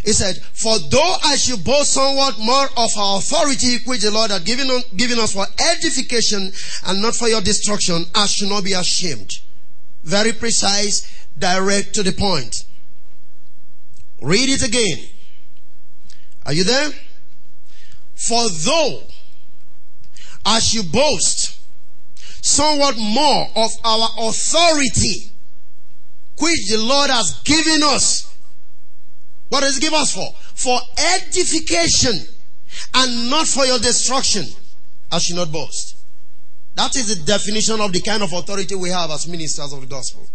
He 0.05 0.13
said, 0.13 0.37
For 0.53 0.79
though 0.79 1.17
I 1.23 1.37
should 1.37 1.65
boast 1.65 1.93
somewhat 1.93 2.39
more 2.39 2.67
of 2.77 2.91
our 2.97 3.19
authority 3.19 3.79
which 3.85 4.03
the 4.03 4.11
Lord 4.11 4.31
had 4.31 4.45
given, 4.45 4.69
given 4.97 5.19
us 5.19 5.33
for 5.33 5.47
edification 5.59 6.53
and 6.87 7.03
not 7.03 7.15
for 7.15 7.29
your 7.29 7.41
destruction, 7.41 8.05
I 8.15 8.27
should 8.27 8.49
not 8.49 8.65
be 8.65 8.73
ashamed. 8.73 9.41
Very 10.05 10.33
precise, 10.33 11.27
direct 11.39 11.95
to 11.95 12.03
the 12.03 12.13
point. 12.13 12.65
Read 14.21 14.49
it 14.49 14.63
again. 14.63 15.09
Are 16.49 16.55
you 16.55 16.65
there? 16.65 16.91
For 18.15 18.49
though 18.49 19.03
I 20.47 20.61
should 20.61 20.91
boast 20.91 21.61
somewhat 22.43 22.97
more 22.97 23.49
of 23.55 23.71
our 23.85 24.09
authority, 24.17 25.31
which 26.39 26.71
the 26.71 26.79
Lord 26.79 27.11
has 27.11 27.43
given 27.45 27.83
us. 27.83 28.35
What 29.51 29.61
does 29.61 29.75
He 29.75 29.83
give 29.83 29.93
us 29.93 30.15
for? 30.15 30.27
For 30.55 30.81
edification 31.17 32.15
and 32.95 33.29
not 33.29 33.47
for 33.47 33.67
your 33.67 33.79
destruction. 33.79 34.47
I 35.13 35.19
should 35.19 35.37
not 35.37 35.53
boast. 35.53 35.97
That 36.77 36.97
is 36.97 37.15
the 37.15 37.27
definition 37.27 37.79
of 37.83 37.93
the 37.93 38.01
kind 38.01 38.23
of 38.23 38.33
authority 38.33 38.75
we 38.75 38.89
have 38.89 39.11
as 39.11 39.29
ministers 39.29 39.75
of 39.75 39.83
the 39.83 39.87
gospel. 39.87 40.27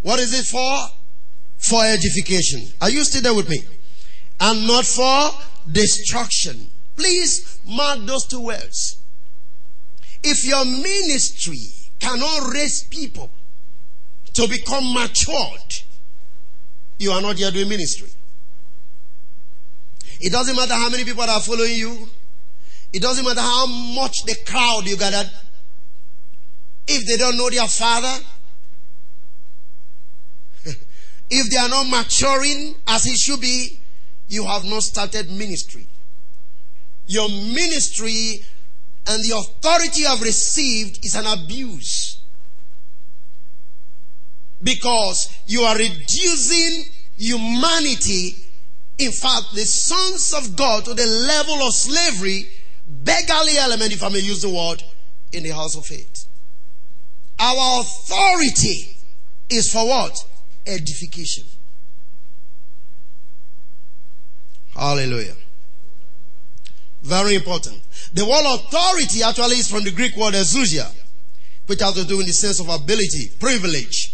What 0.00 0.18
is 0.18 0.36
it 0.36 0.44
for? 0.44 0.88
For 1.58 1.84
edification. 1.84 2.66
Are 2.80 2.90
you 2.90 3.04
still 3.04 3.22
there 3.22 3.34
with 3.34 3.48
me? 3.48 3.62
And 4.40 4.66
not 4.66 4.84
for 4.84 5.30
destruction. 5.70 6.68
Please 6.96 7.60
mark 7.66 8.00
those 8.00 8.26
two 8.26 8.40
words. 8.40 8.98
If 10.22 10.44
your 10.44 10.64
ministry 10.64 11.68
cannot 11.98 12.52
raise 12.52 12.84
people 12.84 13.30
to 14.34 14.48
become 14.48 14.92
matured, 14.92 15.82
you 16.98 17.10
are 17.10 17.20
not 17.20 17.38
yet 17.38 17.52
doing 17.52 17.68
ministry. 17.68 18.10
It 20.20 20.30
doesn't 20.30 20.54
matter 20.54 20.74
how 20.74 20.88
many 20.88 21.04
people 21.04 21.24
are 21.24 21.40
following 21.40 21.74
you. 21.74 22.08
It 22.92 23.02
doesn't 23.02 23.24
matter 23.24 23.40
how 23.40 23.66
much 23.66 24.24
the 24.24 24.36
crowd 24.46 24.82
you 24.86 24.96
gathered. 24.96 25.30
If 26.86 27.06
they 27.06 27.16
don't 27.16 27.36
know 27.36 27.50
their 27.50 27.66
father, 27.66 28.24
if 31.30 31.50
they 31.50 31.56
are 31.56 31.68
not 31.68 31.88
maturing 31.88 32.74
as 32.86 33.06
it 33.06 33.18
should 33.18 33.40
be, 33.40 33.80
you 34.32 34.46
have 34.46 34.64
not 34.64 34.82
started 34.82 35.30
ministry. 35.30 35.86
Your 37.06 37.28
ministry 37.28 38.42
and 39.06 39.22
the 39.22 39.36
authority 39.36 40.00
you 40.00 40.08
have 40.08 40.22
received 40.22 41.04
is 41.04 41.14
an 41.14 41.26
abuse. 41.26 42.18
Because 44.62 45.36
you 45.46 45.62
are 45.62 45.76
reducing 45.76 46.84
humanity, 47.18 48.36
in 48.96 49.12
fact, 49.12 49.52
the 49.54 49.66
sons 49.66 50.32
of 50.32 50.56
God 50.56 50.86
to 50.86 50.94
the 50.94 51.06
level 51.06 51.66
of 51.66 51.74
slavery, 51.74 52.48
beggarly 52.88 53.58
element, 53.58 53.92
if 53.92 54.02
I 54.02 54.08
may 54.08 54.20
use 54.20 54.40
the 54.40 54.48
word, 54.48 54.82
in 55.32 55.42
the 55.42 55.50
house 55.50 55.76
of 55.76 55.84
faith. 55.84 56.26
Our 57.38 57.80
authority 57.82 58.96
is 59.50 59.70
for 59.70 59.86
what? 59.86 60.26
edification. 60.66 61.44
Hallelujah. 64.74 65.34
Very 67.02 67.34
important. 67.34 67.80
The 68.14 68.24
word 68.24 68.44
authority 68.44 69.22
actually 69.22 69.56
is 69.56 69.70
from 69.70 69.84
the 69.84 69.90
Greek 69.90 70.16
word 70.16 70.34
exousia, 70.34 70.90
which 71.66 71.80
has 71.80 71.94
to 71.94 72.04
do 72.04 72.20
in 72.20 72.26
the 72.26 72.32
sense 72.32 72.60
of 72.60 72.68
ability, 72.68 73.32
privilege. 73.38 74.12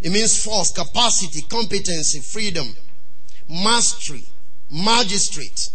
It 0.00 0.10
means 0.10 0.42
force, 0.42 0.70
capacity, 0.72 1.42
competency, 1.42 2.20
freedom, 2.20 2.74
mastery, 3.48 4.24
magistrate. 4.70 5.70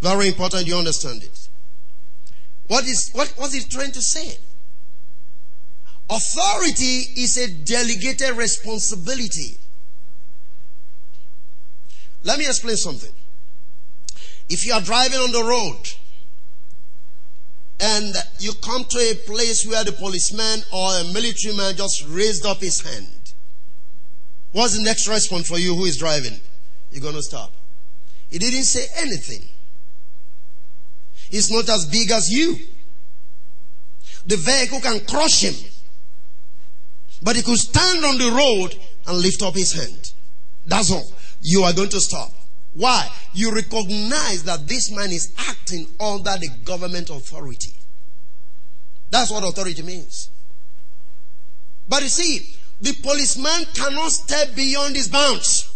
Very 0.00 0.28
important 0.28 0.66
you 0.66 0.76
understand 0.76 1.22
it. 1.22 1.48
What 2.68 2.84
is 2.84 3.10
what 3.12 3.34
was 3.38 3.52
he 3.54 3.60
trying 3.60 3.92
to 3.92 4.02
say? 4.02 4.36
Authority 6.10 7.04
is 7.16 7.36
a 7.36 7.50
delegated 7.50 8.36
responsibility. 8.36 9.58
Let 12.24 12.38
me 12.38 12.46
explain 12.46 12.76
something. 12.76 13.12
If 14.48 14.66
you 14.66 14.72
are 14.72 14.80
driving 14.80 15.18
on 15.18 15.32
the 15.32 15.44
road 15.44 15.78
and 17.80 18.14
you 18.38 18.52
come 18.62 18.84
to 18.84 18.98
a 18.98 19.14
place 19.26 19.66
where 19.66 19.84
the 19.84 19.92
policeman 19.92 20.60
or 20.72 20.98
a 20.98 21.04
military 21.12 21.54
man 21.54 21.76
just 21.76 22.06
raised 22.08 22.46
up 22.46 22.58
his 22.58 22.80
hand, 22.80 23.32
what's 24.52 24.76
the 24.76 24.82
next 24.82 25.06
response 25.06 25.48
for 25.48 25.58
you 25.58 25.74
who 25.74 25.84
is 25.84 25.96
driving? 25.96 26.40
You're 26.90 27.02
going 27.02 27.14
to 27.14 27.22
stop. 27.22 27.52
He 28.30 28.38
didn't 28.38 28.64
say 28.64 28.86
anything. 28.96 29.46
He's 31.30 31.50
not 31.50 31.68
as 31.68 31.86
big 31.86 32.10
as 32.10 32.30
you. 32.30 32.56
The 34.26 34.36
vehicle 34.36 34.80
can 34.80 35.00
crush 35.06 35.42
him. 35.42 35.54
But 37.22 37.36
he 37.36 37.42
could 37.42 37.58
stand 37.58 38.04
on 38.04 38.18
the 38.18 38.30
road 38.30 38.78
and 39.06 39.18
lift 39.18 39.42
up 39.42 39.54
his 39.54 39.72
hand. 39.72 40.12
That's 40.66 40.90
all. 40.90 41.12
You 41.40 41.62
are 41.62 41.72
going 41.72 41.90
to 41.90 42.00
stop. 42.00 42.30
Why? 42.74 43.08
You 43.32 43.54
recognize 43.54 44.44
that 44.44 44.66
this 44.68 44.90
man 44.90 45.10
is 45.10 45.32
acting 45.38 45.86
under 45.98 46.36
the 46.38 46.48
government 46.64 47.10
authority. 47.10 47.72
That's 49.10 49.30
what 49.30 49.42
authority 49.44 49.82
means. 49.82 50.30
But 51.88 52.02
you 52.02 52.08
see, 52.08 52.56
the 52.80 52.92
policeman 53.02 53.66
cannot 53.74 54.12
step 54.12 54.54
beyond 54.54 54.94
his 54.94 55.08
bounds. 55.08 55.74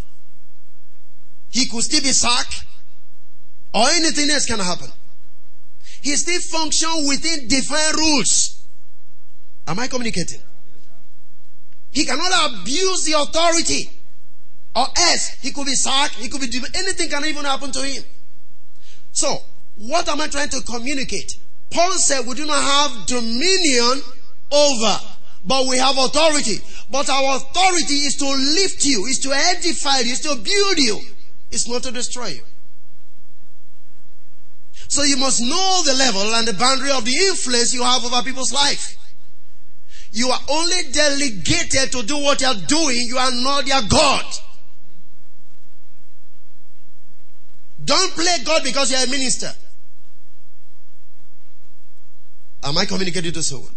He 1.51 1.67
could 1.67 1.83
still 1.83 2.03
be 2.03 2.13
sacked 2.13 2.65
or 3.75 3.89
anything 3.91 4.31
else 4.31 4.47
can 4.47 4.59
happen. 4.59 4.89
He 6.03 6.15
still 6.17 6.41
function 6.41 7.07
within 7.09 7.49
defined 7.49 7.97
rules. 7.97 8.65
Am 9.67 9.79
I 9.79 9.87
communicating? 9.87 10.41
He 11.91 12.05
cannot 12.05 12.61
abuse 12.61 13.05
the 13.05 13.21
authority. 13.21 13.91
Or 14.75 14.87
else, 14.97 15.29
he 15.41 15.53
could 15.53 15.67
be 15.67 15.75
sacked, 15.75 16.15
he 16.15 16.29
could 16.29 16.41
be, 16.41 16.61
anything 16.75 17.09
can 17.11 17.25
even 17.27 17.45
happen 17.45 17.73
to 17.73 17.81
him. 17.81 18.03
So, 19.13 19.43
what 19.77 20.09
am 20.09 20.21
I 20.21 20.29
trying 20.29 20.49
to 20.51 20.63
communicate? 20.63 21.35
Paul 21.71 21.93
said 21.93 22.27
we 22.27 22.35
do 22.35 22.47
not 22.47 22.63
have 22.63 23.07
dominion 23.07 24.03
over, 24.51 24.99
but 25.45 25.67
we 25.67 25.79
have 25.79 25.97
authority. 25.99 26.59
But 26.91 27.09
our 27.09 27.37
authority 27.37 27.95
is 27.95 28.17
to 28.17 28.27
lift 28.27 28.85
you, 28.85 29.07
is 29.07 29.19
to 29.21 29.33
edify 29.33 29.99
you, 29.99 30.13
is 30.13 30.21
to 30.21 30.35
build 30.37 30.79
you. 30.79 31.01
It's 31.51 31.69
not 31.69 31.83
to 31.85 31.91
destroy 31.91 32.29
you. 32.29 32.43
So 34.89 35.03
you 35.03 35.17
must 35.17 35.41
know 35.41 35.83
the 35.87 35.95
level 35.95 36.35
and 36.35 36.47
the 36.47 36.53
boundary 36.53 36.91
of 36.91 37.05
the 37.05 37.17
influence 37.29 37.73
you 37.73 37.83
have 37.83 38.05
over 38.05 38.23
people's 38.23 38.53
life. 38.53 38.97
You 40.13 40.29
are 40.29 40.41
only 40.51 40.93
delegated 40.93 41.93
to 41.93 42.03
do 42.03 42.19
what 42.19 42.43
you 42.43 42.47
are 42.47 42.67
doing. 42.67 43.07
You 43.07 43.17
are 43.17 43.31
not 43.31 43.65
their 43.65 43.81
God. 43.89 44.25
Don't 47.85 48.13
play 48.13 48.39
God 48.45 48.63
because 48.65 48.91
you're 48.91 49.03
a 49.03 49.07
minister. 49.07 49.51
Am 52.63 52.79
I 52.79 52.85
communicating 52.85 53.33
to 53.33 53.43
someone? 53.43 53.75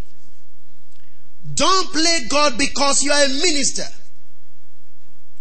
Don't 1.53 1.91
play 1.91 2.25
God 2.29 2.57
because 2.57 3.03
you 3.03 3.11
are 3.11 3.23
a 3.23 3.29
minister. 3.29 3.85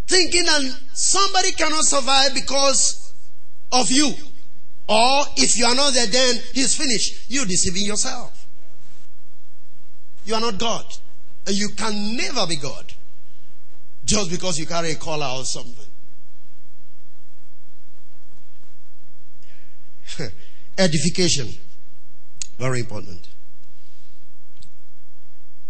Thinking 0.06 0.44
that 0.44 0.76
somebody 0.92 1.52
cannot 1.52 1.84
survive 1.84 2.34
because 2.34 3.12
of 3.72 3.90
you. 3.90 4.12
Or 4.88 5.24
if 5.36 5.56
you 5.58 5.64
are 5.66 5.74
not 5.74 5.94
there, 5.94 6.06
then 6.06 6.36
he's 6.52 6.76
finished. 6.76 7.30
You're 7.30 7.46
deceiving 7.46 7.84
yourself. 7.84 8.46
You 10.26 10.34
are 10.34 10.40
not 10.40 10.58
God. 10.58 10.84
And 11.46 11.56
you 11.56 11.70
can 11.70 12.16
never 12.16 12.46
be 12.46 12.56
God. 12.56 12.92
Just 14.04 14.30
because 14.30 14.58
you 14.58 14.66
carry 14.66 14.92
a 14.92 14.96
collar 14.96 15.38
or 15.38 15.44
something. 15.44 15.86
Edification. 20.76 21.48
Very 22.58 22.80
important. 22.80 23.28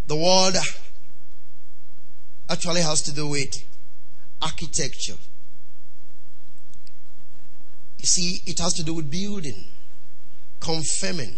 The 0.07 0.17
word 0.17 0.55
actually 2.49 2.83
has 2.83 3.03
to 3.03 3.12
do 3.12 3.29
with 3.29 3.64
architecture. 4.40 5.17
You 7.99 8.07
see, 8.07 8.43
it 8.47 8.59
has 8.59 8.75
to 8.75 8.83
do 8.83 8.95
with 8.95 9.11
building, 9.11 9.64
confirming. 10.61 11.37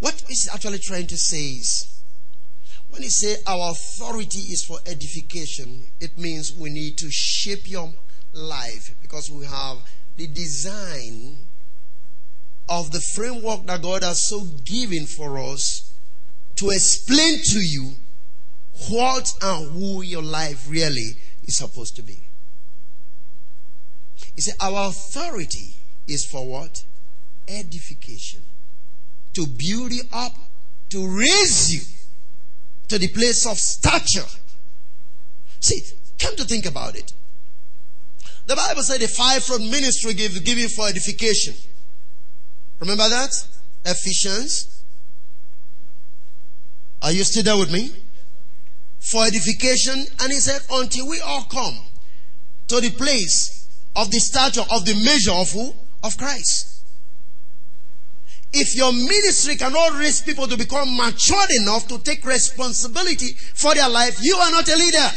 What 0.00 0.22
is 0.30 0.48
actually 0.52 0.78
trying 0.78 1.06
to 1.06 1.16
say 1.16 1.38
is, 1.38 2.00
when 2.90 3.02
he 3.02 3.08
say 3.08 3.36
our 3.46 3.72
authority 3.72 4.40
is 4.40 4.62
for 4.62 4.78
edification, 4.86 5.84
it 6.00 6.16
means 6.18 6.52
we 6.52 6.70
need 6.70 6.96
to 6.98 7.10
shape 7.10 7.70
your 7.70 7.92
life 8.32 8.94
because 9.02 9.30
we 9.30 9.46
have 9.46 9.78
the 10.18 10.26
design 10.26 11.36
of 12.68 12.90
the 12.90 13.00
framework 13.00 13.64
that 13.66 13.80
God 13.80 14.02
has 14.02 14.20
so 14.20 14.44
given 14.64 15.06
for 15.06 15.38
us 15.38 15.94
to 16.56 16.70
explain 16.70 17.38
to 17.42 17.60
you 17.60 17.92
what 18.90 19.32
and 19.40 19.70
who 19.70 20.02
your 20.02 20.22
life 20.22 20.66
really 20.68 21.16
is 21.44 21.56
supposed 21.56 21.94
to 21.96 22.02
be. 22.02 22.18
He 24.34 24.40
said, 24.40 24.54
Our 24.60 24.88
authority 24.88 25.76
is 26.08 26.24
for 26.24 26.46
what? 26.46 26.84
Edification. 27.46 28.42
To 29.34 29.46
build 29.46 29.92
you 29.92 30.02
up, 30.12 30.34
to 30.90 31.06
raise 31.06 31.72
you 31.72 31.80
to 32.88 32.98
the 32.98 33.08
place 33.08 33.46
of 33.46 33.56
stature. 33.56 34.28
See, 35.60 35.80
come 36.18 36.34
to 36.36 36.44
think 36.44 36.66
about 36.66 36.96
it. 36.96 37.12
The 38.48 38.56
Bible 38.56 38.82
said 38.82 39.02
the 39.02 39.08
fivefold 39.08 39.60
ministry 39.60 40.14
give, 40.14 40.42
given 40.42 40.68
for 40.68 40.88
edification. 40.88 41.54
Remember 42.80 43.06
that? 43.06 43.46
Ephesians. 43.84 44.82
Are 47.02 47.12
you 47.12 47.24
still 47.24 47.42
there 47.42 47.58
with 47.58 47.70
me? 47.70 47.92
For 49.00 49.26
edification. 49.26 50.02
And 50.20 50.32
he 50.32 50.38
said, 50.38 50.62
until 50.72 51.08
we 51.08 51.20
all 51.20 51.42
come 51.42 51.76
to 52.68 52.80
the 52.80 52.90
place 52.90 53.68
of 53.94 54.10
the 54.10 54.18
stature 54.18 54.64
of 54.72 54.86
the 54.86 54.94
measure 55.04 55.32
of 55.32 55.52
who? 55.52 55.74
Of 56.02 56.16
Christ. 56.16 56.84
If 58.54 58.74
your 58.74 58.94
ministry 58.94 59.56
cannot 59.56 59.98
raise 59.98 60.22
people 60.22 60.46
to 60.46 60.56
become 60.56 60.96
matured 60.96 61.50
enough 61.60 61.86
to 61.88 61.98
take 61.98 62.24
responsibility 62.24 63.32
for 63.52 63.74
their 63.74 63.90
life, 63.90 64.16
you 64.22 64.36
are 64.36 64.50
not 64.50 64.66
a 64.70 64.74
leader. 64.74 65.10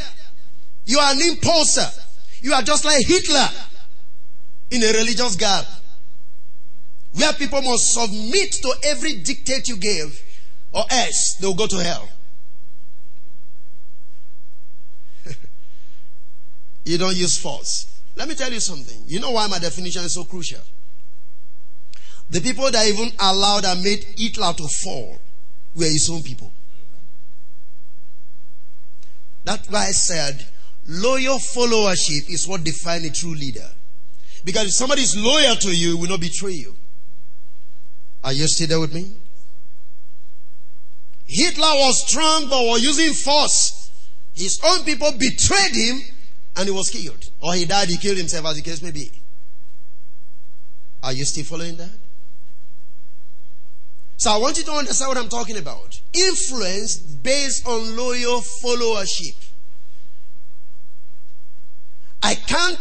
You 0.86 1.00
are 1.00 1.14
an 1.14 1.20
impulser. 1.20 2.11
You 2.42 2.54
are 2.54 2.62
just 2.64 2.84
like 2.86 3.06
Hitler 3.06 3.48
in 4.72 4.84
a 4.84 4.88
religious 4.98 5.36
garb. 5.36 5.66
Where 7.14 7.34
people 7.34 7.62
must 7.62 7.94
submit 7.94 8.54
to 8.54 8.74
every 8.84 9.16
dictate 9.18 9.68
you 9.68 9.78
gave, 9.78 10.24
or 10.72 10.84
else 10.90 11.34
they'll 11.36 11.54
go 11.54 11.68
to 11.68 11.76
hell. 11.84 12.10
you 16.86 16.98
don't 16.98 17.16
use 17.16 17.38
force. 17.38 18.00
Let 18.16 18.28
me 18.28 18.36
tell 18.36 18.52
you 18.52 18.60
something. 18.60 19.04
You 19.06 19.20
know 19.20 19.32
why 19.32 19.48
my 19.48 19.60
definition 19.60 20.04
is 20.04 20.14
so 20.14 20.24
crucial? 20.24 20.62
The 22.30 22.40
people 22.40 22.72
that 22.72 22.88
even 22.88 23.12
allowed 23.20 23.66
and 23.66 23.84
made 23.84 24.06
Hitler 24.18 24.54
to 24.54 24.68
fall 24.68 25.20
were 25.76 25.84
his 25.84 26.10
own 26.10 26.24
people. 26.24 26.52
That's 29.44 29.70
why 29.70 29.88
I 29.88 29.92
said 29.92 30.46
Loyal 30.88 31.38
followership 31.38 32.30
is 32.30 32.48
what 32.48 32.64
defines 32.64 33.06
a 33.06 33.12
true 33.12 33.34
leader. 33.34 33.70
Because 34.44 34.68
if 34.68 34.74
somebody 34.74 35.02
is 35.04 35.16
loyal 35.16 35.56
to 35.56 35.76
you, 35.76 35.98
will 35.98 36.10
not 36.10 36.20
betray 36.20 36.54
you. 36.54 36.76
Are 38.24 38.34
you 38.34 38.48
still 38.48 38.68
there 38.68 38.80
with 38.80 38.94
me? 38.94 39.12
Hitler 41.28 41.62
was 41.76 42.08
strong 42.08 42.50
but 42.50 42.62
was 42.62 42.84
using 42.84 43.14
force. 43.14 43.90
His 44.34 44.60
own 44.64 44.84
people 44.84 45.12
betrayed 45.14 45.76
him 45.76 46.02
and 46.58 46.66
he 46.66 46.72
was 46.72 46.90
killed. 46.90 47.30
Or 47.42 47.54
he 47.54 47.66
died, 47.66 47.90
he 47.90 47.98
killed 47.98 48.18
himself 48.18 48.46
as 48.48 48.56
the 48.56 48.62
case 48.62 48.82
may 48.82 48.92
be. 48.92 49.12
Are 51.04 51.14
you 51.14 51.26
still 51.26 51.46
following 51.46 51.78
that? 51.78 51.90
So 54.18 54.32
I 54.32 54.38
want 54.38 54.58
you 54.58 54.64
to 54.66 54.72
understand 54.72 55.10
what 55.10 55.18
I'm 55.18 55.30
talking 55.30 55.58
about. 55.58 56.00
Influence 56.14 56.98
based 56.98 57.68
on 57.68 57.96
loyal 57.96 58.42
followership. 58.42 59.36
I 62.32 62.36
can't 62.36 62.80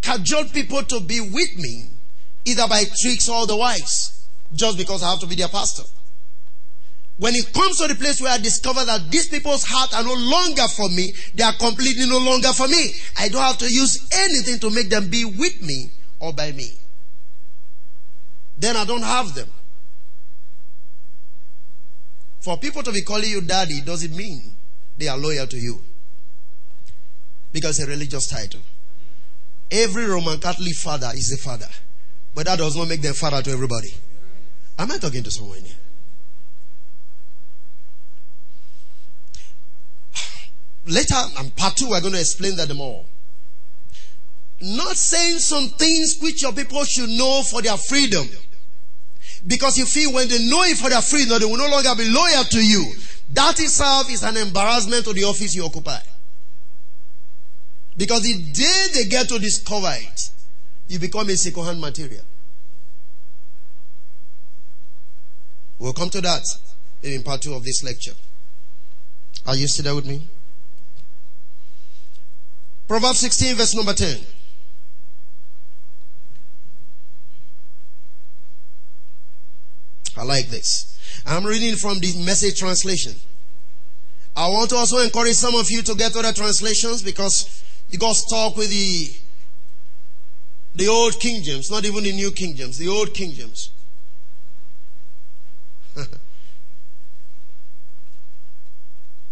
cajole 0.00 0.48
people 0.54 0.82
to 0.84 1.00
be 1.00 1.20
with 1.20 1.54
me, 1.58 1.90
either 2.46 2.66
by 2.66 2.84
tricks 3.02 3.28
or 3.28 3.42
otherwise, 3.42 4.26
just 4.54 4.78
because 4.78 5.02
I 5.02 5.10
have 5.10 5.20
to 5.20 5.26
be 5.26 5.34
their 5.34 5.48
pastor. 5.48 5.82
When 7.18 7.34
it 7.34 7.52
comes 7.52 7.76
to 7.76 7.88
the 7.88 7.94
place 7.94 8.22
where 8.22 8.32
I 8.32 8.38
discover 8.38 8.82
that 8.86 9.10
these 9.10 9.28
people's 9.28 9.64
hearts 9.64 9.94
are 9.94 10.02
no 10.02 10.14
longer 10.14 10.66
for 10.74 10.88
me, 10.88 11.12
they 11.34 11.44
are 11.44 11.52
completely 11.52 12.08
no 12.08 12.16
longer 12.16 12.54
for 12.54 12.68
me. 12.68 12.94
I 13.18 13.28
don't 13.28 13.42
have 13.42 13.58
to 13.58 13.66
use 13.66 14.08
anything 14.14 14.58
to 14.60 14.70
make 14.70 14.88
them 14.88 15.10
be 15.10 15.26
with 15.26 15.60
me 15.60 15.90
or 16.18 16.32
by 16.32 16.52
me. 16.52 16.72
Then 18.56 18.78
I 18.78 18.86
don't 18.86 19.02
have 19.02 19.34
them. 19.34 19.50
For 22.40 22.56
people 22.56 22.82
to 22.82 22.92
be 22.92 23.02
calling 23.02 23.28
you 23.28 23.42
daddy 23.42 23.82
doesn't 23.82 24.16
mean 24.16 24.56
they 24.96 25.08
are 25.08 25.18
loyal 25.18 25.46
to 25.48 25.58
you. 25.58 25.82
Because 27.52 27.78
it's 27.78 27.88
a 27.88 27.90
religious 27.90 28.26
title. 28.26 28.60
Every 29.70 30.04
Roman 30.04 30.38
Catholic 30.38 30.74
father 30.74 31.10
is 31.14 31.32
a 31.32 31.36
father. 31.36 31.68
But 32.34 32.46
that 32.46 32.58
does 32.58 32.76
not 32.76 32.88
make 32.88 33.02
them 33.02 33.14
father 33.14 33.42
to 33.42 33.50
everybody. 33.50 33.92
Am 34.78 34.90
I 34.90 34.98
talking 34.98 35.22
to 35.22 35.30
someone 35.30 35.60
here? 35.60 35.74
Later, 40.86 41.20
and 41.38 41.54
part 41.56 41.76
two, 41.76 41.90
we're 41.90 42.00
going 42.00 42.14
to 42.14 42.20
explain 42.20 42.56
that 42.56 42.74
more. 42.74 43.04
Not 44.60 44.96
saying 44.96 45.38
some 45.38 45.68
things 45.70 46.18
which 46.20 46.42
your 46.42 46.52
people 46.52 46.84
should 46.84 47.10
know 47.10 47.42
for 47.42 47.62
their 47.62 47.76
freedom. 47.76 48.28
Because 49.46 49.78
you 49.78 49.86
feel 49.86 50.12
when 50.12 50.28
they 50.28 50.46
know 50.46 50.62
it 50.64 50.76
for 50.76 50.90
their 50.90 51.00
freedom, 51.00 51.38
they 51.38 51.46
will 51.46 51.56
no 51.56 51.68
longer 51.68 51.94
be 51.96 52.08
loyal 52.10 52.44
to 52.44 52.64
you. 52.64 52.92
That 53.30 53.58
itself 53.58 54.10
is 54.10 54.22
an 54.22 54.36
embarrassment 54.36 55.04
to 55.06 55.12
the 55.12 55.24
office 55.24 55.54
you 55.54 55.64
occupy. 55.64 55.98
Because 57.96 58.22
the 58.22 58.38
day 58.52 58.86
they 58.94 59.04
get 59.08 59.28
to 59.28 59.38
discover 59.38 59.92
it, 59.92 60.30
you 60.88 60.98
become 60.98 61.28
a 61.28 61.36
second-hand 61.36 61.80
material. 61.80 62.24
We'll 65.78 65.92
come 65.92 66.10
to 66.10 66.20
that 66.20 66.44
in 67.02 67.22
part 67.22 67.42
two 67.42 67.54
of 67.54 67.64
this 67.64 67.82
lecture. 67.82 68.14
Are 69.46 69.56
you 69.56 69.66
still 69.66 69.84
there 69.84 69.94
with 69.94 70.06
me? 70.06 70.26
Proverbs 72.86 73.20
16, 73.20 73.56
verse 73.56 73.74
number 73.74 73.94
10. 73.94 74.18
I 80.16 80.24
like 80.24 80.48
this. 80.48 80.98
I'm 81.24 81.46
reading 81.46 81.76
from 81.76 81.98
the 82.00 82.22
message 82.24 82.58
translation. 82.58 83.14
I 84.36 84.48
want 84.48 84.70
to 84.70 84.76
also 84.76 84.98
encourage 84.98 85.34
some 85.34 85.54
of 85.54 85.70
you 85.70 85.82
to 85.82 85.94
get 85.94 86.14
other 86.16 86.32
translations 86.32 87.02
because 87.02 87.62
you 87.90 87.98
got 87.98 88.14
stuck 88.14 88.56
with 88.56 88.70
the 88.70 89.10
the 90.74 90.86
old 90.88 91.18
King 91.18 91.42
James, 91.42 91.70
not 91.70 91.84
even 91.84 92.04
the 92.04 92.12
new 92.12 92.30
King 92.30 92.54
James, 92.54 92.78
the 92.78 92.88
old 92.88 93.12
King 93.12 93.32
James. 93.32 93.70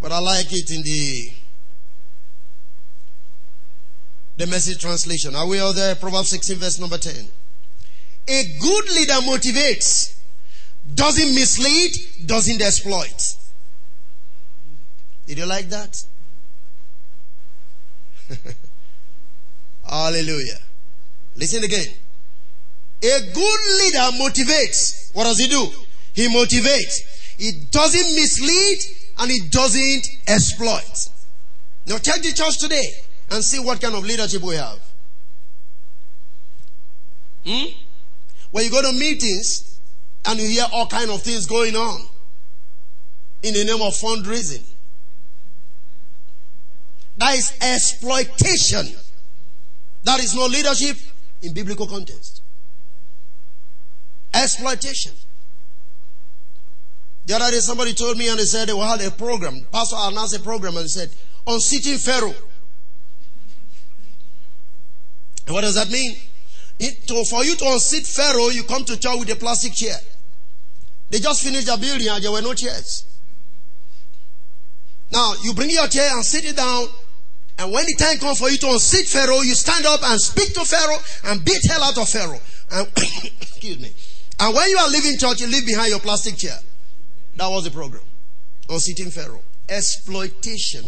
but 0.00 0.11
I 0.11 0.18
like 0.18 0.52
it 0.52 0.70
in 0.70 0.82
the 0.82 1.30
the 4.36 4.46
message 4.46 4.80
translation. 4.80 5.34
Are 5.36 5.46
we 5.46 5.61
all 5.61 5.72
there? 5.72 5.94
Proverbs 5.94 6.30
16, 6.30 6.59
verse 6.59 6.78
number 6.80 6.98
10. 6.98 7.28
A 8.28 8.44
good 8.61 8.84
leader 8.90 9.14
motivates 9.14 10.16
doesn't 10.94 11.34
mislead, 11.34 11.96
doesn't 12.26 12.62
exploit. 12.62 13.36
Did 15.26 15.38
you 15.38 15.46
like 15.46 15.68
that? 15.70 16.04
Hallelujah. 19.89 20.59
Listen 21.37 21.64
again. 21.64 21.87
A 23.03 23.33
good 23.33 23.61
leader 23.81 24.18
motivates. 24.18 25.14
What 25.14 25.24
does 25.24 25.39
he 25.39 25.49
do? 25.49 25.68
He 26.14 26.29
motivates. 26.29 27.01
He 27.39 27.53
doesn't 27.70 28.14
mislead 28.14 28.79
and 29.18 29.31
he 29.31 29.41
doesn't 29.49 30.09
exploit. 30.26 31.09
Now 31.87 31.99
check 31.99 32.22
the 32.22 32.33
church 32.33 32.59
today 32.59 32.85
and 33.31 33.43
see 33.43 33.61
what 33.61 33.81
kind 33.81 33.95
of 33.95 34.05
leadership 34.05 34.43
we 34.43 34.57
have. 34.57 34.79
Hmm? 37.47 37.66
When 38.51 38.64
you 38.64 38.70
go 38.70 38.83
to 38.83 38.93
meetings, 38.93 39.68
and 40.29 40.39
you 40.39 40.47
hear 40.47 40.66
all 40.72 40.87
kind 40.87 41.11
of 41.11 41.22
things 41.22 41.47
going 41.47 41.74
on 41.74 42.01
in 43.43 43.55
the 43.55 43.64
name 43.64 43.81
of 43.81 43.95
fundraising. 43.95 44.62
That 47.19 47.35
is 47.35 47.53
exploitation. 47.61 48.97
That 50.05 50.21
is 50.21 50.35
no 50.35 50.47
leadership 50.47 50.97
in 51.43 51.53
biblical 51.53 51.87
context. 51.87 52.43
Exploitation. 54.33 55.12
The 57.27 57.35
other 57.35 57.51
day 57.51 57.59
somebody 57.59 57.93
told 57.93 58.16
me 58.16 58.29
and 58.29 58.39
they 58.39 58.45
said 58.45 58.69
they 58.69 58.77
had 58.79 59.03
a 59.03 59.11
program. 59.11 59.66
Pastor 59.71 59.97
announced 59.99 60.37
a 60.37 60.41
program 60.41 60.77
and 60.77 60.89
said, 60.89 61.11
on 61.47 61.61
seating 61.61 61.99
Pharaoh. 61.99 62.35
What 65.49 65.62
does 65.62 65.75
that 65.75 65.91
mean? 65.91 66.16
It, 66.79 67.07
to, 67.09 67.25
for 67.25 67.45
you 67.45 67.57
to 67.57 67.64
unseat 67.73 68.07
Pharaoh, 68.07 68.49
you 68.49 68.62
come 68.62 68.85
to 68.85 68.99
church 68.99 69.19
with 69.19 69.31
a 69.31 69.37
plastic 69.37 69.73
chair. 69.73 69.97
They 71.11 71.19
just 71.19 71.43
finished 71.43 71.66
the 71.66 71.77
building 71.77 72.09
and 72.09 72.23
there 72.23 72.31
were 72.31 72.43
no 72.43 72.55
chairs. 72.55 73.05
Now, 75.11 75.33
you 75.43 75.55
bring 75.55 75.71
your 75.71 75.89
chair 75.89 76.09
and 76.14 76.25
sit 76.25 76.45
it 76.45 76.57
down. 76.57 76.87
And 77.59 77.72
when 77.72 77.84
the 77.86 77.94
time 77.94 78.18
comes 78.18 78.38
for 78.38 78.48
you 78.48 78.56
to 78.59 78.70
unseat 78.70 79.06
Pharaoh, 79.09 79.40
you 79.40 79.54
stand 79.54 79.84
up 79.84 80.00
and 80.04 80.20
speak 80.20 80.54
to 80.54 80.64
Pharaoh 80.64 80.98
and 81.24 81.44
beat 81.44 81.61
hell 81.68 81.82
out 81.82 81.98
of 81.98 82.09
Pharaoh. 82.09 82.40
And, 82.70 82.86
excuse 83.40 83.80
me. 83.80 83.92
And 84.38 84.54
when 84.54 84.70
you 84.70 84.78
are 84.78 84.88
leaving 84.88 85.18
church, 85.18 85.40
you 85.40 85.48
leave 85.48 85.66
behind 85.66 85.90
your 85.90 85.98
plastic 85.98 86.36
chair. 86.36 86.56
That 87.36 87.48
was 87.48 87.64
the 87.64 87.70
program. 87.70 88.02
Unseating 88.68 89.11
Pharaoh. 89.11 89.42
Exploitation. 89.68 90.84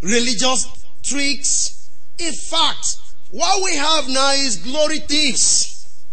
Religious 0.00 0.86
tricks. 1.02 1.90
In 2.18 2.32
fact, 2.32 2.96
what 3.30 3.62
we 3.62 3.76
have 3.76 4.08
now 4.08 4.32
is 4.32 4.56
glory 4.56 5.00
thieves. 5.00 6.04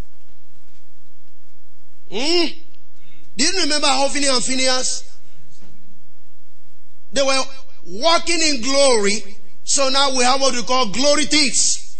Hmm? 2.11 2.47
Do 3.37 3.45
you 3.45 3.61
remember 3.61 3.87
Hophni 3.87 4.27
and 4.27 4.43
Phineas? 4.43 5.07
They 7.13 7.21
were 7.21 7.43
walking 7.85 8.39
in 8.41 8.61
glory. 8.61 9.37
So 9.63 9.89
now 9.89 10.15
we 10.15 10.23
have 10.23 10.41
what 10.41 10.53
we 10.53 10.63
call 10.63 10.91
glory 10.91 11.25
thieves 11.25 11.97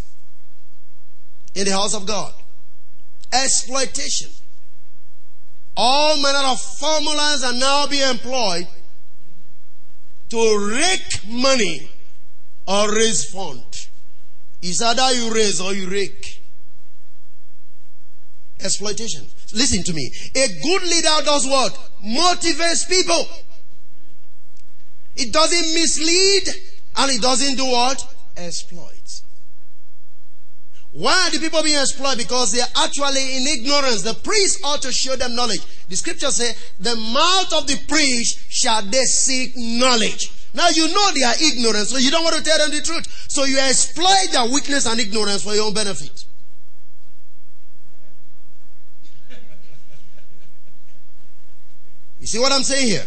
in 1.55 1.65
the 1.65 1.71
house 1.71 1.93
of 1.93 2.05
God. 2.05 2.33
Exploitation. 3.31 4.29
All 5.77 6.21
manner 6.21 6.47
of 6.49 6.59
formulas 6.59 7.43
are 7.43 7.53
now 7.53 7.87
being 7.87 8.09
employed 8.09 8.67
to 10.29 10.69
rake 10.71 11.21
money 11.27 11.89
or 12.67 12.93
raise 12.93 13.31
fund. 13.31 13.63
It's 14.61 14.81
either 14.81 15.13
you 15.13 15.33
raise 15.33 15.59
or 15.59 15.73
you 15.73 15.89
rake. 15.89 16.41
Exploitation. 18.59 19.25
Listen 19.53 19.83
to 19.83 19.93
me. 19.93 20.11
A 20.35 20.47
good 20.61 20.83
leader 20.83 21.25
does 21.25 21.47
what? 21.47 21.73
Motivates 22.05 22.87
people. 22.87 23.25
It 25.15 25.33
doesn't 25.33 25.73
mislead 25.73 26.47
and 26.97 27.11
it 27.11 27.21
doesn't 27.21 27.57
do 27.57 27.65
what? 27.65 28.15
Exploit. 28.37 29.21
Why 30.93 31.27
are 31.27 31.31
the 31.31 31.39
people 31.39 31.63
being 31.63 31.79
exploited? 31.79 32.17
Because 32.17 32.51
they 32.51 32.59
are 32.59 32.83
actually 32.83 33.37
in 33.37 33.47
ignorance. 33.47 34.01
The 34.01 34.13
priest 34.13 34.59
ought 34.65 34.81
to 34.81 34.91
show 34.91 35.15
them 35.15 35.35
knowledge. 35.35 35.61
The 35.87 35.95
scripture 35.95 36.31
says, 36.31 36.73
the 36.79 36.95
mouth 36.95 37.53
of 37.53 37.67
the 37.67 37.79
priest 37.87 38.51
shall 38.51 38.81
they 38.81 39.03
seek 39.03 39.53
knowledge. 39.55 40.31
Now 40.53 40.67
you 40.67 40.93
know 40.93 41.11
they 41.13 41.23
are 41.23 41.35
ignorant, 41.41 41.87
so 41.87 41.97
you 41.97 42.11
don't 42.11 42.25
want 42.25 42.35
to 42.35 42.43
tell 42.43 42.57
them 42.57 42.71
the 42.71 42.81
truth. 42.81 43.07
So 43.29 43.45
you 43.45 43.57
exploit 43.57 44.31
their 44.33 44.45
weakness 44.51 44.85
and 44.85 44.99
ignorance 44.99 45.43
for 45.43 45.53
your 45.53 45.67
own 45.67 45.73
benefit. 45.73 46.25
You 52.19 52.27
see 52.27 52.39
what 52.39 52.51
I'm 52.51 52.63
saying 52.63 52.87
here? 52.87 53.05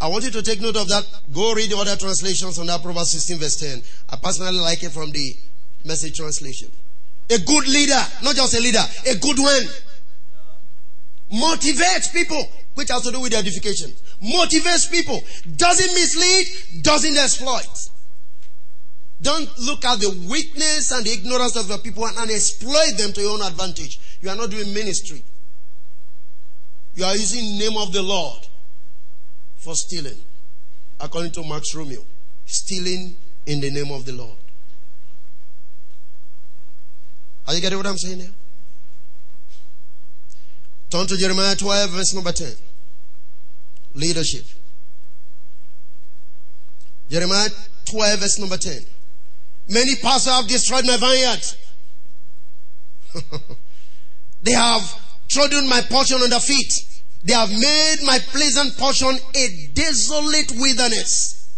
I 0.00 0.08
want 0.08 0.24
you 0.24 0.30
to 0.30 0.42
take 0.42 0.60
note 0.60 0.76
of 0.76 0.88
that. 0.88 1.04
Go 1.32 1.52
read 1.52 1.70
the 1.70 1.76
other 1.76 1.94
translations 1.96 2.58
on 2.58 2.66
that 2.66 2.82
Proverbs 2.82 3.10
16 3.10 3.38
verse 3.38 3.56
10. 3.56 3.82
I 4.08 4.16
personally 4.16 4.60
like 4.60 4.82
it 4.82 4.90
from 4.90 5.10
the 5.10 5.36
message 5.84 6.16
translation. 6.16 6.70
A 7.30 7.38
good 7.38 7.68
leader, 7.68 8.00
not 8.22 8.34
just 8.34 8.54
a 8.54 8.60
leader, 8.60 8.82
a 9.06 9.14
good 9.16 9.38
one. 9.38 9.62
Motivates 11.32 12.12
people, 12.12 12.42
which 12.74 12.90
has 12.90 13.02
to 13.02 13.12
do 13.12 13.20
with 13.20 13.34
edification. 13.34 13.92
Motivates 14.22 14.90
people. 14.90 15.22
Doesn't 15.56 15.92
mislead, 15.94 16.82
doesn't 16.82 17.16
exploit. 17.16 17.90
Don't 19.22 19.58
look 19.58 19.84
at 19.84 20.00
the 20.00 20.26
weakness 20.30 20.90
and 20.92 21.04
the 21.04 21.12
ignorance 21.12 21.56
of 21.56 21.68
your 21.68 21.78
people 21.78 22.06
and 22.06 22.30
exploit 22.30 22.96
them 22.96 23.12
to 23.12 23.20
your 23.20 23.32
own 23.32 23.42
advantage. 23.42 24.00
You 24.22 24.30
are 24.30 24.36
not 24.36 24.50
doing 24.50 24.72
ministry. 24.72 25.22
You 26.94 27.04
are 27.04 27.14
using 27.14 27.58
name 27.58 27.76
of 27.76 27.92
the 27.92 28.02
Lord 28.02 28.46
for 29.60 29.74
stealing. 29.74 30.16
according 31.02 31.32
to 31.32 31.42
Max 31.42 31.74
Romeo. 31.74 32.04
Stealing 32.44 33.16
in 33.46 33.60
the 33.60 33.70
name 33.70 33.90
of 33.90 34.04
the 34.04 34.12
Lord. 34.12 34.36
Are 37.46 37.54
you 37.54 37.60
getting 37.60 37.78
what 37.78 37.86
I'm 37.86 37.96
saying 37.96 38.18
now? 38.18 38.26
Turn 40.90 41.06
to 41.06 41.16
Jeremiah 41.16 41.54
12, 41.56 41.90
verse 41.90 42.14
number 42.14 42.32
10. 42.32 42.52
Leadership. 43.94 44.44
Jeremiah 47.08 47.48
12, 47.86 48.20
verse 48.20 48.38
number 48.38 48.56
10. 48.56 48.82
Many 49.68 49.96
pastors 49.96 50.32
have 50.32 50.46
destroyed 50.48 50.84
my 50.86 50.96
vineyard. 50.96 51.40
they 54.42 54.52
have 54.52 54.82
trodden 55.28 55.68
my 55.68 55.80
portion 55.88 56.20
under 56.22 56.38
feet. 56.40 56.99
They 57.22 57.34
have 57.34 57.50
made 57.50 57.98
my 58.04 58.18
pleasant 58.18 58.76
portion 58.78 59.18
a 59.34 59.68
desolate 59.74 60.52
wilderness. 60.56 61.48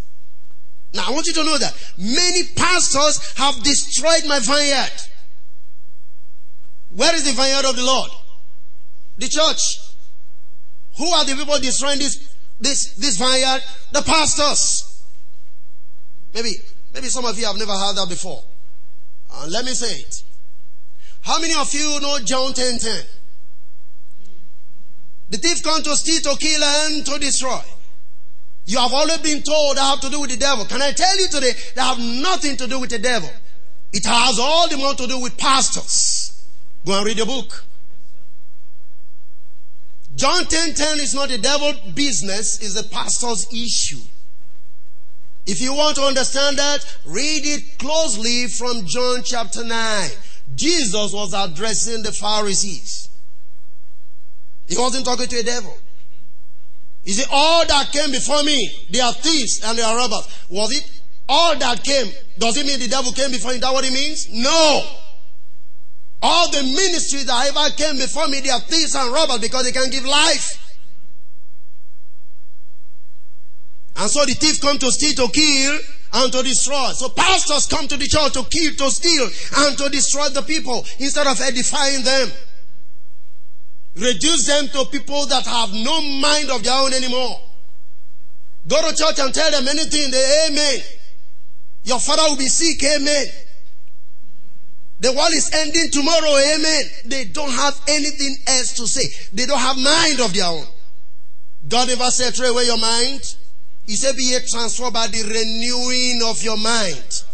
Now 0.94 1.04
I 1.08 1.10
want 1.12 1.26
you 1.26 1.32
to 1.34 1.44
know 1.44 1.56
that 1.56 1.74
many 1.96 2.42
pastors 2.56 3.34
have 3.38 3.62
destroyed 3.62 4.26
my 4.26 4.40
vineyard. 4.40 4.92
Where 6.90 7.14
is 7.14 7.24
the 7.24 7.32
vineyard 7.32 7.64
of 7.64 7.76
the 7.76 7.84
Lord? 7.84 8.10
The 9.18 9.28
church. 9.28 9.80
Who 10.98 11.08
are 11.08 11.24
the 11.24 11.34
people 11.34 11.58
destroying 11.58 11.98
this, 11.98 12.34
this, 12.60 12.94
this 12.94 13.16
vineyard? 13.16 13.62
The 13.92 14.02
pastors. 14.02 15.04
Maybe, 16.34 16.56
maybe 16.92 17.06
some 17.06 17.24
of 17.24 17.38
you 17.38 17.46
have 17.46 17.56
never 17.56 17.72
heard 17.72 17.96
that 17.96 18.08
before. 18.08 18.42
Uh, 19.30 19.46
let 19.48 19.64
me 19.64 19.72
say 19.72 20.00
it. 20.00 20.22
How 21.22 21.40
many 21.40 21.54
of 21.54 21.72
you 21.72 22.00
know 22.00 22.18
John 22.24 22.52
10 22.52 22.78
10? 22.78 23.04
The 25.32 25.38
thief 25.38 25.62
comes 25.62 25.84
to 25.84 25.96
steal, 25.96 26.20
to 26.20 26.38
kill, 26.38 26.62
and 26.62 27.06
to 27.06 27.18
destroy. 27.18 27.62
You 28.66 28.78
have 28.78 28.92
always 28.92 29.16
been 29.18 29.42
told 29.42 29.78
that 29.78 29.82
have 29.82 30.00
to 30.00 30.10
do 30.10 30.20
with 30.20 30.30
the 30.30 30.36
devil. 30.36 30.66
Can 30.66 30.82
I 30.82 30.92
tell 30.92 31.18
you 31.18 31.26
today 31.28 31.52
that 31.74 31.82
have 31.82 31.98
nothing 31.98 32.58
to 32.58 32.66
do 32.68 32.78
with 32.78 32.90
the 32.90 32.98
devil? 32.98 33.30
It 33.94 34.04
has 34.04 34.38
all 34.38 34.68
the 34.68 34.76
more 34.76 34.92
to 34.92 35.06
do 35.06 35.20
with 35.20 35.38
pastors. 35.38 36.46
Go 36.84 36.98
and 36.98 37.06
read 37.06 37.16
the 37.16 37.24
book. 37.24 37.64
John 40.16 40.44
10 40.44 40.74
10 40.74 40.98
is 41.00 41.14
not 41.14 41.30
the 41.30 41.38
devil 41.38 41.72
business, 41.94 42.60
it's 42.60 42.74
the 42.74 42.82
pastor's 42.82 43.50
issue. 43.54 44.02
If 45.46 45.62
you 45.62 45.72
want 45.72 45.96
to 45.96 46.02
understand 46.02 46.58
that, 46.58 46.84
read 47.06 47.46
it 47.46 47.78
closely 47.78 48.48
from 48.48 48.84
John 48.84 49.22
chapter 49.24 49.64
9. 49.64 50.10
Jesus 50.54 51.10
was 51.14 51.32
addressing 51.32 52.02
the 52.02 52.12
Pharisees. 52.12 53.08
He 54.72 54.78
wasn't 54.78 55.04
talking 55.04 55.28
to 55.28 55.36
a 55.38 55.42
devil. 55.42 55.76
He 57.04 57.12
said, 57.12 57.26
All 57.30 57.66
that 57.66 57.92
came 57.92 58.10
before 58.10 58.42
me, 58.42 58.86
they 58.88 59.00
are 59.00 59.12
thieves 59.12 59.60
and 59.62 59.76
they 59.76 59.82
are 59.82 59.94
robbers. 59.94 60.26
Was 60.48 60.74
it 60.74 60.90
all 61.28 61.58
that 61.58 61.84
came? 61.84 62.10
Does 62.38 62.56
it 62.56 62.64
mean 62.64 62.80
the 62.80 62.88
devil 62.88 63.12
came 63.12 63.30
before 63.30 63.50
you? 63.50 63.56
Is 63.56 63.60
that 63.60 63.72
what 63.72 63.84
it 63.84 63.92
means? 63.92 64.30
No. 64.32 64.82
All 66.22 66.50
the 66.50 66.62
ministries 66.62 67.26
that 67.26 67.48
ever 67.48 67.74
came 67.76 67.98
before 67.98 68.28
me, 68.28 68.40
they 68.40 68.48
are 68.48 68.60
thieves 68.60 68.94
and 68.94 69.12
robbers 69.12 69.40
because 69.40 69.64
they 69.64 69.72
can 69.72 69.90
give 69.90 70.06
life. 70.06 70.74
And 73.96 74.10
so 74.10 74.24
the 74.24 74.32
thief 74.32 74.58
come 74.62 74.78
to 74.78 74.90
steal, 74.90 75.26
to 75.26 75.32
kill, 75.32 75.78
and 76.14 76.32
to 76.32 76.42
destroy. 76.42 76.92
So 76.92 77.10
pastors 77.10 77.66
come 77.66 77.88
to 77.88 77.98
the 77.98 78.06
church 78.06 78.32
to 78.32 78.44
kill, 78.44 78.74
to 78.74 78.90
steal, 78.90 79.28
and 79.66 79.76
to 79.76 79.90
destroy 79.90 80.30
the 80.30 80.42
people 80.42 80.86
instead 80.98 81.26
of 81.26 81.38
edifying 81.42 82.02
them. 82.04 82.32
Reduce 83.96 84.46
them 84.46 84.68
to 84.68 84.86
people 84.86 85.26
that 85.26 85.44
have 85.44 85.72
no 85.72 86.00
mind 86.00 86.50
of 86.50 86.62
their 86.62 86.74
own 86.74 86.92
anymore. 86.94 87.40
Go 88.66 88.88
to 88.88 88.96
church 88.96 89.18
and 89.18 89.34
tell 89.34 89.50
them 89.50 89.68
anything, 89.68 90.10
they 90.10 90.46
amen. 90.48 90.80
Your 91.84 91.98
father 91.98 92.22
will 92.28 92.36
be 92.36 92.48
sick, 92.48 92.82
amen. 92.82 93.26
The 95.00 95.12
world 95.12 95.34
is 95.34 95.50
ending 95.52 95.90
tomorrow, 95.90 96.36
amen. 96.54 96.82
They 97.06 97.24
don't 97.24 97.50
have 97.50 97.78
anything 97.88 98.36
else 98.46 98.74
to 98.74 98.86
say. 98.86 99.02
They 99.32 99.46
don't 99.46 99.58
have 99.58 99.76
mind 99.76 100.20
of 100.20 100.32
their 100.32 100.46
own. 100.46 100.64
God 101.68 101.88
never 101.88 102.10
said, 102.10 102.34
throw 102.34 102.50
away 102.50 102.64
your 102.64 102.78
mind. 102.78 103.34
He 103.84 103.96
said, 103.96 104.14
be 104.14 104.38
transformed 104.48 104.94
by 104.94 105.08
the 105.08 105.22
renewing 105.22 106.20
of 106.24 106.42
your 106.42 106.56
mind. 106.56 107.24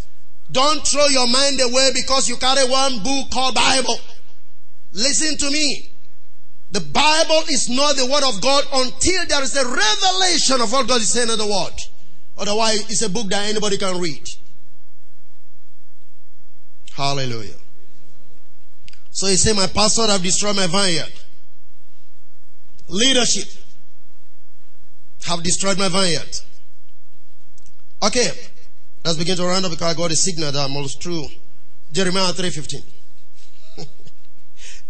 Don't 0.50 0.86
throw 0.86 1.06
your 1.09 1.28
mind 1.28 1.61
away 1.61 1.90
because 1.94 2.26
you 2.26 2.36
carry 2.36 2.66
one 2.70 3.02
book 3.02 3.30
called 3.30 3.54
Bible. 3.54 3.98
Listen 4.94 5.36
to 5.36 5.50
me. 5.50 5.88
The 6.71 6.81
Bible 6.81 7.43
is 7.49 7.69
not 7.71 7.97
the 7.97 8.07
word 8.07 8.25
of 8.25 8.43
God 8.43 8.64
until 8.73 9.27
there 9.27 9.43
is 9.43 9.57
a 9.57 9.64
revelation 9.64 10.61
of 10.61 10.71
what 10.71 10.87
God 10.87 11.01
is 11.01 11.11
saying 11.11 11.31
in 11.31 11.39
the 11.39 11.47
word. 11.47 11.75
Otherwise, 12.37 12.91
it's 12.91 13.03
a 13.03 13.09
book 13.09 13.29
that 13.29 13.49
anybody 13.49 13.79
can 13.79 13.99
read. 14.01 14.29
Hallelujah. 16.93 17.55
So 19.11 19.29
he 19.29 19.37
said, 19.37 19.57
My 19.57 19.66
pastor 19.66 20.07
have 20.07 20.23
destroyed 20.23 20.57
my 20.57 20.66
vineyard. 20.66 21.12
Leadership 22.89 23.49
have 25.25 25.43
destroyed 25.43 25.79
my 25.79 25.89
vineyard. 25.89 26.41
Okay. 28.03 28.31
Let's 29.05 29.16
begin 29.16 29.37
to 29.37 29.45
round 29.45 29.64
up 29.64 29.71
because 29.71 29.95
I 29.95 29.97
got 29.97 30.11
a 30.11 30.16
signal 30.16 30.53
that 30.53 30.59
I'm 30.59 30.77
almost 30.77 31.03
through. 31.03 31.27
Jeremiah 31.93 32.33
3.15. 32.33 32.83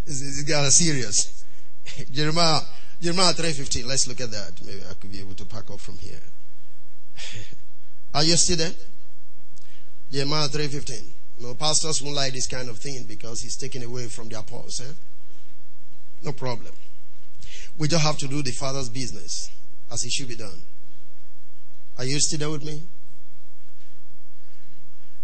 this 0.06 0.42
guy 0.42 0.64
is 0.64 0.76
serious. 0.76 1.37
Jeremiah, 2.12 2.60
Jeremiah 3.00 3.32
3.15. 3.32 3.86
Let's 3.86 4.06
look 4.06 4.20
at 4.20 4.30
that. 4.30 4.52
Maybe 4.64 4.80
I 4.88 4.94
could 4.94 5.12
be 5.12 5.20
able 5.20 5.34
to 5.34 5.44
pack 5.44 5.70
up 5.70 5.80
from 5.80 5.98
here. 5.98 6.20
Are 8.14 8.24
you 8.24 8.36
still 8.36 8.56
there? 8.56 8.72
Jeremiah 10.10 10.48
3.15. 10.48 11.02
No, 11.40 11.54
pastors 11.54 12.02
won't 12.02 12.16
like 12.16 12.32
this 12.32 12.46
kind 12.46 12.68
of 12.68 12.78
thing 12.78 13.04
because 13.06 13.42
he's 13.42 13.56
taken 13.56 13.82
away 13.82 14.06
from 14.06 14.28
their 14.28 14.42
pulse. 14.42 14.80
Eh? 14.80 14.92
No 16.22 16.32
problem. 16.32 16.72
We 17.76 17.86
just 17.86 18.02
have 18.02 18.18
to 18.18 18.28
do 18.28 18.42
the 18.42 18.50
Father's 18.50 18.88
business 18.88 19.50
as 19.90 20.04
it 20.04 20.10
should 20.10 20.28
be 20.28 20.34
done. 20.34 20.62
Are 21.96 22.04
you 22.04 22.18
still 22.18 22.38
there 22.38 22.50
with 22.50 22.64
me? 22.64 22.82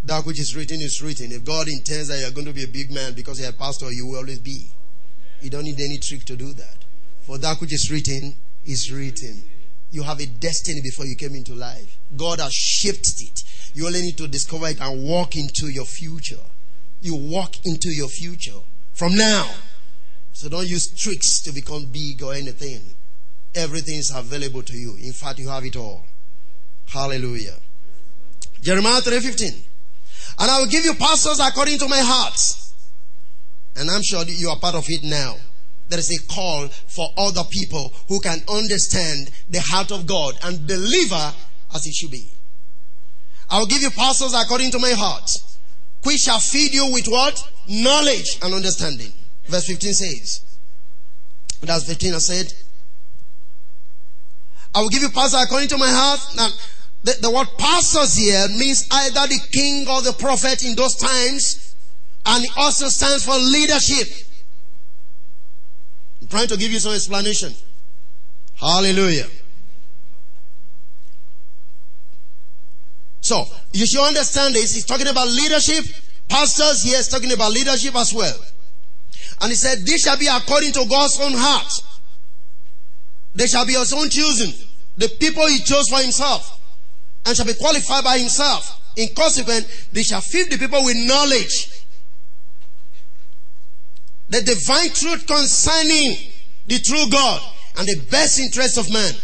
That 0.05 0.27
which 0.27 0.39
is 0.39 0.55
written 0.55 0.81
is 0.83 1.03
written. 1.03 1.33
If 1.33 1.45
God 1.45 1.67
intends 1.69 2.09
that 2.09 2.21
you're 2.21 2.31
going 2.31 2.47
to 2.47 2.53
be 2.53 2.65
a 2.65 2.69
big 2.69 2.93
man 2.93 3.15
because 3.15 3.41
you're 3.41 3.51
a 3.51 3.53
pastor, 3.53 3.91
you 3.91 4.07
will 4.07 4.19
always 4.19 4.39
be. 4.39 4.69
You 5.45 5.51
don't 5.51 5.65
need 5.65 5.79
any 5.79 5.99
trick 5.99 6.25
to 6.25 6.37
do 6.37 6.55
that. 6.55 6.77
For 7.27 7.37
that 7.37 7.61
which 7.61 7.75
is 7.75 7.91
written 7.91 8.35
is 8.65 8.91
written. 8.91 9.45
You 9.91 10.03
have 10.03 10.19
a 10.19 10.25
destiny 10.27 10.81
before 10.83 11.05
you 11.05 11.17
came 11.17 11.35
into 11.35 11.55
life. 11.55 11.99
God 12.17 12.41
has 12.41 12.55
shaped 12.55 13.21
it. 13.21 13.45
You 13.75 13.87
only 13.87 14.01
need 14.01 14.17
to 14.17 14.27
discover 14.27 14.69
it 14.69 14.81
and 14.81 15.05
walk 15.05 15.37
into 15.37 15.69
your 15.69 15.85
future. 15.85 16.41
You 17.03 17.15
walk 17.17 17.57
into 17.67 17.91
your 17.91 18.09
future 18.09 18.59
from 18.95 19.17
now. 19.17 19.51
So 20.33 20.49
don't 20.49 20.67
use 20.67 20.89
tricks 20.89 21.41
to 21.41 21.53
become 21.53 21.85
big 21.93 22.23
or 22.23 22.33
anything. 22.33 22.81
Everything 23.55 23.99
is 23.99 24.11
available 24.17 24.63
to 24.63 24.75
you. 24.75 24.97
In 24.97 25.13
fact, 25.13 25.39
you 25.39 25.49
have 25.51 25.67
it 25.67 25.77
all. 25.77 26.07
Hallelujah. 26.87 27.57
Jeremiah 28.63 29.03
3:15. 29.03 29.63
And 30.39 30.51
I 30.51 30.59
will 30.59 30.69
give 30.69 30.87
you 30.87 30.95
pastors 30.95 31.39
according 31.39 31.79
to 31.81 31.89
my 31.89 32.01
heart 32.01 32.64
and 33.77 33.91
I'm 33.91 34.03
sure 34.03 34.25
you 34.25 34.49
are 34.51 34.59
part 34.59 34.75
of 34.75 34.85
it 34.89 35.03
now. 35.03 35.37
There 35.89 35.99
is 35.99 36.11
a 36.11 36.33
call 36.33 36.69
for 36.69 37.09
other 37.17 37.43
people 37.51 37.93
who 38.09 38.21
can 38.21 38.39
understand 38.49 39.31
the 39.51 39.61
heart 39.61 39.91
of 39.91 40.07
God 40.07 40.35
and 40.43 40.67
deliver 40.67 41.33
as 41.75 41.87
it 41.87 41.95
should 41.95 42.11
be. 42.11 42.29
I 43.51 43.59
will 43.59 43.67
give 43.67 43.83
you 43.83 43.91
pastors 43.91 44.35
according 44.35 44.71
to 44.73 44.79
my 44.79 44.93
heart, 44.97 45.31
which 46.05 46.21
shall 46.21 46.41
feed 46.41 46.73
you 46.73 46.91
with 46.93 47.07
what? 47.07 47.51
Knowledge 47.69 48.39
and 48.43 48.55
understanding. 48.55 49.13
Verse 49.47 49.67
15 49.67 49.93
says, 49.93 50.41
that's 51.61 51.85
15 51.85 52.15
I 52.15 52.19
said, 52.19 52.53
I 54.75 54.81
will 54.81 54.89
give 54.89 55.03
you 55.03 55.11
pastors 55.11 55.43
according 55.43 55.69
to 55.69 55.79
my 55.79 55.89
heart. 55.89 56.21
Now, 56.37 56.49
the, 57.05 57.17
the 57.21 57.31
word 57.31 57.49
pastors 57.59 58.17
here 58.17 58.49
means 58.49 58.89
either 58.91 59.27
the 59.29 59.41
king 59.53 59.87
or 59.89 60.03
the 60.03 60.13
prophet 60.13 60.65
in 60.65 60.75
those 60.75 60.97
times 60.97 61.64
and 62.27 62.45
it 62.45 62.51
also 62.57 62.89
stands 62.89 63.25
for 63.25 63.37
leadership. 63.37 64.09
I'm 66.23 66.29
trying 66.29 66.49
to 66.49 66.57
give 66.57 66.73
you 66.73 66.79
some 66.79 66.95
explanation. 66.95 67.53
Hallelujah. 68.55 69.27
So, 73.21 73.47
you 73.73 73.87
should 73.87 74.07
understand 74.07 74.55
this. 74.55 74.75
He's 74.75 74.85
talking 74.85 75.07
about 75.07 75.29
leadership. 75.29 75.85
Pastors, 76.29 76.85
yes, 76.85 77.09
talking 77.09 77.33
about 77.33 77.53
leadership 77.53 77.95
as 77.97 78.13
well. 78.13 78.37
And 79.41 79.51
he 79.51 79.57
said, 79.57 79.85
this 79.85 80.03
shall 80.03 80.19
be 80.19 80.27
according 80.27 80.73
to 80.73 80.87
God's 80.89 81.19
own 81.21 81.33
heart. 81.35 81.73
They 83.35 83.47
shall 83.47 83.67
be 83.67 83.73
his 83.75 83.93
own 83.93 84.09
choosing. 84.09 84.53
The 84.97 85.09
people 85.09 85.47
he 85.49 85.59
chose 85.59 85.89
for 85.89 86.01
himself. 86.01 86.61
And 87.27 87.37
shall 87.37 87.47
be 87.47 87.55
qualified 87.55 88.05
by 88.05 88.19
himself. 88.19 88.81
In 88.97 89.09
consequence, 89.15 89.89
they 89.93 90.03
shall 90.03 90.21
feed 90.21 90.51
the 90.51 90.59
people 90.59 90.85
with 90.85 90.97
knowledge 90.97 91.84
the 94.35 94.43
divine 94.43 94.91
truth 94.91 95.27
concerning 95.27 96.17
the 96.67 96.79
true 96.81 97.09
God 97.11 97.41
and 97.79 97.87
the 97.87 98.01
best 98.11 98.41
interest 98.41 98.79
of 98.79 98.93
man. 98.93 99.15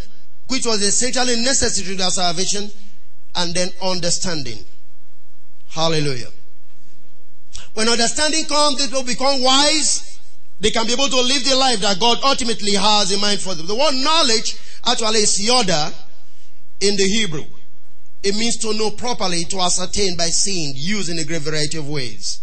which 0.50 0.66
was 0.66 0.82
essentially 0.82 1.36
necessary 1.36 1.86
to 1.86 1.94
their 1.94 2.11
salvation, 2.11 2.68
and 3.36 3.54
then 3.54 3.68
understanding. 3.80 4.58
Hallelujah. 5.68 6.26
When 7.74 7.88
understanding 7.88 8.44
comes, 8.46 8.78
they 8.78 8.92
will 8.92 9.04
become 9.04 9.42
wise. 9.42 10.18
They 10.58 10.70
can 10.70 10.86
be 10.86 10.92
able 10.92 11.08
to 11.08 11.20
live 11.20 11.44
the 11.44 11.54
life 11.54 11.80
that 11.80 12.00
God 12.00 12.18
ultimately 12.24 12.74
has 12.74 13.12
in 13.12 13.20
mind 13.20 13.40
for 13.40 13.54
them. 13.54 13.66
The 13.66 13.76
word 13.76 13.94
knowledge 13.94 14.58
actually 14.84 15.20
is 15.20 15.40
yada 15.40 15.92
in 16.80 16.96
the 16.96 17.04
Hebrew. 17.04 17.44
It 18.24 18.34
means 18.34 18.56
to 18.58 18.74
know 18.74 18.90
properly, 18.90 19.44
to 19.44 19.61
ascertain 19.61 20.16
by 20.16 20.26
seeing, 20.26 20.74
used 20.74 21.08
in 21.08 21.20
a 21.20 21.24
great 21.24 21.42
variety 21.42 21.78
of 21.78 21.88
ways. 21.88 22.42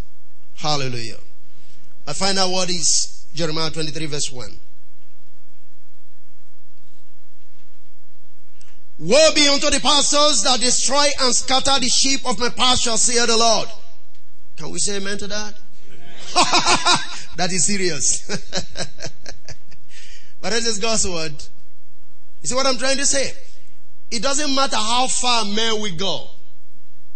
Hallelujah. 0.55 1.17
My 2.07 2.13
final 2.13 2.53
word 2.53 2.69
is 2.69 3.25
Jeremiah 3.33 3.69
23 3.69 4.05
verse 4.05 4.31
1. 4.31 4.49
Woe 8.99 9.29
be 9.35 9.45
unto 9.49 9.69
the 9.69 9.81
pastors 9.81 10.41
that 10.43 10.61
destroy 10.61 11.05
and 11.21 11.35
scatter 11.35 11.77
the 11.81 11.89
sheep 11.89 12.21
of 12.25 12.39
my 12.39 12.47
pasture, 12.47 12.95
saith 12.95 13.27
the 13.27 13.35
Lord. 13.35 13.67
Can 14.55 14.71
we 14.71 14.79
say 14.79 14.95
amen 14.95 15.17
to 15.17 15.27
that? 15.27 15.53
that 17.35 17.51
is 17.51 17.65
serious. 17.65 18.25
but 20.41 20.51
that 20.51 20.63
is 20.63 20.79
God's 20.79 21.07
word. 21.07 21.33
You 22.41 22.47
see 22.47 22.55
what 22.55 22.65
I'm 22.65 22.77
trying 22.77 22.97
to 22.97 23.05
say? 23.05 23.33
It 24.11 24.23
doesn't 24.23 24.55
matter 24.55 24.77
how 24.77 25.07
far 25.07 25.43
men 25.43 25.81
we 25.81 25.91
go. 25.91 26.29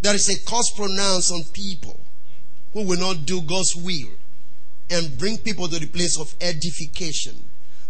There 0.02 0.14
is 0.14 0.30
a 0.30 0.46
curse 0.46 0.70
pronounced 0.72 1.32
on 1.32 1.44
people 1.54 1.98
who 2.74 2.84
will 2.86 3.00
not 3.00 3.26
do 3.26 3.42
God's 3.42 3.74
will 3.74 4.10
and 4.92 5.18
bring 5.18 5.38
people 5.38 5.68
to 5.68 5.80
the 5.80 5.88
place 5.88 6.20
of 6.20 6.36
edification. 6.42 7.36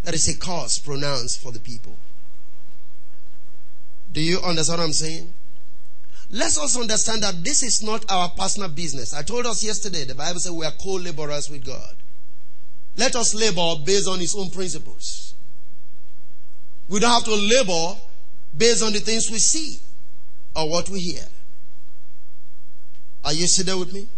That 0.04 0.14
is 0.14 0.28
a 0.28 0.38
cause 0.38 0.78
pronounced 0.78 1.40
for 1.40 1.52
the 1.52 1.60
people. 1.60 1.96
Do 4.12 4.20
you 4.20 4.38
understand 4.40 4.78
what 4.80 4.86
I'm 4.86 4.92
saying? 4.92 5.32
Let's 6.30 6.56
also 6.56 6.80
understand 6.80 7.22
that 7.22 7.44
this 7.44 7.62
is 7.62 7.82
not 7.82 8.10
our 8.10 8.30
personal 8.30 8.68
business. 8.68 9.14
I 9.14 9.22
told 9.22 9.46
us 9.46 9.62
yesterday, 9.62 10.04
the 10.04 10.14
Bible 10.14 10.40
says 10.40 10.52
we 10.52 10.64
are 10.64 10.72
co 10.72 10.94
laborers 10.94 11.50
with 11.50 11.64
God. 11.64 11.94
Let 12.96 13.16
us 13.16 13.34
labor 13.34 13.74
based 13.84 14.08
on 14.08 14.18
His 14.18 14.34
own 14.34 14.50
principles. 14.50 15.34
We 16.88 17.00
don't 17.00 17.10
have 17.10 17.24
to 17.24 17.34
labor 17.34 17.98
based 18.56 18.82
on 18.82 18.92
the 18.92 19.00
things 19.00 19.30
we 19.30 19.38
see 19.38 19.78
or 20.54 20.68
what 20.68 20.88
we 20.88 21.00
hear. 21.00 21.24
Are 23.24 23.32
you 23.32 23.46
sitting 23.46 23.66
there 23.66 23.78
with 23.78 23.92
me? 23.92 24.08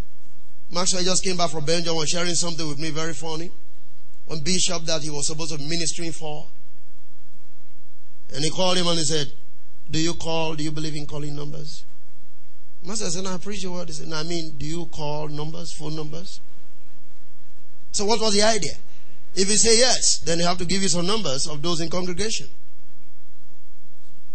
Maxwell 0.74 1.04
just 1.04 1.22
came 1.22 1.36
back 1.36 1.50
from 1.50 1.64
Belgium 1.64 1.94
was 1.94 2.08
sharing 2.08 2.34
something 2.34 2.66
with 2.66 2.80
me 2.80 2.90
very 2.90 3.14
funny. 3.14 3.50
One 4.26 4.40
bishop 4.40 4.82
that 4.86 5.02
he 5.02 5.10
was 5.10 5.28
supposed 5.28 5.52
to 5.52 5.58
be 5.58 5.68
ministering 5.68 6.10
for. 6.10 6.48
And 8.34 8.42
he 8.42 8.50
called 8.50 8.76
him 8.76 8.88
and 8.88 8.98
he 8.98 9.04
said, 9.04 9.30
Do 9.88 10.00
you 10.00 10.14
call? 10.14 10.56
Do 10.56 10.64
you 10.64 10.72
believe 10.72 10.96
in 10.96 11.06
calling 11.06 11.36
numbers? 11.36 11.84
Master 12.82 13.08
said, 13.08 13.24
I 13.24 13.38
preach 13.38 13.62
your 13.62 13.72
word. 13.72 13.88
He 13.88 13.94
said, 13.94 14.08
no, 14.08 14.16
I 14.16 14.24
mean, 14.24 14.56
do 14.58 14.66
you 14.66 14.86
call 14.86 15.28
numbers, 15.28 15.72
phone 15.72 15.96
numbers? 15.96 16.40
So 17.92 18.04
what 18.04 18.20
was 18.20 18.34
the 18.34 18.42
idea? 18.42 18.74
If 19.34 19.48
you 19.48 19.56
say 19.56 19.78
yes, 19.78 20.18
then 20.18 20.38
you 20.38 20.44
have 20.44 20.58
to 20.58 20.66
give 20.66 20.82
you 20.82 20.88
some 20.88 21.06
numbers 21.06 21.46
of 21.46 21.62
those 21.62 21.80
in 21.80 21.88
congregation. 21.88 22.46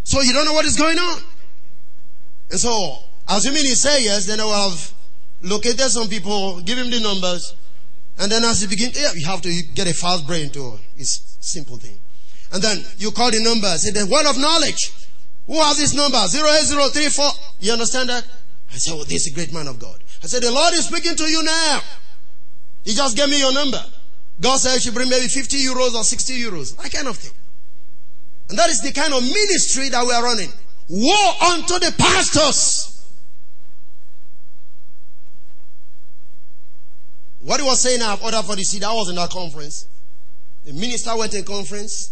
So 0.04 0.22
you 0.22 0.34
don't 0.34 0.46
know 0.46 0.54
what 0.54 0.66
is 0.66 0.78
going 0.78 0.98
on. 0.98 1.22
And 2.50 2.60
so, 2.60 2.98
assuming 3.28 3.64
he 3.64 3.76
say 3.76 4.04
yes, 4.04 4.26
then 4.26 4.40
I 4.40 4.46
will 4.46 4.70
have 4.72 4.94
located 5.42 5.92
some 5.92 6.08
people, 6.08 6.62
give 6.62 6.78
him 6.78 6.90
the 6.90 7.00
numbers, 7.00 7.56
and 8.20 8.32
then 8.32 8.44
as 8.44 8.62
he 8.62 8.68
begins, 8.68 9.00
yeah, 9.00 9.12
you 9.16 9.26
have 9.26 9.42
to 9.42 9.64
get 9.74 9.88
a 9.88 9.94
fast 9.94 10.28
brain 10.28 10.50
to 10.52 10.78
it's 10.98 11.38
simple 11.40 11.78
thing. 11.78 11.98
And 12.52 12.62
then 12.62 12.84
you 12.98 13.12
call 13.12 13.32
the 13.32 13.40
number, 13.42 13.68
say 13.78 13.92
the 13.92 14.06
word 14.12 14.30
of 14.30 14.38
knowledge. 14.38 14.92
Who 15.48 15.56
has 15.56 15.78
this 15.78 15.94
number? 15.94 16.18
08034. 16.18 17.26
You 17.62 17.74
understand 17.74 18.10
that? 18.10 18.28
I 18.72 18.78
said, 18.78 18.94
Oh, 18.94 19.04
this 19.04 19.26
is 19.26 19.32
a 19.32 19.36
great 19.36 19.54
man 19.54 19.68
of 19.68 19.80
God. 19.80 20.04
I 20.22 20.28
said, 20.28 20.44
The 20.44 20.52
Lord 20.52 20.74
is 20.74 20.86
speaking 20.86 21.16
to 21.16 21.24
you 21.24 21.44
now. 21.44 21.82
He 22.84 22.94
just 22.94 23.16
gave 23.16 23.30
me 23.30 23.40
your 23.40 23.54
number. 23.54 23.84
God 24.42 24.58
said 24.58 24.76
you 24.76 24.80
should 24.80 24.94
bring 24.94 25.10
maybe 25.10 25.28
50 25.28 25.58
euros 25.58 25.96
or 25.96 26.04
60 26.04 26.34
euros. 26.34 26.76
That 26.78 26.92
kind 26.92 27.08
of 27.08 27.18
thing. 27.18 27.34
And 28.50 28.58
that 28.58 28.70
is 28.70 28.82
the 28.82 28.92
kind 28.92 29.14
of 29.14 29.22
ministry 29.22 29.90
that 29.90 30.06
we 30.06 30.14
are 30.14 30.24
running. 30.24 30.50
Woe 30.90 31.54
unto 31.54 31.78
the 31.80 31.94
pastors. 31.98 32.89
What 37.42 37.60
he 37.60 37.66
was 37.66 37.80
saying 37.82 38.02
I've 38.02 38.22
ordered 38.22 38.44
for 38.44 38.56
the 38.56 38.64
seed, 38.64 38.84
I 38.84 38.94
was 38.94 39.10
in 39.10 39.16
that 39.16 39.30
conference. 39.30 39.88
The 40.66 40.74
minister 40.74 41.16
went 41.18 41.34
in 41.34 41.44
conference 41.44 42.12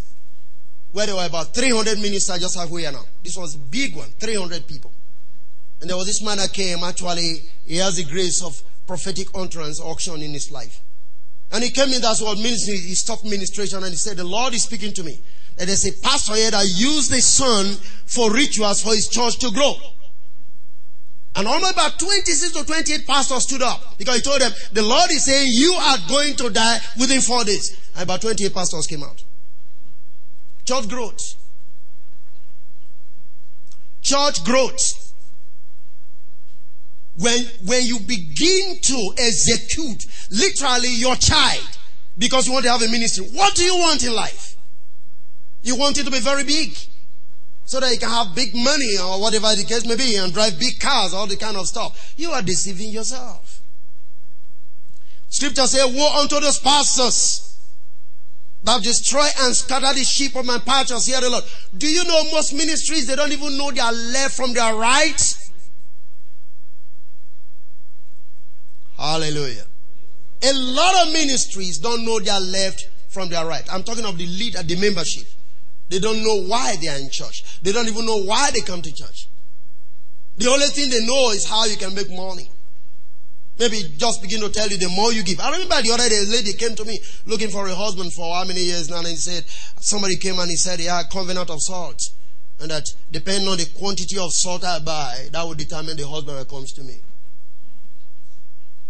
where 0.93 1.05
there 1.05 1.15
were 1.15 1.25
about 1.25 1.53
300 1.53 1.99
ministers 1.99 2.39
just 2.39 2.57
are 2.57 2.67
now. 2.91 3.03
This 3.23 3.37
was 3.37 3.55
a 3.55 3.59
big 3.59 3.95
one, 3.95 4.07
300 4.19 4.65
people. 4.67 4.91
And 5.81 5.89
there 5.89 5.97
was 5.97 6.07
this 6.07 6.23
man 6.23 6.37
that 6.37 6.53
came, 6.53 6.79
actually, 6.83 7.43
he 7.65 7.77
has 7.77 7.97
the 7.97 8.05
grace 8.05 8.41
of 8.41 8.61
prophetic 8.87 9.27
utterance 9.35 9.79
auction 9.81 10.21
in 10.21 10.31
his 10.31 10.51
life. 10.51 10.81
And 11.51 11.63
he 11.63 11.69
came 11.69 11.89
in, 11.89 12.01
that's 12.01 12.21
what 12.21 12.37
ministry, 12.37 12.77
he 12.77 12.95
stopped 12.95 13.23
ministration 13.23 13.79
and 13.79 13.89
he 13.89 13.95
said, 13.95 14.17
the 14.17 14.23
Lord 14.23 14.53
is 14.53 14.63
speaking 14.63 14.93
to 14.93 15.03
me. 15.03 15.19
And 15.59 15.67
there's 15.69 15.85
a 15.85 16.01
pastor 16.01 16.35
here 16.35 16.51
that 16.51 16.65
used 16.65 17.11
the 17.11 17.21
son 17.21 17.65
for 18.05 18.31
rituals 18.33 18.81
for 18.81 18.93
his 18.93 19.07
church 19.07 19.39
to 19.39 19.51
grow. 19.51 19.75
And 21.37 21.47
almost 21.47 21.73
about 21.73 21.99
26 21.99 22.51
to 22.53 22.65
28 22.65 23.05
pastors 23.05 23.43
stood 23.43 23.61
up 23.61 23.95
because 23.99 24.15
he 24.15 24.21
told 24.23 24.41
them, 24.41 24.51
the 24.73 24.81
Lord 24.81 25.11
is 25.11 25.23
saying 25.23 25.51
you 25.53 25.71
are 25.71 25.97
going 26.09 26.35
to 26.35 26.49
die 26.49 26.79
within 26.99 27.21
four 27.21 27.43
days. 27.43 27.77
And 27.93 28.03
about 28.03 28.21
28 28.21 28.51
pastors 28.55 28.87
came 28.87 29.03
out. 29.03 29.23
Church 30.65 30.89
growth. 30.89 31.35
Church 34.01 34.43
growth. 34.43 35.13
When, 37.19 37.45
when 37.65 37.85
you 37.85 37.99
begin 37.99 38.79
to 38.81 39.13
execute 39.19 40.07
literally 40.31 40.95
your 40.95 41.15
child 41.17 41.67
because 42.17 42.47
you 42.47 42.53
want 42.53 42.65
to 42.65 42.71
have 42.71 42.81
a 42.81 42.87
ministry, 42.87 43.27
what 43.27 43.53
do 43.53 43.63
you 43.63 43.75
want 43.75 44.03
in 44.03 44.15
life? 44.15 44.55
You 45.61 45.75
want 45.75 45.99
it 45.99 46.05
to 46.05 46.11
be 46.11 46.19
very 46.19 46.43
big. 46.43 46.75
So 47.67 47.81
that 47.81 47.91
you 47.91 47.99
can 47.99 48.09
have 48.09 48.33
big 48.33 48.55
money 48.55 48.97
or 48.97 49.21
whatever 49.21 49.53
the 49.53 49.65
case 49.65 49.85
may 49.85 49.97
be 49.97 50.15
and 50.15 50.33
drive 50.33 50.57
big 50.57 50.79
cars, 50.79 51.13
all 51.13 51.27
the 51.27 51.35
kind 51.35 51.57
of 51.57 51.67
stuff. 51.67 52.13
You 52.17 52.31
are 52.31 52.41
deceiving 52.41 52.89
yourself. 52.89 53.61
Scripture 55.29 55.67
says, 55.67 55.85
Woe 55.93 56.21
unto 56.21 56.39
those 56.39 56.59
pastors 56.59 57.57
that 58.63 58.81
destroy 58.81 59.27
and 59.41 59.53
scatter 59.53 59.93
the 59.93 60.03
sheep 60.03 60.35
of 60.35 60.45
my 60.45 60.59
pastures, 60.59 61.05
hear 61.05 61.19
the 61.19 61.29
Lord. 61.29 61.43
Do 61.77 61.87
you 61.87 62.05
know 62.05 62.23
most 62.31 62.53
ministries, 62.53 63.05
they 63.05 63.17
don't 63.17 63.33
even 63.33 63.57
know 63.57 63.69
their 63.71 63.91
left 63.91 64.35
from 64.35 64.53
their 64.53 64.73
right? 64.73 65.49
Hallelujah. 68.97 69.65
A 70.41 70.53
lot 70.53 71.07
of 71.07 71.13
ministries 71.13 71.79
don't 71.79 72.05
know 72.05 72.19
their 72.19 72.39
left 72.39 72.89
from 73.09 73.29
their 73.29 73.45
right. 73.45 73.63
I'm 73.71 73.83
talking 73.83 74.05
of 74.05 74.17
the 74.17 74.25
leader, 74.25 74.59
uh, 74.59 74.63
the 74.63 74.75
membership. 74.77 75.27
They 75.89 75.99
don't 75.99 76.23
know 76.23 76.43
why 76.43 76.75
they 76.81 76.87
are 76.87 76.99
in 76.99 77.09
church. 77.09 77.61
They 77.61 77.71
don't 77.71 77.87
even 77.87 78.05
know 78.05 78.23
why 78.23 78.51
they 78.51 78.61
come 78.61 78.81
to 78.81 78.91
church. 78.91 79.27
The 80.37 80.49
only 80.49 80.67
thing 80.67 80.89
they 80.89 81.05
know 81.05 81.31
is 81.31 81.47
how 81.47 81.65
you 81.65 81.77
can 81.77 81.95
make 81.95 82.09
money. 82.11 82.51
Maybe 83.59 83.81
just 83.97 84.21
begin 84.21 84.41
to 84.41 84.49
tell 84.49 84.67
you 84.67 84.77
the 84.77 84.89
more 84.89 85.11
you 85.11 85.23
give. 85.23 85.39
I 85.39 85.51
remember 85.51 85.81
the 85.81 85.91
other 85.91 86.07
day, 86.07 86.19
a 86.19 86.29
lady 86.29 86.53
came 86.53 86.75
to 86.75 86.85
me 86.85 86.99
looking 87.25 87.49
for 87.49 87.67
a 87.67 87.73
husband 87.73 88.13
for 88.13 88.35
how 88.35 88.43
many 88.45 88.61
years 88.61 88.89
now, 88.89 88.99
and 88.99 89.07
he 89.07 89.15
said, 89.15 89.45
somebody 89.79 90.15
came 90.15 90.37
and 90.37 90.49
he 90.49 90.55
said, 90.55 90.79
yeah, 90.79 91.01
covenant 91.11 91.49
of 91.49 91.59
salt. 91.61 92.11
And 92.59 92.69
that 92.69 92.85
depending 93.11 93.47
on 93.47 93.57
the 93.57 93.65
quantity 93.77 94.19
of 94.19 94.31
salt 94.31 94.63
I 94.63 94.79
buy, 94.79 95.29
that 95.31 95.43
will 95.43 95.55
determine 95.55 95.97
the 95.97 96.07
husband 96.07 96.37
that 96.37 96.49
comes 96.49 96.71
to 96.73 96.83
me. 96.83 96.97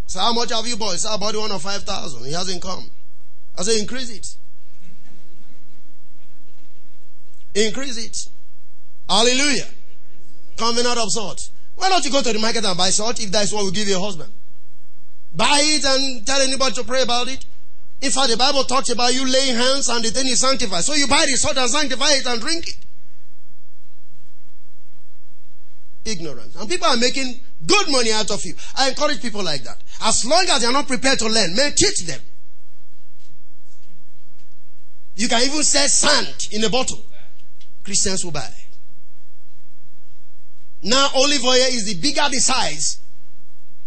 So 0.08 0.20
how 0.20 0.34
much 0.34 0.52
have 0.52 0.68
you 0.68 0.76
bought? 0.76 0.93
He 0.93 0.98
said, 0.98 1.12
I 1.14 1.18
bought 1.18 1.36
one 1.36 1.52
of 1.52 1.62
5,000. 1.62 2.26
He 2.26 2.34
hasn't 2.34 2.62
come. 2.62 2.89
I 3.58 3.64
said, 3.64 3.80
increase 3.80 4.10
it. 4.10 4.28
Increase 7.58 7.97
it. 7.97 8.30
Hallelujah. 9.10 9.66
Coming 10.58 10.86
out 10.86 10.99
of 10.99 11.10
salt. 11.10 11.49
Why 11.76 11.89
don't 11.89 12.05
you 12.05 12.12
go 12.12 12.22
to 12.22 12.32
the 12.32 12.38
market 12.38 12.64
and 12.64 12.78
buy 12.78 12.89
salt 12.89 13.20
if 13.20 13.32
that's 13.32 13.51
what 13.51 13.64
will 13.64 13.72
give 13.72 13.88
you 13.88 13.97
a 13.97 13.99
husband? 13.99 14.32
Buy 15.36 15.62
it 15.64 15.84
and 15.84 16.26
tell 16.26 16.39
anybody 16.39 16.76
to 16.76 16.84
pray 16.84 17.01
about 17.01 17.28
it. 17.28 17.45
In 18.01 18.12
fact, 18.12 18.30
the 18.30 18.38
Bible 18.38 18.64
talks 18.64 18.89
about 18.91 19.14
you 19.14 19.26
laying 19.26 19.55
hands 19.55 19.89
and 19.89 20.05
the 20.05 20.12
thing 20.12 20.28
is 20.28 20.39
sanctified. 20.39 20.84
So 20.84 20.93
you 20.93 21.08
buy 21.08 21.26
the 21.26 21.36
salt 21.36 21.58
and 21.58 21.70
sanctify 21.70 22.12
it 22.12 22.28
and 22.28 22.39
drink 22.39 22.68
it. 22.68 22.78
Ignorance. 26.05 26.55
And 26.55 26.70
people 26.70 26.88
are 26.88 26.97
making 26.97 27.39
good 27.66 27.89
money 27.89 28.12
out 28.12 28.30
of 28.30 28.45
you. 28.45 28.53
I 28.76 28.89
encourage 28.89 29.20
people 29.20 29.43
like 29.43 29.64
that. 29.64 29.82
As 30.03 30.24
long 30.26 30.45
as 30.51 30.62
they 30.62 30.68
are 30.68 30.74
not 30.74 30.88
prepared 30.88 31.18
to 31.20 31.26
learn, 31.28 31.55
man, 31.55 31.74
teach 31.76 32.05
them. 32.05 32.22
You 35.16 35.28
can 35.28 35.41
even 35.41 35.64
sell 35.64 35.88
sand 35.88 36.49
in 36.51 36.64
a 36.64 36.70
bottle. 36.70 37.03
Christians 37.88 38.26
will 38.26 38.34
buy. 38.34 38.54
Now, 40.84 41.08
olive 41.16 41.42
oil 41.42 41.54
is 41.54 41.86
the 41.86 41.96
bigger 41.96 42.28
the 42.30 42.38
size, 42.40 43.00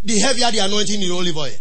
the 0.02 0.18
heavier 0.18 0.50
the 0.50 0.60
anointing 0.60 1.02
in 1.02 1.10
olive 1.10 1.36
oil. 1.36 1.52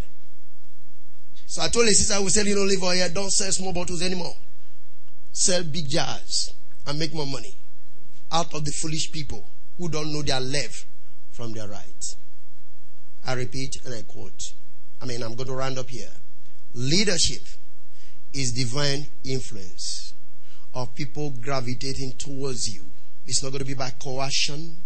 So 1.45 1.61
I 1.61 1.67
told 1.67 1.87
the 1.87 1.91
sister 1.91 2.21
we're 2.23 2.29
selling 2.29 2.57
olive 2.57 2.81
oil, 2.81 3.09
don't 3.13 3.29
sell 3.29 3.51
small 3.51 3.73
bottles 3.73 4.01
anymore. 4.01 4.37
Sell 5.33 5.65
big 5.65 5.89
jars 5.89 6.53
and 6.87 6.97
make 6.97 7.13
more 7.13 7.27
money. 7.27 7.55
out 8.31 8.53
of 8.53 8.63
the 8.63 8.71
foolish 8.71 9.11
people 9.11 9.43
who 9.77 9.89
don't 9.89 10.13
know 10.13 10.21
their 10.21 10.39
left 10.39 10.85
from 11.31 11.51
their 11.51 11.67
right. 11.67 12.15
I 13.25 13.33
repeat 13.33 13.83
and 13.83 13.93
I 13.93 14.03
quote. 14.03 14.53
I 15.01 15.05
mean, 15.05 15.23
I'm 15.23 15.35
going 15.35 15.47
to 15.47 15.55
round 15.55 15.77
up 15.77 15.89
here. 15.89 16.11
Leadership 16.73 17.41
is 18.33 18.53
divine 18.53 19.07
influence 19.25 20.08
of 20.73 20.93
people 20.95 21.31
gravitating 21.41 22.13
towards 22.13 22.73
you. 22.73 22.85
It's 23.25 23.43
not 23.43 23.51
going 23.51 23.59
to 23.59 23.65
be 23.65 23.73
by 23.73 23.91
coercion. 23.91 24.77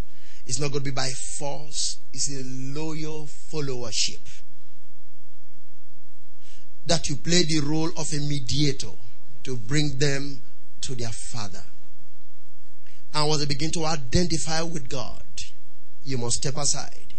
It's 0.46 0.60
not 0.60 0.72
going 0.72 0.84
to 0.84 0.92
be 0.92 0.96
by 0.96 1.10
force. 1.10 1.98
It's 2.14 2.30
a 2.30 2.44
loyal 2.78 3.26
followership. 3.26 4.42
That 6.86 7.08
you 7.10 7.16
play 7.16 7.44
the 7.44 7.62
role 7.64 7.92
of 7.98 8.12
a 8.14 8.20
mediator 8.20 8.92
to 9.44 9.56
bring 9.56 9.98
them 9.98 10.42
to 10.82 10.96
their 10.96 11.10
Father. 11.10 11.64
And 13.14 13.28
once 13.30 13.42
they 13.42 13.46
begin 13.46 13.72
to 13.72 13.86
identify 13.86 14.62
with 14.64 14.90
God, 14.90 15.24
you 16.04 16.18
must 16.18 16.38
step 16.38 16.58
aside 16.58 17.14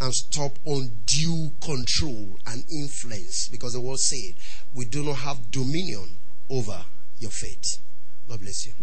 and 0.00 0.12
stop 0.14 0.58
undue 0.66 1.52
control 1.60 2.38
and 2.46 2.64
influence 2.72 3.48
because 3.48 3.72
the 3.72 3.80
word 3.80 3.98
said 3.98 4.34
we 4.74 4.84
do 4.84 5.02
not 5.02 5.16
have 5.16 5.50
dominion 5.50 6.10
over 6.50 6.84
your 7.18 7.30
faith. 7.30 7.78
God 8.28 8.40
bless 8.40 8.66
you. 8.66 8.82